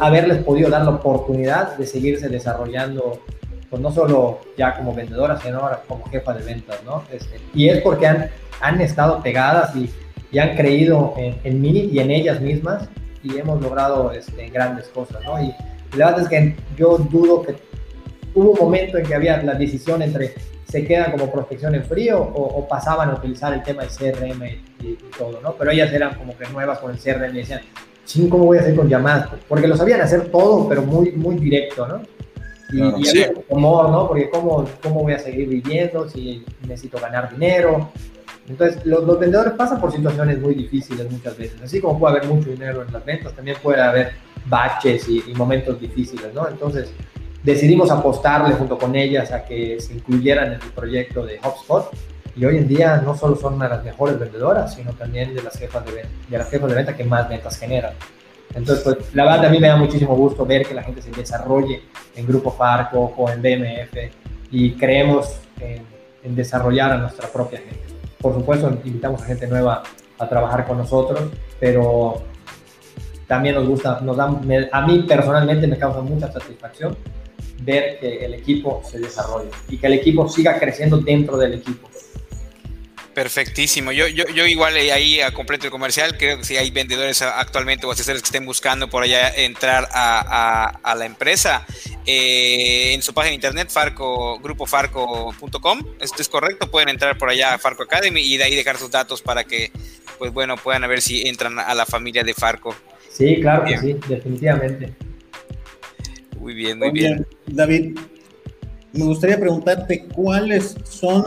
haberles 0.00 0.38
podido 0.44 0.70
dar 0.70 0.84
la 0.84 0.92
oportunidad 0.92 1.76
de 1.76 1.84
seguirse 1.84 2.28
desarrollando, 2.28 3.20
pues 3.68 3.82
no 3.82 3.90
solo 3.90 4.38
ya 4.56 4.76
como 4.76 4.94
vendedora, 4.94 5.36
sino 5.40 5.58
ahora 5.58 5.82
como 5.88 6.04
jefa 6.06 6.32
de 6.32 6.44
ventas, 6.44 6.80
¿no? 6.84 7.02
Este, 7.12 7.40
y 7.52 7.68
es 7.68 7.82
porque 7.82 8.06
han, 8.06 8.30
han 8.60 8.80
estado 8.80 9.20
pegadas 9.20 9.74
y, 9.74 9.90
y 10.30 10.38
han 10.38 10.56
creído 10.56 11.12
en, 11.16 11.34
en, 11.42 11.60
mí 11.60 11.90
y 11.92 11.98
en 11.98 12.12
ellas 12.12 12.40
mismas 12.40 12.88
y 13.24 13.36
hemos 13.36 13.60
logrado 13.60 14.12
este, 14.12 14.48
grandes 14.48 14.86
cosas, 14.88 15.22
¿no? 15.24 15.42
Y, 15.42 15.52
la 15.96 16.06
verdad 16.06 16.22
es 16.22 16.28
que 16.28 16.56
yo 16.76 16.98
dudo 16.98 17.42
que 17.42 17.54
hubo 18.34 18.50
un 18.50 18.58
momento 18.58 18.98
en 18.98 19.06
que 19.06 19.14
había 19.14 19.40
la 19.42 19.54
decisión 19.54 20.02
entre 20.02 20.34
se 20.74 20.84
quedan 20.84 21.12
como 21.12 21.30
prospección 21.30 21.72
en 21.76 21.84
frío 21.84 22.20
o, 22.20 22.66
pasaban 22.66 23.08
a 23.10 23.14
utilizar 23.14 23.52
el 23.54 23.62
tema 23.62 23.84
de 23.84 23.88
CRM 23.90 24.42
y, 24.44 24.88
y, 24.88 24.98
todo, 25.16 25.40
¿no? 25.40 25.52
Pero 25.52 25.70
ellas 25.70 25.92
eran 25.92 26.16
como 26.16 26.36
que 26.36 26.48
nuevas 26.48 26.80
con 26.80 26.90
el 26.90 26.98
CRM 26.98 27.32
y 27.32 27.38
decían, 27.38 27.60
sí, 28.04 28.28
¿cómo 28.28 28.46
voy 28.46 28.58
a 28.58 28.62
hacer 28.62 28.74
con 28.74 28.88
llamadas? 28.88 29.28
Porque 29.48 29.68
lo 29.68 29.76
sabían 29.76 30.00
hacer 30.00 30.32
todo, 30.32 30.68
pero 30.68 30.82
muy, 30.82 31.12
muy 31.12 31.36
directo, 31.36 31.86
¿no? 31.86 32.02
Y, 32.72 32.82
había 32.82 33.32
humor, 33.50 33.88
¿no? 33.88 34.08
Porque 34.08 34.28
¿cómo, 34.30 34.68
¿cómo 34.82 35.04
voy 35.04 35.12
a 35.12 35.18
seguir 35.20 35.48
viviendo 35.48 36.08
si 36.08 36.44
necesito 36.62 36.98
ganar 36.98 37.30
dinero? 37.30 37.92
Entonces, 38.48 38.84
los, 38.84 39.04
los, 39.04 39.20
vendedores 39.20 39.52
pasan 39.52 39.80
por 39.80 39.92
situaciones 39.92 40.40
muy 40.40 40.56
difíciles 40.56 41.08
muchas 41.08 41.38
veces. 41.38 41.62
Así 41.62 41.80
como 41.80 42.00
puede 42.00 42.16
haber 42.16 42.28
mucho 42.28 42.50
dinero 42.50 42.82
en 42.82 42.92
las 42.92 43.04
ventas, 43.04 43.32
también 43.32 43.58
puede 43.62 43.80
haber 43.80 44.14
baches 44.46 45.08
y, 45.08 45.22
y 45.24 45.34
momentos 45.34 45.80
difíciles, 45.80 46.34
¿no? 46.34 46.48
Entonces, 46.48 46.90
decidimos 47.44 47.90
apostarle 47.90 48.54
junto 48.54 48.78
con 48.78 48.96
ellas 48.96 49.30
a 49.30 49.44
que 49.44 49.78
se 49.78 49.92
incluyeran 49.92 50.54
en 50.54 50.62
el 50.62 50.70
proyecto 50.74 51.24
de 51.24 51.38
HubSpot 51.38 51.90
y 52.34 52.44
hoy 52.46 52.56
en 52.56 52.66
día 52.66 52.96
no 53.04 53.16
solo 53.16 53.36
son 53.36 53.54
una 53.54 53.68
de 53.68 53.76
las 53.76 53.84
mejores 53.84 54.18
vendedoras, 54.18 54.74
sino 54.74 54.92
también 54.94 55.34
de 55.34 55.42
las 55.42 55.56
jefas 55.56 55.84
de, 55.84 55.92
venta, 55.92 56.08
de 56.28 56.38
las 56.38 56.50
jefas 56.50 56.68
de 56.70 56.74
venta 56.74 56.96
que 56.96 57.04
más 57.04 57.28
ventas 57.28 57.56
generan. 57.58 57.92
Entonces, 58.54 58.82
pues, 58.82 59.14
la 59.14 59.24
verdad 59.24 59.46
a 59.46 59.48
mí 59.50 59.58
me 59.58 59.68
da 59.68 59.76
muchísimo 59.76 60.16
gusto 60.16 60.46
ver 60.46 60.66
que 60.66 60.74
la 60.74 60.82
gente 60.82 61.02
se 61.02 61.10
desarrolle 61.10 61.82
en 62.16 62.26
Grupo 62.26 62.50
Farco 62.50 63.12
o 63.16 63.28
en 63.28 63.42
BMF 63.42 63.96
y 64.50 64.72
creemos 64.72 65.36
en, 65.60 65.84
desarrollar 66.34 66.92
a 66.92 66.96
nuestra 66.96 67.28
propia 67.28 67.58
gente. 67.58 67.84
Por 68.20 68.32
supuesto, 68.32 68.70
invitamos 68.84 69.20
a 69.22 69.26
gente 69.26 69.46
nueva 69.46 69.82
a 70.18 70.28
trabajar 70.28 70.66
con 70.66 70.78
nosotros, 70.78 71.20
pero 71.60 72.22
también 73.26 73.56
nos 73.56 73.68
gusta, 73.68 74.00
nos 74.00 74.16
da, 74.16 74.34
a 74.72 74.86
mí 74.86 75.04
personalmente 75.06 75.66
me 75.66 75.76
causa 75.76 76.00
mucha 76.00 76.32
satisfacción 76.32 76.96
ver 77.60 77.98
que 77.98 78.24
el 78.24 78.34
equipo 78.34 78.82
se 78.90 78.98
desarrolle 78.98 79.50
y 79.68 79.78
que 79.78 79.86
el 79.86 79.94
equipo 79.94 80.28
siga 80.28 80.58
creciendo 80.58 80.98
dentro 80.98 81.36
del 81.38 81.54
equipo. 81.54 81.88
Perfectísimo. 83.14 83.92
Yo, 83.92 84.08
yo, 84.08 84.24
yo 84.34 84.44
igual 84.44 84.74
ahí 84.74 85.20
a 85.20 85.32
completo 85.32 85.66
el 85.66 85.70
comercial, 85.70 86.18
creo 86.18 86.38
que 86.38 86.44
si 86.44 86.56
hay 86.56 86.72
vendedores 86.72 87.22
actualmente 87.22 87.86
o 87.86 87.92
asesores 87.92 88.20
que 88.20 88.26
estén 88.26 88.44
buscando 88.44 88.88
por 88.90 89.04
allá 89.04 89.32
entrar 89.32 89.88
a, 89.92 90.80
a, 90.82 90.94
la 90.96 91.06
empresa, 91.06 91.64
eh, 92.06 92.92
en 92.92 93.02
su 93.02 93.14
página 93.14 93.30
de 93.30 93.34
internet, 93.36 93.68
farco, 93.70 94.40
grupofarco.com, 94.40 95.82
esto 96.00 96.22
es 96.22 96.28
correcto, 96.28 96.68
pueden 96.68 96.88
entrar 96.88 97.16
por 97.16 97.30
allá 97.30 97.54
a 97.54 97.58
Farco 97.58 97.84
Academy 97.84 98.20
y 98.20 98.36
de 98.36 98.44
ahí 98.44 98.56
dejar 98.56 98.78
sus 98.78 98.90
datos 98.90 99.22
para 99.22 99.44
que, 99.44 99.70
pues 100.18 100.32
bueno, 100.32 100.56
puedan 100.56 100.82
ver 100.88 101.00
si 101.00 101.28
entran 101.28 101.60
a 101.60 101.72
la 101.72 101.86
familia 101.86 102.24
de 102.24 102.34
Farco. 102.34 102.74
Sí, 103.08 103.40
claro 103.40 103.64
que 103.64 103.78
sí, 103.78 103.96
definitivamente. 104.08 104.92
Muy 106.44 106.52
bien, 106.52 106.78
muy 106.78 106.90
bien. 106.90 107.26
David, 107.46 107.98
me 108.92 109.04
gustaría 109.06 109.40
preguntarte 109.40 110.06
cuáles 110.14 110.76
son 110.84 111.24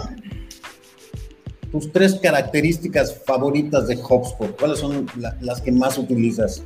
tus 1.71 1.91
tres 1.91 2.19
características 2.21 3.23
favoritas 3.25 3.87
de 3.87 3.95
HubSpot. 3.95 4.55
¿Cuáles 4.59 4.77
son 4.77 5.07
las 5.41 5.59
que 5.59 5.71
más 5.71 5.97
utilizas? 5.97 6.61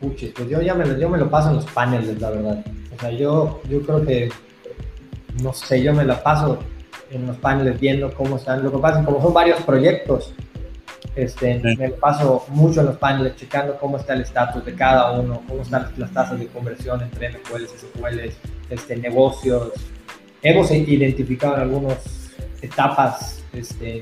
Puches, 0.00 0.32
pues 0.34 0.48
yo 0.48 0.62
ya 0.62 0.72
me, 0.72 0.98
yo 0.98 1.10
me 1.10 1.18
lo 1.18 1.28
paso 1.28 1.50
en 1.50 1.56
los 1.56 1.66
paneles, 1.66 2.18
la 2.18 2.30
verdad. 2.30 2.64
O 2.96 3.00
sea, 3.02 3.10
yo, 3.10 3.60
yo 3.68 3.82
creo 3.82 4.06
que, 4.06 4.30
no 5.42 5.52
sé, 5.52 5.82
yo 5.82 5.92
me 5.92 6.06
la 6.06 6.22
paso 6.22 6.60
en 7.10 7.26
los 7.26 7.36
paneles 7.36 7.78
viendo 7.78 8.10
cómo 8.14 8.38
están. 8.38 8.64
Lo 8.64 8.72
que 8.72 8.78
pasa 8.78 9.00
es 9.00 9.06
que 9.06 9.12
como 9.12 9.22
son 9.22 9.34
varios 9.34 9.60
proyectos, 9.64 10.32
Este, 11.14 11.58
Me 11.58 11.90
paso 11.90 12.44
mucho 12.48 12.80
en 12.80 12.86
los 12.86 12.96
paneles 12.96 13.36
checando 13.36 13.76
cómo 13.78 13.96
está 13.96 14.14
el 14.14 14.22
estatus 14.22 14.64
de 14.64 14.74
cada 14.74 15.12
uno, 15.18 15.42
cómo 15.48 15.62
están 15.62 15.92
las 15.96 16.12
tasas 16.12 16.38
de 16.38 16.46
conversión 16.46 17.02
entre 17.02 17.30
MQLs, 17.30 17.70
SQLs, 17.70 18.36
este, 18.70 18.96
negocios. 18.96 19.72
Hemos 20.42 20.70
identificado 20.70 21.56
en 21.56 21.62
algunas 21.62 22.30
etapas 22.62 23.42
este, 23.52 24.00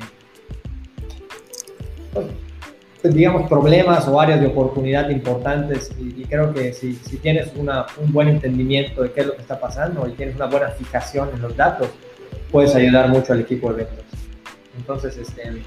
pues, 3.06 3.14
digamos, 3.14 3.48
problemas 3.48 4.08
o 4.08 4.20
áreas 4.20 4.40
de 4.40 4.48
oportunidad 4.48 5.08
importantes 5.10 5.92
y, 5.98 6.24
creo 6.24 6.52
que 6.52 6.72
si, 6.72 6.94
si 6.94 7.18
tienes 7.18 7.52
una, 7.54 7.86
un 7.98 8.12
buen 8.12 8.26
entendimiento 8.26 9.02
de 9.02 9.12
qué 9.12 9.20
es 9.20 9.26
lo 9.28 9.36
que 9.36 9.42
está 9.42 9.60
pasando 9.60 10.08
y 10.08 10.12
tienes 10.12 10.34
una 10.34 10.46
buena 10.46 10.70
fijación 10.70 11.30
en 11.32 11.40
los 11.40 11.56
datos, 11.56 11.88
puedes 12.50 12.74
ayudar 12.74 13.08
mucho 13.08 13.32
al 13.32 13.40
equipo 13.40 13.72
de 13.72 13.84
ventas. 13.84 14.04
Entonces, 14.76 15.16
este, 15.16 15.62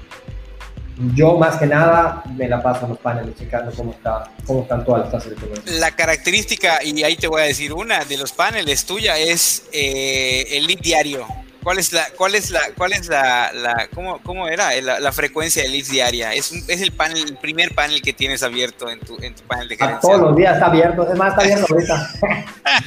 yo 1.14 1.36
más 1.36 1.56
que 1.56 1.66
nada 1.66 2.22
me 2.36 2.48
la 2.48 2.62
paso 2.62 2.84
en 2.84 2.90
los 2.90 2.98
paneles 2.98 3.36
checando 3.36 3.72
cómo, 3.72 3.92
está, 3.92 4.30
cómo 4.46 4.62
están 4.62 4.84
todas 4.84 5.02
las 5.02 5.10
tasas 5.10 5.30
de 5.30 5.36
conversión. 5.36 5.80
La 5.80 5.90
característica, 5.92 6.82
y 6.82 7.02
ahí 7.02 7.16
te 7.16 7.26
voy 7.26 7.42
a 7.42 7.44
decir 7.44 7.72
una, 7.72 8.04
de 8.04 8.16
los 8.16 8.32
paneles 8.32 8.84
tuya 8.84 9.18
es 9.18 9.64
eh, 9.72 10.46
el 10.50 10.66
lead 10.66 10.80
diario. 10.80 11.26
¿Cuál 11.62 11.78
es 11.78 11.92
la, 11.92 12.06
cuál 12.16 12.34
es 12.34 12.50
la, 12.50 12.60
cuál 12.76 12.92
es 12.92 13.08
la, 13.08 13.52
la 13.52 13.88
cómo, 13.94 14.20
cómo 14.22 14.48
era 14.48 14.70
la, 14.80 15.12
frecuencia 15.12 15.62
de 15.62 15.68
leads 15.68 15.90
diaria? 15.90 16.32
Es, 16.32 16.52
es 16.68 16.80
el 16.80 16.92
panel, 16.92 17.22
el 17.28 17.36
primer 17.36 17.74
panel 17.74 18.00
que 18.00 18.12
tienes 18.12 18.42
abierto 18.42 18.88
en 18.88 18.98
tu, 19.00 19.16
en 19.20 19.34
tu 19.34 19.42
panel 19.42 19.68
de 19.68 19.76
gerencia. 19.76 20.00
Todos 20.00 20.20
los 20.20 20.36
días 20.36 20.54
está 20.54 20.66
abierto, 20.66 21.10
es 21.10 21.18
más, 21.18 21.30
está 21.30 21.42
abierto 21.42 21.74
ahorita. 21.74 22.10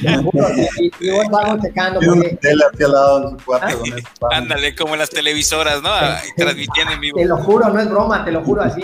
y, 0.78 1.06
y 1.06 1.08
estamos 1.16 1.62
checando. 1.62 2.00
Porque... 2.00 2.36
tele 2.40 2.64
aquí 2.72 2.82
al 2.82 2.92
lado 2.92 3.30
en 3.30 3.38
su 3.38 3.44
cuarto 3.44 3.82
¿Ah? 4.22 4.36
Ándale, 4.36 4.74
como 4.74 4.96
las 4.96 5.10
televisoras, 5.10 5.80
¿no? 5.82 5.90
Transmitiendo 6.36 6.94
en 6.94 7.00
vivo. 7.00 7.18
Te 7.18 7.26
lo 7.26 7.36
juro, 7.36 7.68
no 7.68 7.80
es 7.80 7.88
broma, 7.88 8.24
te 8.24 8.32
lo 8.32 8.42
juro 8.42 8.62
así. 8.62 8.82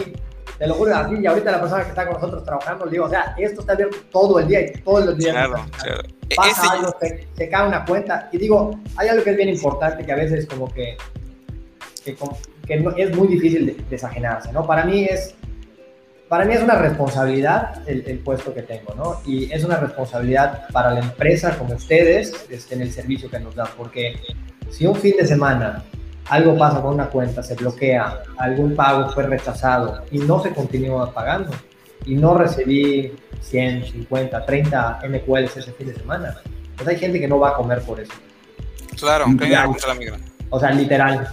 Te 0.58 0.66
lo 0.66 0.74
juro, 0.74 0.94
así, 0.94 1.14
y 1.20 1.26
ahorita 1.26 1.52
la 1.52 1.60
persona 1.60 1.84
que 1.84 1.90
está 1.90 2.04
con 2.04 2.14
nosotros 2.14 2.44
trabajando, 2.44 2.84
le 2.84 2.92
digo, 2.92 3.04
o 3.06 3.08
sea, 3.08 3.34
esto 3.38 3.60
está 3.60 3.72
abierto 3.72 3.96
todo 4.10 4.38
el 4.38 4.48
día 4.48 4.60
y 4.60 4.72
todos 4.80 5.06
los 5.06 5.16
días. 5.16 5.32
Claro, 5.32 5.54
claro. 5.82 6.02
Pasa 6.36 6.72
algo, 6.72 6.94
se, 7.00 7.48
cae 7.48 7.66
una 7.66 7.84
cuenta. 7.84 8.28
Y 8.32 8.38
digo, 8.38 8.78
hay 8.96 9.08
algo 9.08 9.24
que 9.24 9.30
es 9.30 9.36
bien 9.36 9.48
importante 9.48 10.04
que 10.04 10.12
a 10.12 10.16
veces 10.16 10.46
como 10.46 10.72
que, 10.72 10.96
que, 12.04 12.16
es 12.96 13.16
muy 13.16 13.28
difícil 13.28 13.84
desajenarse, 13.88 14.52
¿no? 14.52 14.66
Para 14.66 14.84
mí 14.84 15.04
es, 15.04 15.34
para 16.28 16.44
mí 16.44 16.54
es 16.54 16.62
una 16.62 16.76
responsabilidad 16.76 17.82
el, 17.88 18.04
el, 18.06 18.18
puesto 18.18 18.54
que 18.54 18.62
tengo, 18.62 18.94
¿no? 18.94 19.20
Y 19.26 19.52
es 19.52 19.64
una 19.64 19.76
responsabilidad 19.78 20.68
para 20.72 20.92
la 20.92 21.00
empresa 21.00 21.58
como 21.58 21.74
ustedes 21.74 22.32
este, 22.48 22.76
en 22.76 22.82
el 22.82 22.92
servicio 22.92 23.28
que 23.28 23.40
nos 23.40 23.56
dan, 23.56 23.68
porque 23.76 24.20
si 24.70 24.86
un 24.86 24.94
fin 24.94 25.16
de 25.18 25.26
semana 25.26 25.82
algo 26.30 26.56
pasa 26.56 26.80
con 26.80 26.94
una 26.94 27.08
cuenta, 27.08 27.42
se 27.42 27.56
bloquea, 27.56 28.22
algún 28.38 28.76
pago 28.76 29.10
fue 29.10 29.24
rechazado 29.24 30.04
y 30.12 30.18
no 30.18 30.40
se 30.40 30.50
continúa 30.50 31.12
pagando 31.12 31.50
y 32.06 32.14
no 32.14 32.38
recibí 32.38 33.12
100, 33.40 33.86
50, 33.86 34.46
30 34.46 35.00
MQLs 35.08 35.56
ese 35.56 35.72
fin 35.72 35.88
de 35.88 35.94
semana, 35.94 36.36
pues 36.76 36.88
hay 36.88 36.98
gente 36.98 37.18
que 37.18 37.26
no 37.26 37.40
va 37.40 37.50
a 37.50 37.54
comer 37.54 37.82
por 37.82 37.98
eso. 37.98 38.12
Claro, 38.96 39.26
que 39.36 39.56
O 40.50 40.60
sea, 40.60 40.70
literal. 40.70 41.28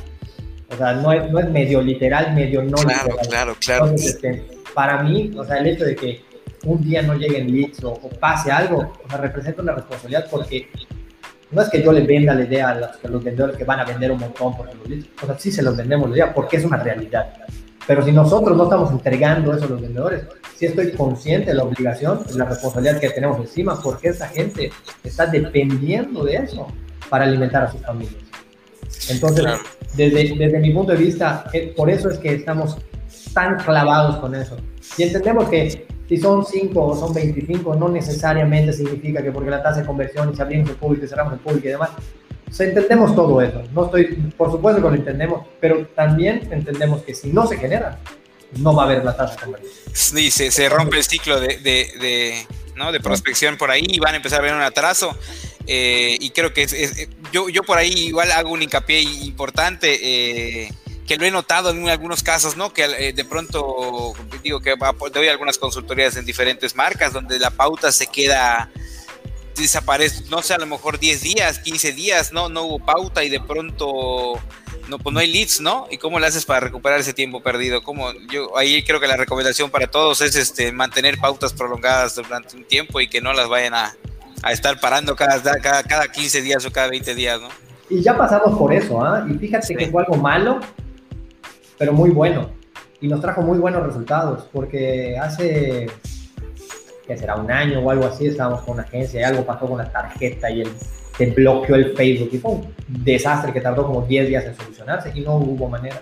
O 0.70 0.76
sea, 0.76 0.94
no 0.94 1.14
es, 1.14 1.32
no 1.32 1.40
es 1.40 1.50
medio 1.50 1.82
literal, 1.82 2.34
medio 2.34 2.64
no 2.64 2.78
claro, 2.78 3.04
literal. 3.04 3.28
Claro, 3.28 3.56
claro, 3.60 3.86
este, 3.94 4.48
para 4.74 5.04
mí, 5.04 5.32
o 5.38 5.46
sea, 5.46 5.58
el 5.58 5.68
hecho 5.68 5.86
de 5.86 5.96
que 5.96 6.24
un 6.66 6.84
día 6.84 7.04
no 7.04 7.14
lleguen 7.14 7.52
leads 7.52 7.84
o, 7.84 7.92
o 7.92 8.10
pase 8.20 8.52
algo, 8.52 8.94
o 9.06 9.10
sea, 9.10 9.20
representa 9.20 9.62
una 9.62 9.74
responsabilidad 9.74 10.28
porque 10.30 10.70
no 11.52 11.62
es 11.62 11.70
que 11.70 11.82
yo 11.82 11.92
les 11.92 12.06
venda 12.06 12.34
la 12.34 12.44
idea 12.44 12.70
a 12.70 13.08
los, 13.08 13.24
vendedores 13.24 13.56
que 13.56 13.64
van 13.64 13.80
a 13.80 13.86
vender 13.86 14.12
un 14.12 14.20
montón 14.20 14.56
por 14.56 14.66
los 14.66 14.88
leads, 14.88 15.08
o 15.22 15.26
sea, 15.26 15.38
sí 15.38 15.52
se 15.52 15.62
los 15.62 15.78
vendemos 15.78 16.10
la 16.10 16.16
idea 16.16 16.34
porque 16.34 16.58
es 16.58 16.66
una 16.66 16.78
realidad. 16.78 17.34
Pero 17.86 18.04
si 18.04 18.12
nosotros 18.12 18.58
no 18.58 18.64
estamos 18.64 18.92
entregando 18.92 19.56
eso 19.56 19.66
a 19.66 19.70
los 19.70 19.82
vendedores, 19.82 20.24
sí 20.58 20.66
estoy 20.66 20.92
consciente 20.92 21.52
de 21.52 21.54
la 21.56 21.64
obligación, 21.64 22.26
de 22.28 22.36
la 22.36 22.46
responsabilidad 22.46 23.00
que 23.00 23.10
tenemos 23.12 23.40
encima, 23.40 23.82
porque 23.82 24.10
esa 24.10 24.28
gente 24.28 24.72
está 25.04 25.26
dependiendo 25.26 26.26
de 26.26 26.36
eso 26.36 26.68
para 27.10 27.24
alimentar 27.24 27.64
a 27.64 27.72
sus 27.72 27.82
familias. 27.82 28.16
Entonces, 29.10 29.46
desde, 29.96 30.36
desde 30.36 30.60
mi 30.60 30.72
punto 30.72 30.92
de 30.92 30.98
vista, 30.98 31.46
eh, 31.54 31.74
por 31.76 31.90
eso 31.90 32.10
es 32.10 32.18
que 32.18 32.36
estamos 32.36 32.78
tan 33.34 33.58
clavados 33.58 34.18
con 34.18 34.36
eso. 34.36 34.58
Y 34.98 35.04
entendemos 35.04 35.48
que 35.48 35.88
si 36.08 36.18
son 36.18 36.46
5 36.46 36.82
o 36.82 36.96
son 36.96 37.14
25, 37.14 37.76
no 37.76 37.90
necesariamente 37.90 38.74
significa 38.74 39.22
que 39.22 39.32
porque 39.32 39.50
la 39.50 39.62
tasa 39.62 39.82
de 39.82 39.86
conversión 39.86 40.32
y 40.32 40.36
si 40.36 40.42
abrimos 40.42 40.70
el 40.70 40.76
público 40.76 41.06
y 41.06 41.08
cerramos 41.08 41.34
el 41.34 41.40
público 41.40 41.68
y 41.68 41.72
demás. 41.72 41.90
O 42.50 42.64
entendemos 42.64 43.14
todo 43.14 43.42
eso. 43.42 43.62
No 43.74 43.86
estoy, 43.86 44.06
por 44.38 44.52
supuesto 44.52 44.82
que 44.82 44.88
lo 44.88 44.96
entendemos, 44.96 45.46
pero 45.60 45.86
también 45.88 46.48
entendemos 46.52 47.04
que 47.04 47.14
si 47.14 47.30
no 47.30 47.46
se 47.46 47.58
genera, 47.58 48.00
no 48.58 48.74
va 48.74 48.84
a 48.84 48.86
haber 48.86 49.04
la 49.04 49.18
tasa 49.18 49.36
de 49.36 49.42
conversión. 49.42 49.74
Sí, 49.92 50.32
se, 50.32 50.50
se 50.52 50.70
rompe 50.70 50.98
el 50.98 51.04
ciclo 51.04 51.42
de, 51.42 51.58
de, 51.58 51.92
de, 52.00 52.48
¿no? 52.76 52.94
de 52.94 53.02
prospección 53.02 53.58
por 53.58 53.70
ahí 53.70 53.86
y 53.88 54.00
van 54.00 54.14
a 54.14 54.18
empezar 54.18 54.40
a 54.40 54.44
ver 54.44 54.54
un 54.54 54.62
atraso. 54.62 55.18
Eh, 55.66 56.18
y 56.22 56.30
creo 56.30 56.54
que 56.54 56.64
es, 56.64 57.10
yo, 57.34 57.50
yo 57.50 57.64
por 57.64 57.78
ahí 57.78 57.92
igual 57.92 58.32
hago 58.32 58.52
un 58.52 58.62
hincapié 58.62 59.02
importante. 59.02 60.00
Eh, 60.02 60.72
que 61.08 61.16
lo 61.16 61.26
he 61.26 61.32
notado 61.32 61.72
en 61.72 61.88
algunos 61.90 62.22
casos, 62.22 62.58
¿no? 62.58 62.74
Que 62.74 62.84
eh, 62.84 63.14
de 63.14 63.26
pronto, 63.26 64.14
digo 64.44 64.60
que 64.60 64.76
doy 65.14 65.28
algunas 65.30 65.58
consultorías 65.58 66.18
en 66.18 66.26
diferentes 66.26 66.76
marcas 66.76 67.14
donde 67.14 67.40
la 67.40 67.50
pauta 67.50 67.94
se 67.94 68.08
queda, 68.08 68.70
desaparece, 69.56 70.26
no 70.30 70.42
sé, 70.42 70.54
a 70.54 70.58
lo 70.58 70.66
mejor 70.66 71.00
10 71.00 71.22
días, 71.22 71.60
15 71.60 71.94
días, 71.94 72.34
¿no? 72.34 72.50
No 72.50 72.64
hubo 72.64 72.80
pauta 72.80 73.24
y 73.24 73.30
de 73.30 73.40
pronto 73.40 74.34
no, 74.90 75.00
pues 75.00 75.14
no 75.14 75.22
hay 75.22 75.32
leads, 75.32 75.62
¿no? 75.62 75.88
¿Y 75.90 75.98
cómo 75.98 76.20
le 76.20 76.28
haces 76.28 76.46
para 76.46 76.60
recuperar 76.60 77.00
ese 77.00 77.14
tiempo 77.14 77.42
perdido? 77.42 77.82
¿Cómo? 77.84 78.12
Yo 78.30 78.58
ahí 78.58 78.84
creo 78.84 79.00
que 79.00 79.08
la 79.08 79.16
recomendación 79.16 79.72
para 79.72 79.88
todos 79.88 80.20
es 80.20 80.36
este 80.36 80.74
mantener 80.74 81.18
pautas 81.20 81.54
prolongadas 81.54 82.16
durante 82.16 82.58
un 82.58 82.66
tiempo 82.66 83.00
y 83.00 83.08
que 83.08 83.22
no 83.22 83.32
las 83.32 83.48
vayan 83.48 83.74
a, 83.74 83.96
a 84.44 84.52
estar 84.52 84.78
parando 84.82 85.16
cada, 85.16 85.42
cada, 85.62 85.84
cada 85.84 86.12
15 86.12 86.42
días 86.42 86.66
o 86.66 86.72
cada 86.72 86.90
20 86.90 87.16
días, 87.16 87.40
¿no? 87.40 87.48
Y 87.90 88.02
ya 88.02 88.18
pasamos 88.18 88.58
por 88.58 88.74
eso, 88.74 89.02
¿ah? 89.02 89.26
Y 89.30 89.38
fíjate 89.38 89.74
que 89.74 89.88
fue 89.88 90.04
algo 90.04 90.18
malo, 90.18 90.60
pero 91.78 91.94
muy 91.94 92.10
bueno. 92.10 92.50
Y 93.00 93.08
nos 93.08 93.22
trajo 93.22 93.42
muy 93.42 93.60
buenos 93.60 93.86
resultados, 93.86 94.50
porque 94.52 95.18
hace, 95.18 95.88
que 97.06 97.18
será 97.18 97.36
un 97.36 97.52
año 97.52 97.80
o 97.80 97.92
algo 97.92 98.06
así, 98.06 98.28
estábamos 98.28 98.62
con 98.62 98.76
una 98.76 98.84
agencia 98.84 99.22
y 99.22 99.24
algo 99.24 99.46
pasó 99.46 99.68
con 99.68 99.78
la 99.78 99.92
tarjeta 99.92 100.50
y 100.50 100.62
el, 100.62 100.70
se 101.16 101.28
bloqueó 101.28 101.76
el 101.76 101.96
Facebook 101.96 102.30
y 102.32 102.38
fue 102.40 102.52
un 102.52 102.74
desastre 102.88 103.54
que 103.54 103.62
tardó 103.62 103.86
como 103.86 104.02
10 104.02 104.28
días 104.28 104.46
en 104.46 104.56
solucionarse 104.56 105.12
y 105.14 105.22
no 105.22 105.36
hubo 105.36 105.70
manera. 105.70 106.02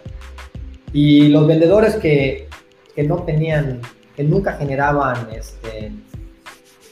Y 0.93 1.28
los 1.28 1.45
vendedores 1.47 1.95
que, 1.95 2.47
que 2.95 3.03
no 3.03 3.23
tenían, 3.23 3.82
que 4.15 4.23
nunca 4.23 4.53
generaban, 4.53 5.28
este, 5.34 5.91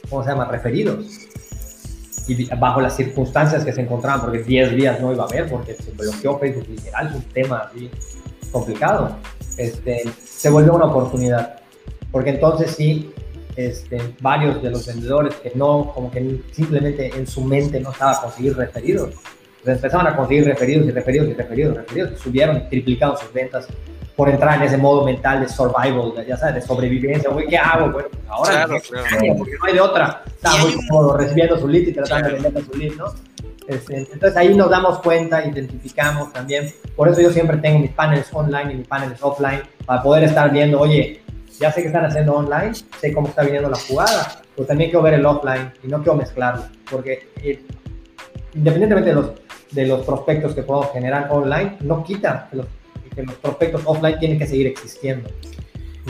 ¿cómo 0.10 0.24
se 0.24 0.30
llama?, 0.30 0.46
referidos. 0.46 1.06
Y 2.28 2.46
bajo 2.56 2.82
las 2.82 2.96
circunstancias 2.96 3.64
que 3.64 3.72
se 3.72 3.82
encontraban, 3.82 4.22
porque 4.22 4.44
10 4.44 4.76
días 4.76 5.00
no 5.00 5.14
iba 5.14 5.24
a 5.24 5.28
haber, 5.28 5.50
porque 5.50 5.76
se 5.76 5.92
bloqueó 5.92 6.40
Facebook 6.40 6.68
literal, 6.70 7.14
un 7.16 7.24
tema 7.24 7.70
así 7.70 7.90
complicado, 8.54 9.18
este, 9.58 10.04
se 10.24 10.50
vuelve 10.50 10.70
una 10.70 10.86
oportunidad. 10.86 11.60
Porque 12.12 12.30
entonces 12.30 12.72
sí, 12.72 13.12
este, 13.58 14.16
varios 14.22 14.62
de 14.64 14.70
los 14.70 14.88
vendedores 14.88 15.36
que 15.36 15.52
no, 15.56 15.92
como 15.94 16.10
que 16.10 16.42
simplemente 16.54 17.12
en 17.14 17.28
su 17.28 17.42
mente 17.42 17.82
no 17.82 17.92
estaba 17.92 18.22
conseguir 18.22 18.56
referidos, 18.56 19.10
pues 19.64 19.78
empezaban 19.78 20.08
a 20.08 20.16
conseguir 20.16 20.46
referidos 20.46 20.88
y 20.88 20.92
referidos 20.92 21.30
y 21.30 21.34
referidos 21.34 21.76
y 21.76 21.78
referidos, 21.78 22.20
subieron 22.20 22.58
y 22.58 22.70
triplicaron 22.70 23.18
sus 23.18 23.32
ventas 23.32 23.68
por 24.16 24.30
entrar 24.30 24.58
en 24.58 24.64
ese 24.64 24.78
modo 24.78 25.04
mental 25.04 25.42
de 25.42 25.50
survival, 25.50 26.14
ya 26.28 26.38
sabes, 26.38 26.56
de 26.56 26.62
sobrevivencia, 26.62 27.30
güey, 27.32 27.48
¿qué 27.48 27.58
hago? 27.58 27.92
Bueno, 27.92 28.10
ahora 28.28 28.68
porque 28.68 29.52
no 29.60 29.66
hay 29.66 29.74
de 29.74 29.82
otra, 29.82 30.24
estamos 30.28 31.18
recibiendo 31.18 31.58
su 31.58 31.68
lead 31.68 31.88
y 31.88 31.94
tratando 31.94 32.30
de 32.30 32.40
vender 32.40 32.64
su 32.64 32.78
lead, 32.78 32.94
¿no? 32.94 33.06
Este, 33.68 33.98
entonces 33.98 34.36
ahí 34.36 34.54
nos 34.54 34.70
damos 34.70 35.00
cuenta, 35.00 35.46
identificamos 35.46 36.34
también. 36.34 36.74
Por 36.96 37.08
eso 37.08 37.22
yo 37.22 37.32
siempre 37.32 37.58
tengo 37.58 37.80
mis 37.80 37.92
paneles 37.92 38.28
online 38.34 38.74
y 38.74 38.76
mis 38.78 38.88
paneles 38.88 39.18
offline 39.22 39.62
para 39.86 40.04
poder 40.04 40.26
estar 40.26 40.52
viendo, 40.52 40.80
oye, 40.82 41.22
ya 41.60 41.72
sé 41.72 41.82
que 41.82 41.88
están 41.88 42.06
haciendo 42.06 42.34
online, 42.34 42.74
sé 43.00 43.14
cómo 43.14 43.30
está 43.30 43.44
viniendo 43.44 43.70
la 43.70 43.78
jugada, 43.78 44.42
pero 44.56 44.68
también 44.68 44.90
quiero 44.90 45.04
ver 45.04 45.14
el 45.16 45.26
offline 45.26 45.72
y 45.82 45.88
no 45.88 45.98
quiero 46.00 46.16
mezclarlo, 46.16 46.64
porque 46.90 47.30
eh, 47.42 47.64
independientemente 48.54 49.10
de 49.10 49.16
los, 49.16 49.32
de 49.74 49.86
los 49.88 50.06
prospectos 50.06 50.54
que 50.54 50.64
puedo 50.64 50.84
generar 50.92 51.28
online, 51.32 51.78
no 51.82 52.04
quita 52.04 52.48
que 52.50 52.58
los, 52.58 52.66
que 53.16 53.24
los 53.24 53.36
prospectos 53.36 53.82
offline 53.86 54.20
tienen 54.20 54.40
que 54.40 54.48
seguir 54.48 54.68
existiendo. 54.68 55.30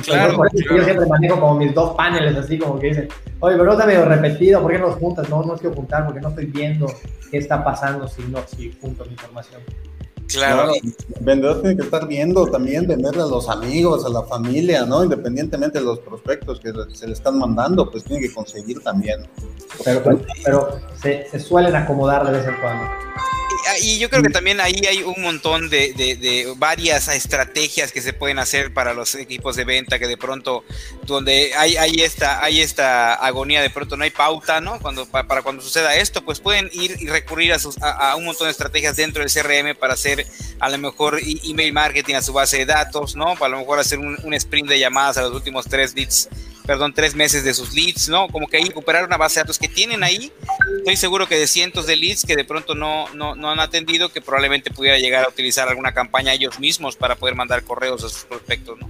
Claro, 0.02 0.44
Yo 0.54 0.84
siempre 0.84 1.06
manejo 1.06 1.40
como 1.40 1.56
mis 1.56 1.74
dos 1.74 1.96
paneles, 1.96 2.36
así 2.36 2.58
como 2.58 2.80
que 2.80 2.88
dicen, 2.88 3.10
oye, 3.40 3.56
pero 3.56 3.66
no 3.66 3.74
está 3.74 3.86
medio 3.86 4.06
repetido, 4.06 4.62
¿por 4.62 4.72
qué 4.72 4.80
no 4.80 4.88
los 4.88 4.96
juntas? 4.96 5.30
No, 5.30 5.44
no 5.44 5.56
quiero 5.56 5.76
juntar 5.76 6.06
porque 6.06 6.20
no 6.20 6.30
estoy 6.30 6.46
viendo 6.48 6.88
qué 7.30 7.38
está 7.38 7.64
pasando 7.64 8.08
si 8.08 8.24
no, 8.24 8.40
si 8.48 8.76
junto 8.82 9.06
mi 9.06 9.12
información. 9.12 9.62
Claro. 10.28 10.74
El 10.74 10.94
vendedor 11.22 11.62
tiene 11.62 11.76
que 11.76 11.84
estar 11.84 12.08
viendo 12.08 12.48
también, 12.48 12.88
venderle 12.88 13.22
a 13.22 13.26
los 13.26 13.48
amigos, 13.50 14.04
a 14.04 14.10
la 14.10 14.24
familia, 14.24 14.84
¿no? 14.84 15.04
Independientemente 15.04 15.78
de 15.78 15.86
los 15.86 16.00
prospectos 16.00 16.60
que 16.60 16.72
se 16.94 17.06
le 17.06 17.14
están 17.14 17.38
mandando, 17.38 17.92
pues 17.92 18.04
tiene 18.04 18.28
que 18.28 18.34
conseguir 18.34 18.82
también. 18.82 19.28
Pero, 19.86 20.02
pero 20.44 20.80
se, 21.00 21.28
se 21.30 21.40
suelen 21.40 21.76
acomodar 21.76 22.26
de 22.26 22.32
vez 22.32 22.48
en 22.48 22.56
cuando. 22.62 22.86
Y, 23.82 24.00
yo 24.00 24.10
creo 24.10 24.24
que 24.24 24.30
también 24.30 24.60
ahí 24.60 24.82
hay 24.88 25.04
un 25.04 25.22
montón 25.22 25.70
de, 25.70 25.94
de, 25.94 26.54
varias 26.58 27.08
estrategias 27.08 27.92
que 27.92 28.02
se 28.02 28.14
pueden 28.14 28.40
hacer 28.40 28.74
para 28.74 28.94
los 28.94 29.16
equipos 29.16 29.56
de 29.56 29.66
venta 29.66 30.00
que 30.00 30.08
de 30.08 30.18
pronto, 30.18 30.64
donde 31.04 31.54
hay, 31.56 31.76
hay, 31.78 32.02
esta, 32.02 32.44
hay 32.44 32.62
esta 32.62 33.14
agonía, 33.14 33.62
de 33.62 33.70
pronto 33.70 33.98
no 33.98 34.04
hay 34.04 34.12
pauta, 34.12 34.62
¿no? 34.62 34.80
Cuando, 34.80 35.06
para, 35.06 35.42
cuando 35.42 35.62
suceda 35.62 35.96
esto, 35.96 36.24
pues 36.24 36.40
pueden 36.40 36.70
ir 36.74 36.98
y 37.00 37.08
recurrir 37.08 37.54
a, 37.54 37.60
sus, 37.60 37.82
a, 37.82 38.16
un 38.16 38.26
montón 38.26 38.48
de 38.48 38.52
estrategias 38.52 38.96
dentro 38.96 39.24
del 39.24 39.32
CRM 39.32 39.78
para 39.78 39.94
hacer 39.94 40.28
a 40.60 40.70
lo 40.70 40.78
mejor 40.78 41.20
email 41.44 41.74
marketing 41.74 42.16
a 42.16 42.22
su 42.22 42.34
base 42.34 42.58
de 42.58 42.66
datos, 42.66 43.16
¿no? 43.16 43.36
Para 43.36 43.46
a 43.46 43.50
lo 43.50 43.58
mejor 43.60 43.80
hacer 43.80 44.00
un, 44.00 44.18
un 44.24 44.34
sprint 44.34 44.70
de 44.70 44.80
llamadas 44.80 45.18
a 45.18 45.22
los 45.24 45.34
últimos 45.34 45.66
tres 45.66 45.94
leads 45.96 46.30
perdón, 46.66 46.94
tres 46.94 47.16
meses 47.16 47.44
de 47.44 47.54
sus 47.54 47.74
leads, 47.74 48.10
¿no? 48.10 48.28
Como 48.28 48.48
que 48.48 48.58
ahí 48.58 48.66
recuperar 48.66 49.06
una 49.06 49.18
base 49.18 49.40
de 49.40 49.44
datos 49.44 49.60
que 49.60 49.68
tienen 49.68 50.04
ahí. 50.04 50.32
Estoy 50.78 50.96
seguro 50.96 51.28
que 51.28 51.38
de 51.38 51.48
cientos 51.48 51.86
de 51.88 51.96
leads 51.96 52.26
que 52.26 52.36
de 52.36 52.46
pronto 52.46 52.76
no, 52.76 53.10
no, 53.14 53.36
no 53.36 53.52
han 53.52 53.60
atendido, 53.60 54.10
que 54.10 54.22
probablemente 54.22 54.72
pudiera 54.72 54.98
llegar 54.98 55.26
a 55.26 55.30
utilizar 55.30 55.68
alguna 55.68 55.94
campaña 55.94 56.34
ellos 56.34 56.60
mismos 56.60 56.96
para 56.96 57.16
poder 57.16 57.36
mandar 57.36 57.64
correos 57.64 58.04
a 58.04 58.10
sus 58.10 58.24
prospectos, 58.24 58.80
¿no? 58.80 58.90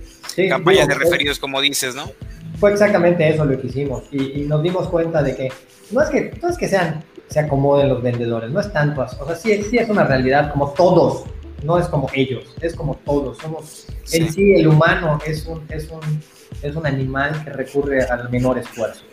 Campañas 0.49 0.87
de 0.87 0.95
referidos, 0.95 1.39
como 1.39 1.61
dices, 1.61 1.95
¿no? 1.95 2.11
Fue 2.59 2.71
exactamente 2.71 3.27
eso 3.27 3.45
lo 3.45 3.59
que 3.59 3.67
hicimos 3.67 4.03
y, 4.11 4.41
nos 4.43 4.61
dimos 4.63 4.87
cuenta 4.87 5.21
de 5.21 5.35
que 5.35 5.51
no 5.91 6.01
es 6.01 6.09
que, 6.09 6.31
no 6.41 6.49
es 6.49 6.57
que 6.57 6.67
sean, 6.67 7.03
se 7.27 7.39
acomoden 7.39 7.89
los 7.89 8.01
vendedores, 8.01 8.49
no 8.51 8.59
es 8.59 8.71
tanto, 8.71 9.01
o 9.01 9.25
sea, 9.25 9.35
sí, 9.35 9.63
sí 9.69 9.77
es 9.77 9.89
una 9.89 10.03
realidad 10.03 10.51
como 10.51 10.71
todos, 10.71 11.25
no 11.63 11.79
es 11.79 11.87
como 11.87 12.09
ellos, 12.13 12.55
es 12.61 12.75
como 12.75 12.95
todos, 13.05 13.37
somos, 13.37 13.87
en 14.11 14.31
sí 14.31 14.53
el 14.55 14.67
humano 14.67 15.19
es 15.25 15.45
un, 15.45 15.63
es 15.69 15.89
un 15.89 16.01
es 16.63 16.75
un 16.75 16.85
animal 16.85 17.43
que 17.43 17.51
recurre 17.51 18.03
al 18.03 18.29
menor 18.29 18.57
esfuerzo. 18.57 19.03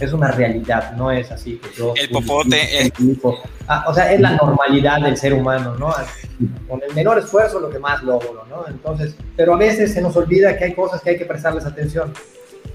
Es 0.00 0.12
una 0.12 0.32
realidad, 0.32 0.92
no 0.92 1.10
es 1.10 1.30
así 1.30 1.56
que 1.56 1.68
yo... 1.76 1.94
El 1.96 2.08
popote. 2.10 2.92
Ah, 3.68 3.84
o 3.88 3.94
sea, 3.94 4.12
es 4.12 4.20
la 4.20 4.32
normalidad 4.32 5.00
del 5.00 5.16
ser 5.16 5.32
humano, 5.32 5.76
¿no? 5.76 5.94
Con 6.68 6.82
el 6.82 6.92
menor 6.94 7.18
esfuerzo 7.18 7.60
lo 7.60 7.70
que 7.70 7.78
más 7.78 8.02
logro, 8.02 8.44
¿no? 8.50 8.66
Entonces, 8.68 9.14
pero 9.36 9.54
a 9.54 9.56
veces 9.56 9.94
se 9.94 10.02
nos 10.02 10.16
olvida 10.16 10.56
que 10.56 10.64
hay 10.64 10.74
cosas 10.74 11.00
que 11.00 11.10
hay 11.10 11.18
que 11.18 11.24
prestarles 11.24 11.64
atención. 11.64 12.12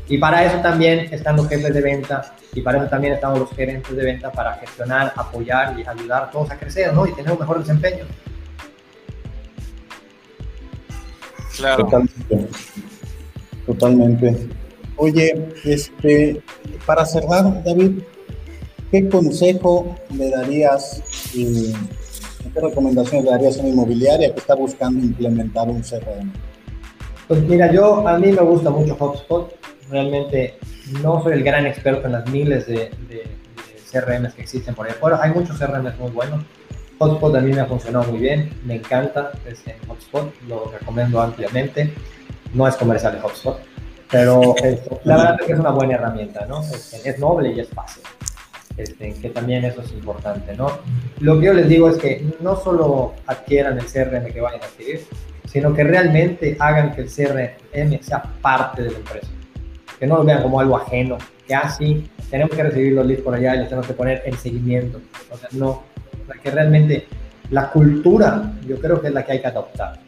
Y 0.08 0.18
para 0.18 0.44
eso 0.46 0.58
también 0.60 1.14
están 1.14 1.36
los 1.36 1.48
jefes 1.48 1.74
de 1.74 1.82
venta 1.82 2.36
y 2.54 2.62
para 2.62 2.80
eso 2.80 2.88
también 2.88 3.14
estamos 3.14 3.40
los 3.40 3.50
gerentes 3.52 3.96
de 3.96 4.04
venta 4.04 4.32
para 4.32 4.54
gestionar, 4.56 5.14
apoyar 5.16 5.80
y 5.80 5.88
ayudar 5.88 6.24
a 6.24 6.32
todos 6.32 6.52
a 6.52 6.58
crecer, 6.58 6.94
¿no? 6.94 7.06
Y 7.06 7.14
tener 7.14 7.32
un 7.32 7.40
mejor 7.40 7.60
desempeño. 7.60 8.06
Claro. 11.58 11.88
Totalmente. 13.66 14.48
Oye, 14.98 15.50
este, 15.64 16.42
para 16.86 17.06
cerrar, 17.06 17.64
David, 17.64 18.02
¿qué 18.92 19.10
consejo 19.10 19.96
le 20.16 20.30
darías, 20.30 21.02
eh, 21.36 21.74
qué 22.54 22.60
recomendaciones 22.60 23.26
le 23.26 23.32
darías 23.32 23.58
a 23.58 23.62
una 23.62 23.70
inmobiliaria 23.70 24.34
que 24.34 24.40
está 24.40 24.56
buscando 24.56 25.04
implementar 25.04 25.68
un 25.68 25.82
CRM? 25.82 26.32
Pues 27.28 27.42
mira, 27.44 27.72
yo 27.72 28.08
a 28.08 28.18
mí 28.18 28.32
me 28.32 28.42
gusta 28.42 28.70
mucho 28.70 28.96
HubSpot. 29.00 29.54
Realmente 29.90 30.56
no 31.02 31.24
soy 31.24 31.34
el 31.34 31.44
gran 31.44 31.66
experto 31.66 32.06
en 32.08 32.14
las 32.14 32.30
miles 32.30 32.68
de, 32.68 32.92
de, 33.10 33.24
CRMs 33.92 34.34
que 34.34 34.42
existen 34.42 34.74
por 34.74 34.88
ahí 34.88 34.92
afuera. 34.92 35.20
Hay 35.22 35.32
muchos 35.32 35.58
CRMs 35.58 35.98
muy 36.00 36.12
buenos. 36.12 36.44
HubSpot 37.04 37.36
a 37.36 37.42
mí 37.42 37.52
me 37.52 37.62
ha 37.62 37.66
funcionado 37.66 38.12
muy 38.12 38.20
bien, 38.20 38.50
me 38.66 38.76
encanta 38.76 39.32
este 39.46 39.78
HubSpot, 39.88 40.34
lo 40.48 40.72
recomiendo 40.72 41.22
ampliamente 41.22 41.94
no 42.54 42.68
es 42.68 42.76
comercial 42.76 43.14
de 43.14 43.20
HubSpot, 43.20 43.60
pero 44.12 44.56
la 45.04 45.18
verdad 45.18 45.38
es 45.40 45.48
que 45.48 45.54
es 45.54 45.60
una 45.60 45.72
buena 45.72 45.96
herramienta, 45.96 46.46
¿no? 46.46 46.62
Este, 46.62 47.10
es 47.10 47.20
noble 47.20 47.52
y 47.52 47.60
es 47.60 47.70
fácil, 47.70 48.04
este, 48.78 49.14
que 49.14 49.30
también 49.30 49.66
eso 49.66 49.82
es 49.82 49.92
importante, 49.92 50.56
¿no? 50.56 50.68
Lo 51.20 51.40
que 51.40 51.48
yo 51.48 51.54
les 51.54 51.68
digo 51.68 51.90
es 51.90 51.98
que 51.98 52.26
no 52.40 52.56
solo 52.56 53.14
adquieran 53.28 53.78
el 53.78 53.86
CRM 53.86 54.32
que 54.32 54.42
vayan 54.42 54.62
a 54.62 54.66
adquirir, 54.66 55.06
sino 55.46 55.74
que 55.74 55.84
realmente 55.84 56.56
hagan 56.60 56.96
que 56.96 57.02
el 57.02 57.10
CRM 57.10 58.02
sea 58.02 58.24
parte 58.42 58.84
de 58.84 58.92
la 58.92 58.98
empresa, 58.98 59.28
que 60.00 60.08
no 60.08 60.18
lo 60.18 60.24
vean 60.24 60.42
como 60.42 60.60
algo 60.60 60.78
ajeno, 60.78 61.18
que 61.48 61.56
así 61.56 62.10
ah, 62.18 62.24
tenemos 62.30 62.56
que 62.56 62.64
recibir 62.64 62.94
los 62.94 63.06
leads 63.06 63.22
por 63.22 63.36
allá 63.36 63.56
y 63.56 63.60
les 63.60 63.68
tenemos 63.68 63.88
que 63.88 63.94
poner 63.94 64.22
en 64.26 64.38
seguimiento, 64.38 65.02
o 65.30 65.38
sea, 65.38 65.50
no, 65.52 65.84
que 66.42 66.52
realmente 66.52 67.08
la 67.50 67.70
cultura 67.70 68.54
yo 68.68 68.80
creo 68.80 69.02
que 69.02 69.08
es 69.08 69.14
la 69.14 69.24
que 69.24 69.34
hay 69.34 69.42
que 69.42 69.48
adoptar 69.48 70.00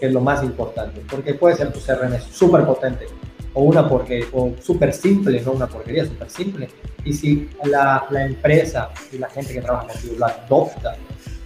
que 0.00 0.06
es 0.06 0.12
lo 0.12 0.22
más 0.22 0.42
importante, 0.42 1.02
porque 1.08 1.34
puede 1.34 1.56
ser 1.56 1.70
tu 1.70 1.78
CRM 1.78 2.18
súper 2.20 2.64
potente 2.64 3.06
o 3.52 3.62
una 3.62 3.86
porque 3.86 4.26
o 4.32 4.54
súper 4.60 4.92
simple, 4.92 5.40
no 5.42 5.52
una 5.52 5.66
porquería, 5.66 6.06
súper 6.06 6.30
simple. 6.30 6.68
Y 7.04 7.12
si 7.12 7.50
la, 7.64 8.06
la, 8.10 8.24
empresa 8.24 8.90
y 9.12 9.18
la 9.18 9.28
gente 9.28 9.52
que 9.52 9.60
trabaja 9.60 9.88
contigo 9.88 10.14
lo 10.18 10.26
adopta 10.26 10.96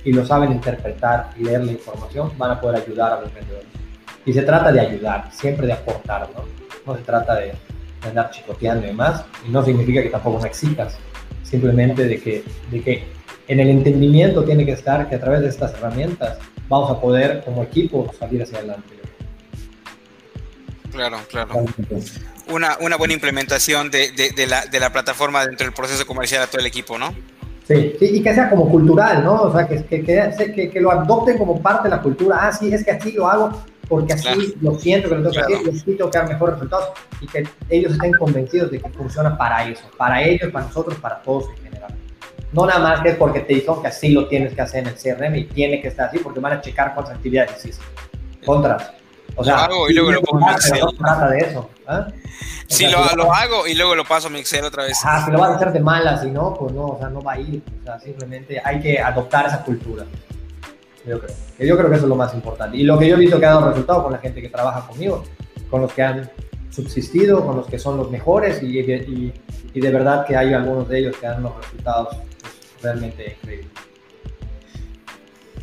y 0.04 0.12
lo 0.12 0.24
saben 0.24 0.52
interpretar 0.52 1.30
y 1.36 1.44
leer 1.44 1.64
la 1.64 1.72
información, 1.72 2.30
van 2.38 2.52
a 2.52 2.60
poder 2.60 2.82
ayudar 2.82 3.12
a 3.14 3.20
los 3.22 3.34
vendedores. 3.34 3.66
Y 4.26 4.32
se 4.32 4.42
trata 4.42 4.70
de 4.70 4.80
ayudar, 4.80 5.30
siempre 5.32 5.66
de 5.66 5.72
aportar, 5.72 6.28
¿no? 6.34 6.44
No 6.86 6.96
se 6.96 7.02
trata 7.02 7.36
de, 7.36 7.46
de 7.46 8.08
andar 8.08 8.30
chicoteando 8.30 8.84
y 8.84 8.88
demás, 8.88 9.24
y 9.46 9.50
no 9.50 9.64
significa 9.64 10.02
que 10.02 10.10
tampoco 10.10 10.40
no 10.40 10.46
exijas, 10.46 10.98
simplemente 11.42 12.06
de 12.06 12.20
que, 12.20 12.44
de 12.70 12.82
que 12.82 13.04
en 13.48 13.60
el 13.60 13.68
entendimiento 13.68 14.44
tiene 14.44 14.64
que 14.64 14.72
estar 14.72 15.08
que 15.08 15.16
a 15.16 15.20
través 15.20 15.42
de 15.42 15.48
estas 15.48 15.74
herramientas 15.74 16.38
vamos 16.68 16.90
a 16.90 17.00
poder 17.00 17.42
como 17.44 17.62
equipo 17.62 18.10
salir 18.18 18.42
hacia 18.42 18.58
adelante. 18.58 18.94
Claro, 20.90 21.18
claro. 21.28 21.64
Una, 22.48 22.76
una 22.80 22.96
buena 22.96 23.14
implementación 23.14 23.90
de, 23.90 24.12
de, 24.12 24.46
la, 24.46 24.66
de 24.66 24.80
la 24.80 24.92
plataforma 24.92 25.44
dentro 25.44 25.66
del 25.66 25.74
proceso 25.74 26.06
comercial 26.06 26.42
a 26.42 26.46
todo 26.46 26.60
el 26.60 26.66
equipo, 26.66 26.98
¿no? 26.98 27.12
Sí, 27.66 27.96
y 28.00 28.22
que 28.22 28.34
sea 28.34 28.50
como 28.50 28.68
cultural, 28.68 29.24
¿no? 29.24 29.42
O 29.42 29.52
sea, 29.52 29.66
que, 29.66 29.84
que, 29.84 30.04
que, 30.54 30.70
que, 30.70 30.80
lo 30.80 30.92
adopten 30.92 31.38
como 31.38 31.60
parte 31.60 31.88
de 31.88 31.96
la 31.96 32.02
cultura. 32.02 32.38
Ah, 32.40 32.52
sí, 32.52 32.72
es 32.72 32.84
que 32.84 32.90
así 32.90 33.12
lo 33.12 33.26
hago 33.26 33.64
porque 33.88 34.12
así 34.12 34.54
lo 34.60 34.78
siento 34.78 35.08
que 35.08 35.14
lo 35.16 35.22
tengo 35.22 35.32
que 35.32 35.54
hacer 35.54 35.66
y 35.66 35.76
así 35.76 35.96
tengo 35.96 36.10
que 36.10 36.18
dar 36.18 36.28
mejores 36.28 36.54
resultados 36.54 36.88
y 37.20 37.26
que 37.26 37.46
ellos 37.70 37.92
estén 37.92 38.12
convencidos 38.12 38.70
de 38.70 38.80
que 38.80 38.88
funciona 38.90 39.36
para 39.36 39.68
eso, 39.68 39.84
para 39.96 40.22
ellos, 40.22 40.50
para 40.52 40.66
nosotros, 40.66 40.98
para 40.98 41.22
todos 41.22 41.48
en 41.50 41.64
general. 41.64 41.94
No 42.54 42.66
nada 42.66 42.78
más 42.78 43.00
que 43.00 43.10
es 43.10 43.16
porque 43.16 43.40
te 43.40 43.54
dijeron 43.54 43.82
que 43.82 43.88
así 43.88 44.10
lo 44.10 44.28
tienes 44.28 44.54
que 44.54 44.62
hacer 44.62 44.86
en 44.86 44.86
el 44.86 44.94
CRM 44.94 45.34
y 45.34 45.44
tiene 45.44 45.80
que 45.80 45.88
estar 45.88 46.08
así 46.08 46.18
porque 46.18 46.38
van 46.38 46.52
a 46.52 46.60
checar 46.60 46.94
cuántas 46.94 47.16
actividades 47.16 47.56
hiciste. 47.58 47.84
Contras. 48.46 48.92
O 49.34 49.42
sea, 49.42 49.56
lo 49.56 49.60
hago 49.62 49.90
y 49.90 49.94
luego 49.94 50.12
lo 50.12 50.22
pongo 50.22 50.48
en 50.48 50.54
Excel. 50.54 50.80
No 50.80 50.92
trata 50.92 51.28
de 51.30 51.38
eso. 51.38 51.68
¿eh? 51.90 52.14
Sí, 52.68 52.86
lo, 52.86 53.04
lo, 53.16 53.34
hago 53.34 53.66
y 53.66 53.74
luego 53.74 53.96
lo 53.96 54.04
paso 54.04 54.28
a 54.28 54.30
mi 54.30 54.38
Excel 54.38 54.64
otra 54.64 54.84
vez. 54.84 54.96
Ah, 55.04 55.24
si 55.24 55.32
lo 55.32 55.40
vas 55.40 55.50
a 55.50 55.56
hacer 55.56 55.72
de 55.72 55.80
malas 55.80 56.24
y 56.24 56.30
no, 56.30 56.54
pues 56.54 56.72
no, 56.72 56.86
o 56.86 56.98
sea, 56.98 57.08
no 57.08 57.20
va 57.20 57.32
a 57.32 57.40
ir. 57.40 57.60
O 57.80 57.84
sea, 57.84 57.98
simplemente 57.98 58.62
hay 58.64 58.78
que 58.78 59.00
adoptar 59.00 59.46
esa 59.46 59.64
cultura. 59.64 60.04
Yo 61.04 61.18
creo. 61.18 61.34
Yo 61.58 61.76
creo 61.76 61.90
que 61.90 61.96
eso 61.96 62.04
es 62.04 62.08
lo 62.08 62.14
más 62.14 62.32
importante. 62.34 62.76
Y 62.76 62.84
lo 62.84 62.96
que 62.96 63.08
yo 63.08 63.16
he 63.16 63.18
visto 63.18 63.40
que 63.40 63.46
ha 63.46 63.50
dado 63.50 63.68
resultado 63.68 64.04
con 64.04 64.12
la 64.12 64.18
gente 64.18 64.40
que 64.40 64.48
trabaja 64.48 64.86
conmigo, 64.86 65.24
con 65.68 65.80
los 65.80 65.92
que 65.92 66.02
han 66.04 66.30
subsistido, 66.70 67.44
con 67.44 67.56
los 67.56 67.66
que 67.66 67.80
son 67.80 67.96
los 67.96 68.12
mejores 68.12 68.62
y, 68.62 68.78
y, 68.78 69.32
y 69.74 69.80
de 69.80 69.90
verdad 69.90 70.24
que 70.24 70.36
hay 70.36 70.54
algunos 70.54 70.88
de 70.88 71.00
ellos 71.00 71.16
que 71.16 71.26
dan 71.26 71.42
los 71.42 71.56
resultados 71.56 72.16
realmente 72.84 73.36
increíble. 73.40 73.68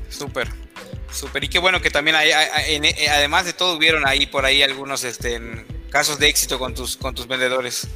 Súper, 0.10 0.50
súper. 1.12 1.44
Y 1.46 1.48
qué 1.48 1.60
bueno 1.60 1.82
que 1.82 1.90
también 1.90 2.18
hay, 2.18 2.30
eh, 2.32 3.10
además 3.10 3.46
de 3.46 3.54
todo, 3.54 3.78
hubieron 3.78 4.06
ahí 4.06 4.26
por 4.26 4.44
ahí 4.44 4.62
algunos 4.62 5.04
este, 5.04 5.40
casos 5.90 6.20
de 6.20 6.28
éxito 6.28 6.60
con 6.60 6.74
tus, 6.74 6.98
con 6.98 7.16
tus 7.16 7.28
vendedores. 7.28 7.88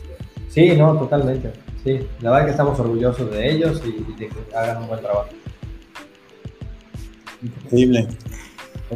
Sí, 0.50 0.70
no, 0.70 0.98
totalmente. 0.98 1.52
Sí, 1.84 2.08
la 2.22 2.32
verdad 2.32 2.46
que 2.46 2.52
estamos 2.52 2.80
orgullosos 2.80 3.30
de 3.32 3.52
ellos 3.52 3.82
y, 3.86 4.14
de 4.14 4.30
que 4.30 4.56
hagan 4.56 4.84
un 4.84 4.88
buen 4.88 5.02
trabajo. 5.02 5.30
Increíble. 7.44 8.08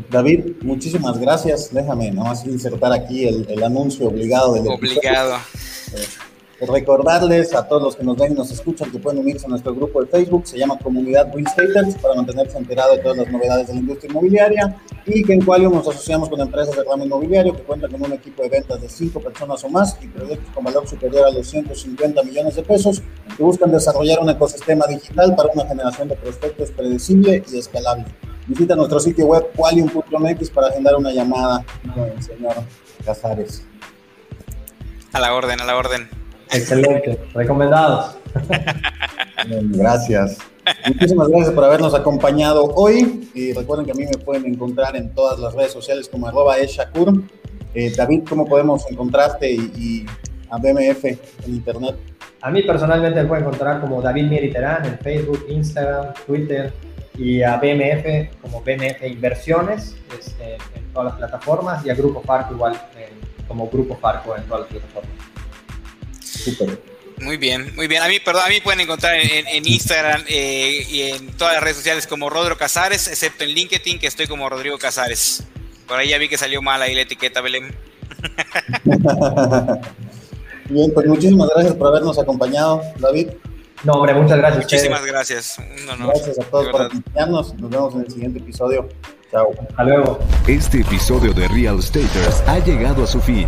David, 0.09 0.53
muchísimas 0.61 1.19
gracias. 1.19 1.73
Déjame 1.73 2.11
nomás 2.11 2.45
insertar 2.45 2.93
aquí 2.93 3.27
el, 3.27 3.63
anuncio 3.63 4.07
obligado 4.07 4.53
del 4.53 4.67
Obligado. 4.67 5.35
Eh, 5.93 6.05
recordarles 6.67 7.55
a 7.55 7.67
todos 7.67 7.81
los 7.81 7.95
que 7.95 8.03
nos 8.03 8.17
ven 8.17 8.33
y 8.33 8.35
nos 8.35 8.51
escuchan 8.51 8.91
que 8.91 8.99
pueden 8.99 9.19
unirse 9.19 9.45
a 9.45 9.49
nuestro 9.49 9.73
grupo 9.73 10.01
de 10.01 10.07
Facebook, 10.07 10.45
se 10.45 10.57
llama 10.57 10.77
Comunidad 10.77 11.31
Staters, 11.47 11.95
para 11.95 12.15
mantenerse 12.15 12.57
enterado 12.57 12.95
de 12.95 13.01
todas 13.01 13.17
las 13.17 13.31
novedades 13.31 13.67
de 13.67 13.73
la 13.73 13.79
industria 13.79 14.09
inmobiliaria 14.11 14.75
y 15.05 15.23
que 15.23 15.33
en 15.33 15.41
Qualium 15.45 15.73
nos 15.73 15.87
asociamos 15.87 16.29
con 16.29 16.39
empresas 16.41 16.75
de 16.75 16.83
ramo 16.83 17.05
inmobiliario 17.05 17.55
que 17.55 17.63
cuentan 17.63 17.91
con 17.91 18.03
un 18.03 18.13
equipo 18.13 18.43
de 18.43 18.49
ventas 18.49 18.81
de 18.81 18.89
5 18.89 19.19
personas 19.21 19.63
o 19.63 19.69
más 19.69 19.97
y 20.01 20.07
proyectos 20.07 20.53
con 20.53 20.63
valor 20.63 20.87
superior 20.87 21.27
a 21.27 21.31
los 21.31 21.47
150 21.47 22.23
millones 22.23 22.55
de 22.55 22.63
pesos 22.63 23.01
que 23.35 23.43
buscan 23.43 23.71
desarrollar 23.71 24.19
un 24.19 24.29
ecosistema 24.29 24.85
digital 24.87 25.35
para 25.35 25.49
una 25.53 25.65
generación 25.65 26.09
de 26.09 26.15
prospectos 26.15 26.71
predecible 26.71 27.43
y 27.51 27.57
escalable. 27.57 28.05
Visita 28.47 28.75
nuestro 28.75 28.99
sitio 28.99 29.27
web 29.27 29.47
qualium.mx 29.55 30.49
para 30.49 30.67
agendar 30.67 30.95
una 30.95 31.11
llamada 31.11 31.63
con 31.93 32.03
el 32.03 32.21
señor 32.21 32.55
Casares. 33.05 33.63
A 35.13 35.19
la 35.19 35.33
orden, 35.33 35.61
a 35.61 35.65
la 35.65 35.77
orden. 35.77 36.18
Excelente, 36.51 37.19
recomendados. 37.33 38.17
gracias. 39.47 40.37
Muchísimas 40.87 41.27
gracias 41.29 41.51
por 41.51 41.63
habernos 41.63 41.93
acompañado 41.93 42.65
hoy. 42.75 43.29
Y 43.33 43.53
recuerden 43.53 43.85
que 43.85 43.91
a 43.91 43.95
mí 43.95 44.05
me 44.05 44.17
pueden 44.17 44.45
encontrar 44.45 44.95
en 44.95 45.13
todas 45.13 45.39
las 45.39 45.53
redes 45.53 45.71
sociales 45.71 46.09
como 46.09 46.27
arroba 46.27 46.57
eshakur. 46.57 47.23
Eh, 47.73 47.93
David, 47.95 48.23
¿cómo 48.27 48.45
podemos 48.45 48.89
encontrarte 48.89 49.51
y, 49.51 50.05
a 50.49 50.57
BMF 50.57 51.05
en 51.05 51.19
internet? 51.45 51.95
A 52.41 52.49
mí 52.49 52.63
personalmente 52.63 53.21
me 53.21 53.27
pueden 53.27 53.45
encontrar 53.45 53.81
como 53.81 54.01
David 54.01 54.25
Mieriterán 54.25 54.85
en 54.85 54.97
Facebook, 54.99 55.45
Instagram, 55.49 56.13
Twitter 56.25 56.73
y 57.15 57.43
a 57.43 57.57
BMF 57.57 58.41
como 58.41 58.61
BMF 58.61 59.03
Inversiones 59.05 59.95
este, 60.17 60.53
en 60.75 60.93
todas 60.93 61.09
las 61.09 61.15
plataformas 61.17 61.85
y 61.85 61.89
a 61.89 61.95
Grupo 61.95 62.21
Farco 62.21 62.53
igual 62.53 62.79
como 63.47 63.67
Grupo 63.67 63.95
Farco 63.97 64.35
en 64.35 64.43
todas 64.43 64.61
las 64.61 64.69
plataformas. 64.69 65.38
Súper. 66.43 66.79
Muy 67.21 67.37
bien, 67.37 67.73
muy 67.75 67.87
bien. 67.87 68.01
A 68.01 68.07
mí, 68.07 68.19
perdón, 68.19 68.43
a 68.45 68.49
mí 68.49 68.61
pueden 68.61 68.79
encontrar 68.79 69.15
en, 69.15 69.65
Instagram 69.65 70.23
eh, 70.27 70.85
y 70.89 71.01
en 71.01 71.27
todas 71.33 71.53
las 71.55 71.63
redes 71.63 71.77
sociales 71.77 72.07
como 72.07 72.29
Rodrigo 72.29 72.57
Casares, 72.57 73.07
excepto 73.07 73.43
en 73.43 73.49
LinkedIn, 73.51 73.99
que 73.99 74.07
estoy 74.07 74.27
como 74.27 74.49
Rodrigo 74.49 74.77
Casares. 74.77 75.43
Por 75.87 75.99
ahí 75.99 76.09
ya 76.09 76.17
vi 76.17 76.29
que 76.29 76.37
salió 76.37 76.61
mal 76.61 76.81
ahí 76.81 76.95
la 76.95 77.01
etiqueta, 77.01 77.41
Belén. 77.41 77.75
bien, 80.69 80.93
pues 80.93 81.07
muchísimas 81.07 81.49
gracias 81.53 81.75
por 81.75 81.87
habernos 81.87 82.17
acompañado, 82.17 82.81
David. 82.99 83.29
No, 83.83 83.93
hombre, 83.93 84.13
muchas 84.13 84.37
gracias. 84.37 84.63
Muchísimas 84.65 85.05
gracias. 85.05 85.57
gracias 85.99 86.39
a 86.39 86.43
todos 86.43 86.69
por 86.69 86.83
acompañarnos. 86.83 87.53
Nos 87.55 87.69
vemos 87.69 87.95
en 87.95 88.01
el 88.01 88.11
siguiente 88.11 88.39
episodio. 88.39 88.87
Chao. 89.31 89.51
Hasta 89.69 89.83
luego. 89.83 90.19
Este 90.47 90.81
episodio 90.81 91.33
de 91.33 91.47
Real 91.47 91.81
Staters 91.81 92.43
ha 92.47 92.59
llegado 92.59 93.03
a 93.03 93.07
su 93.07 93.21
fin. 93.21 93.47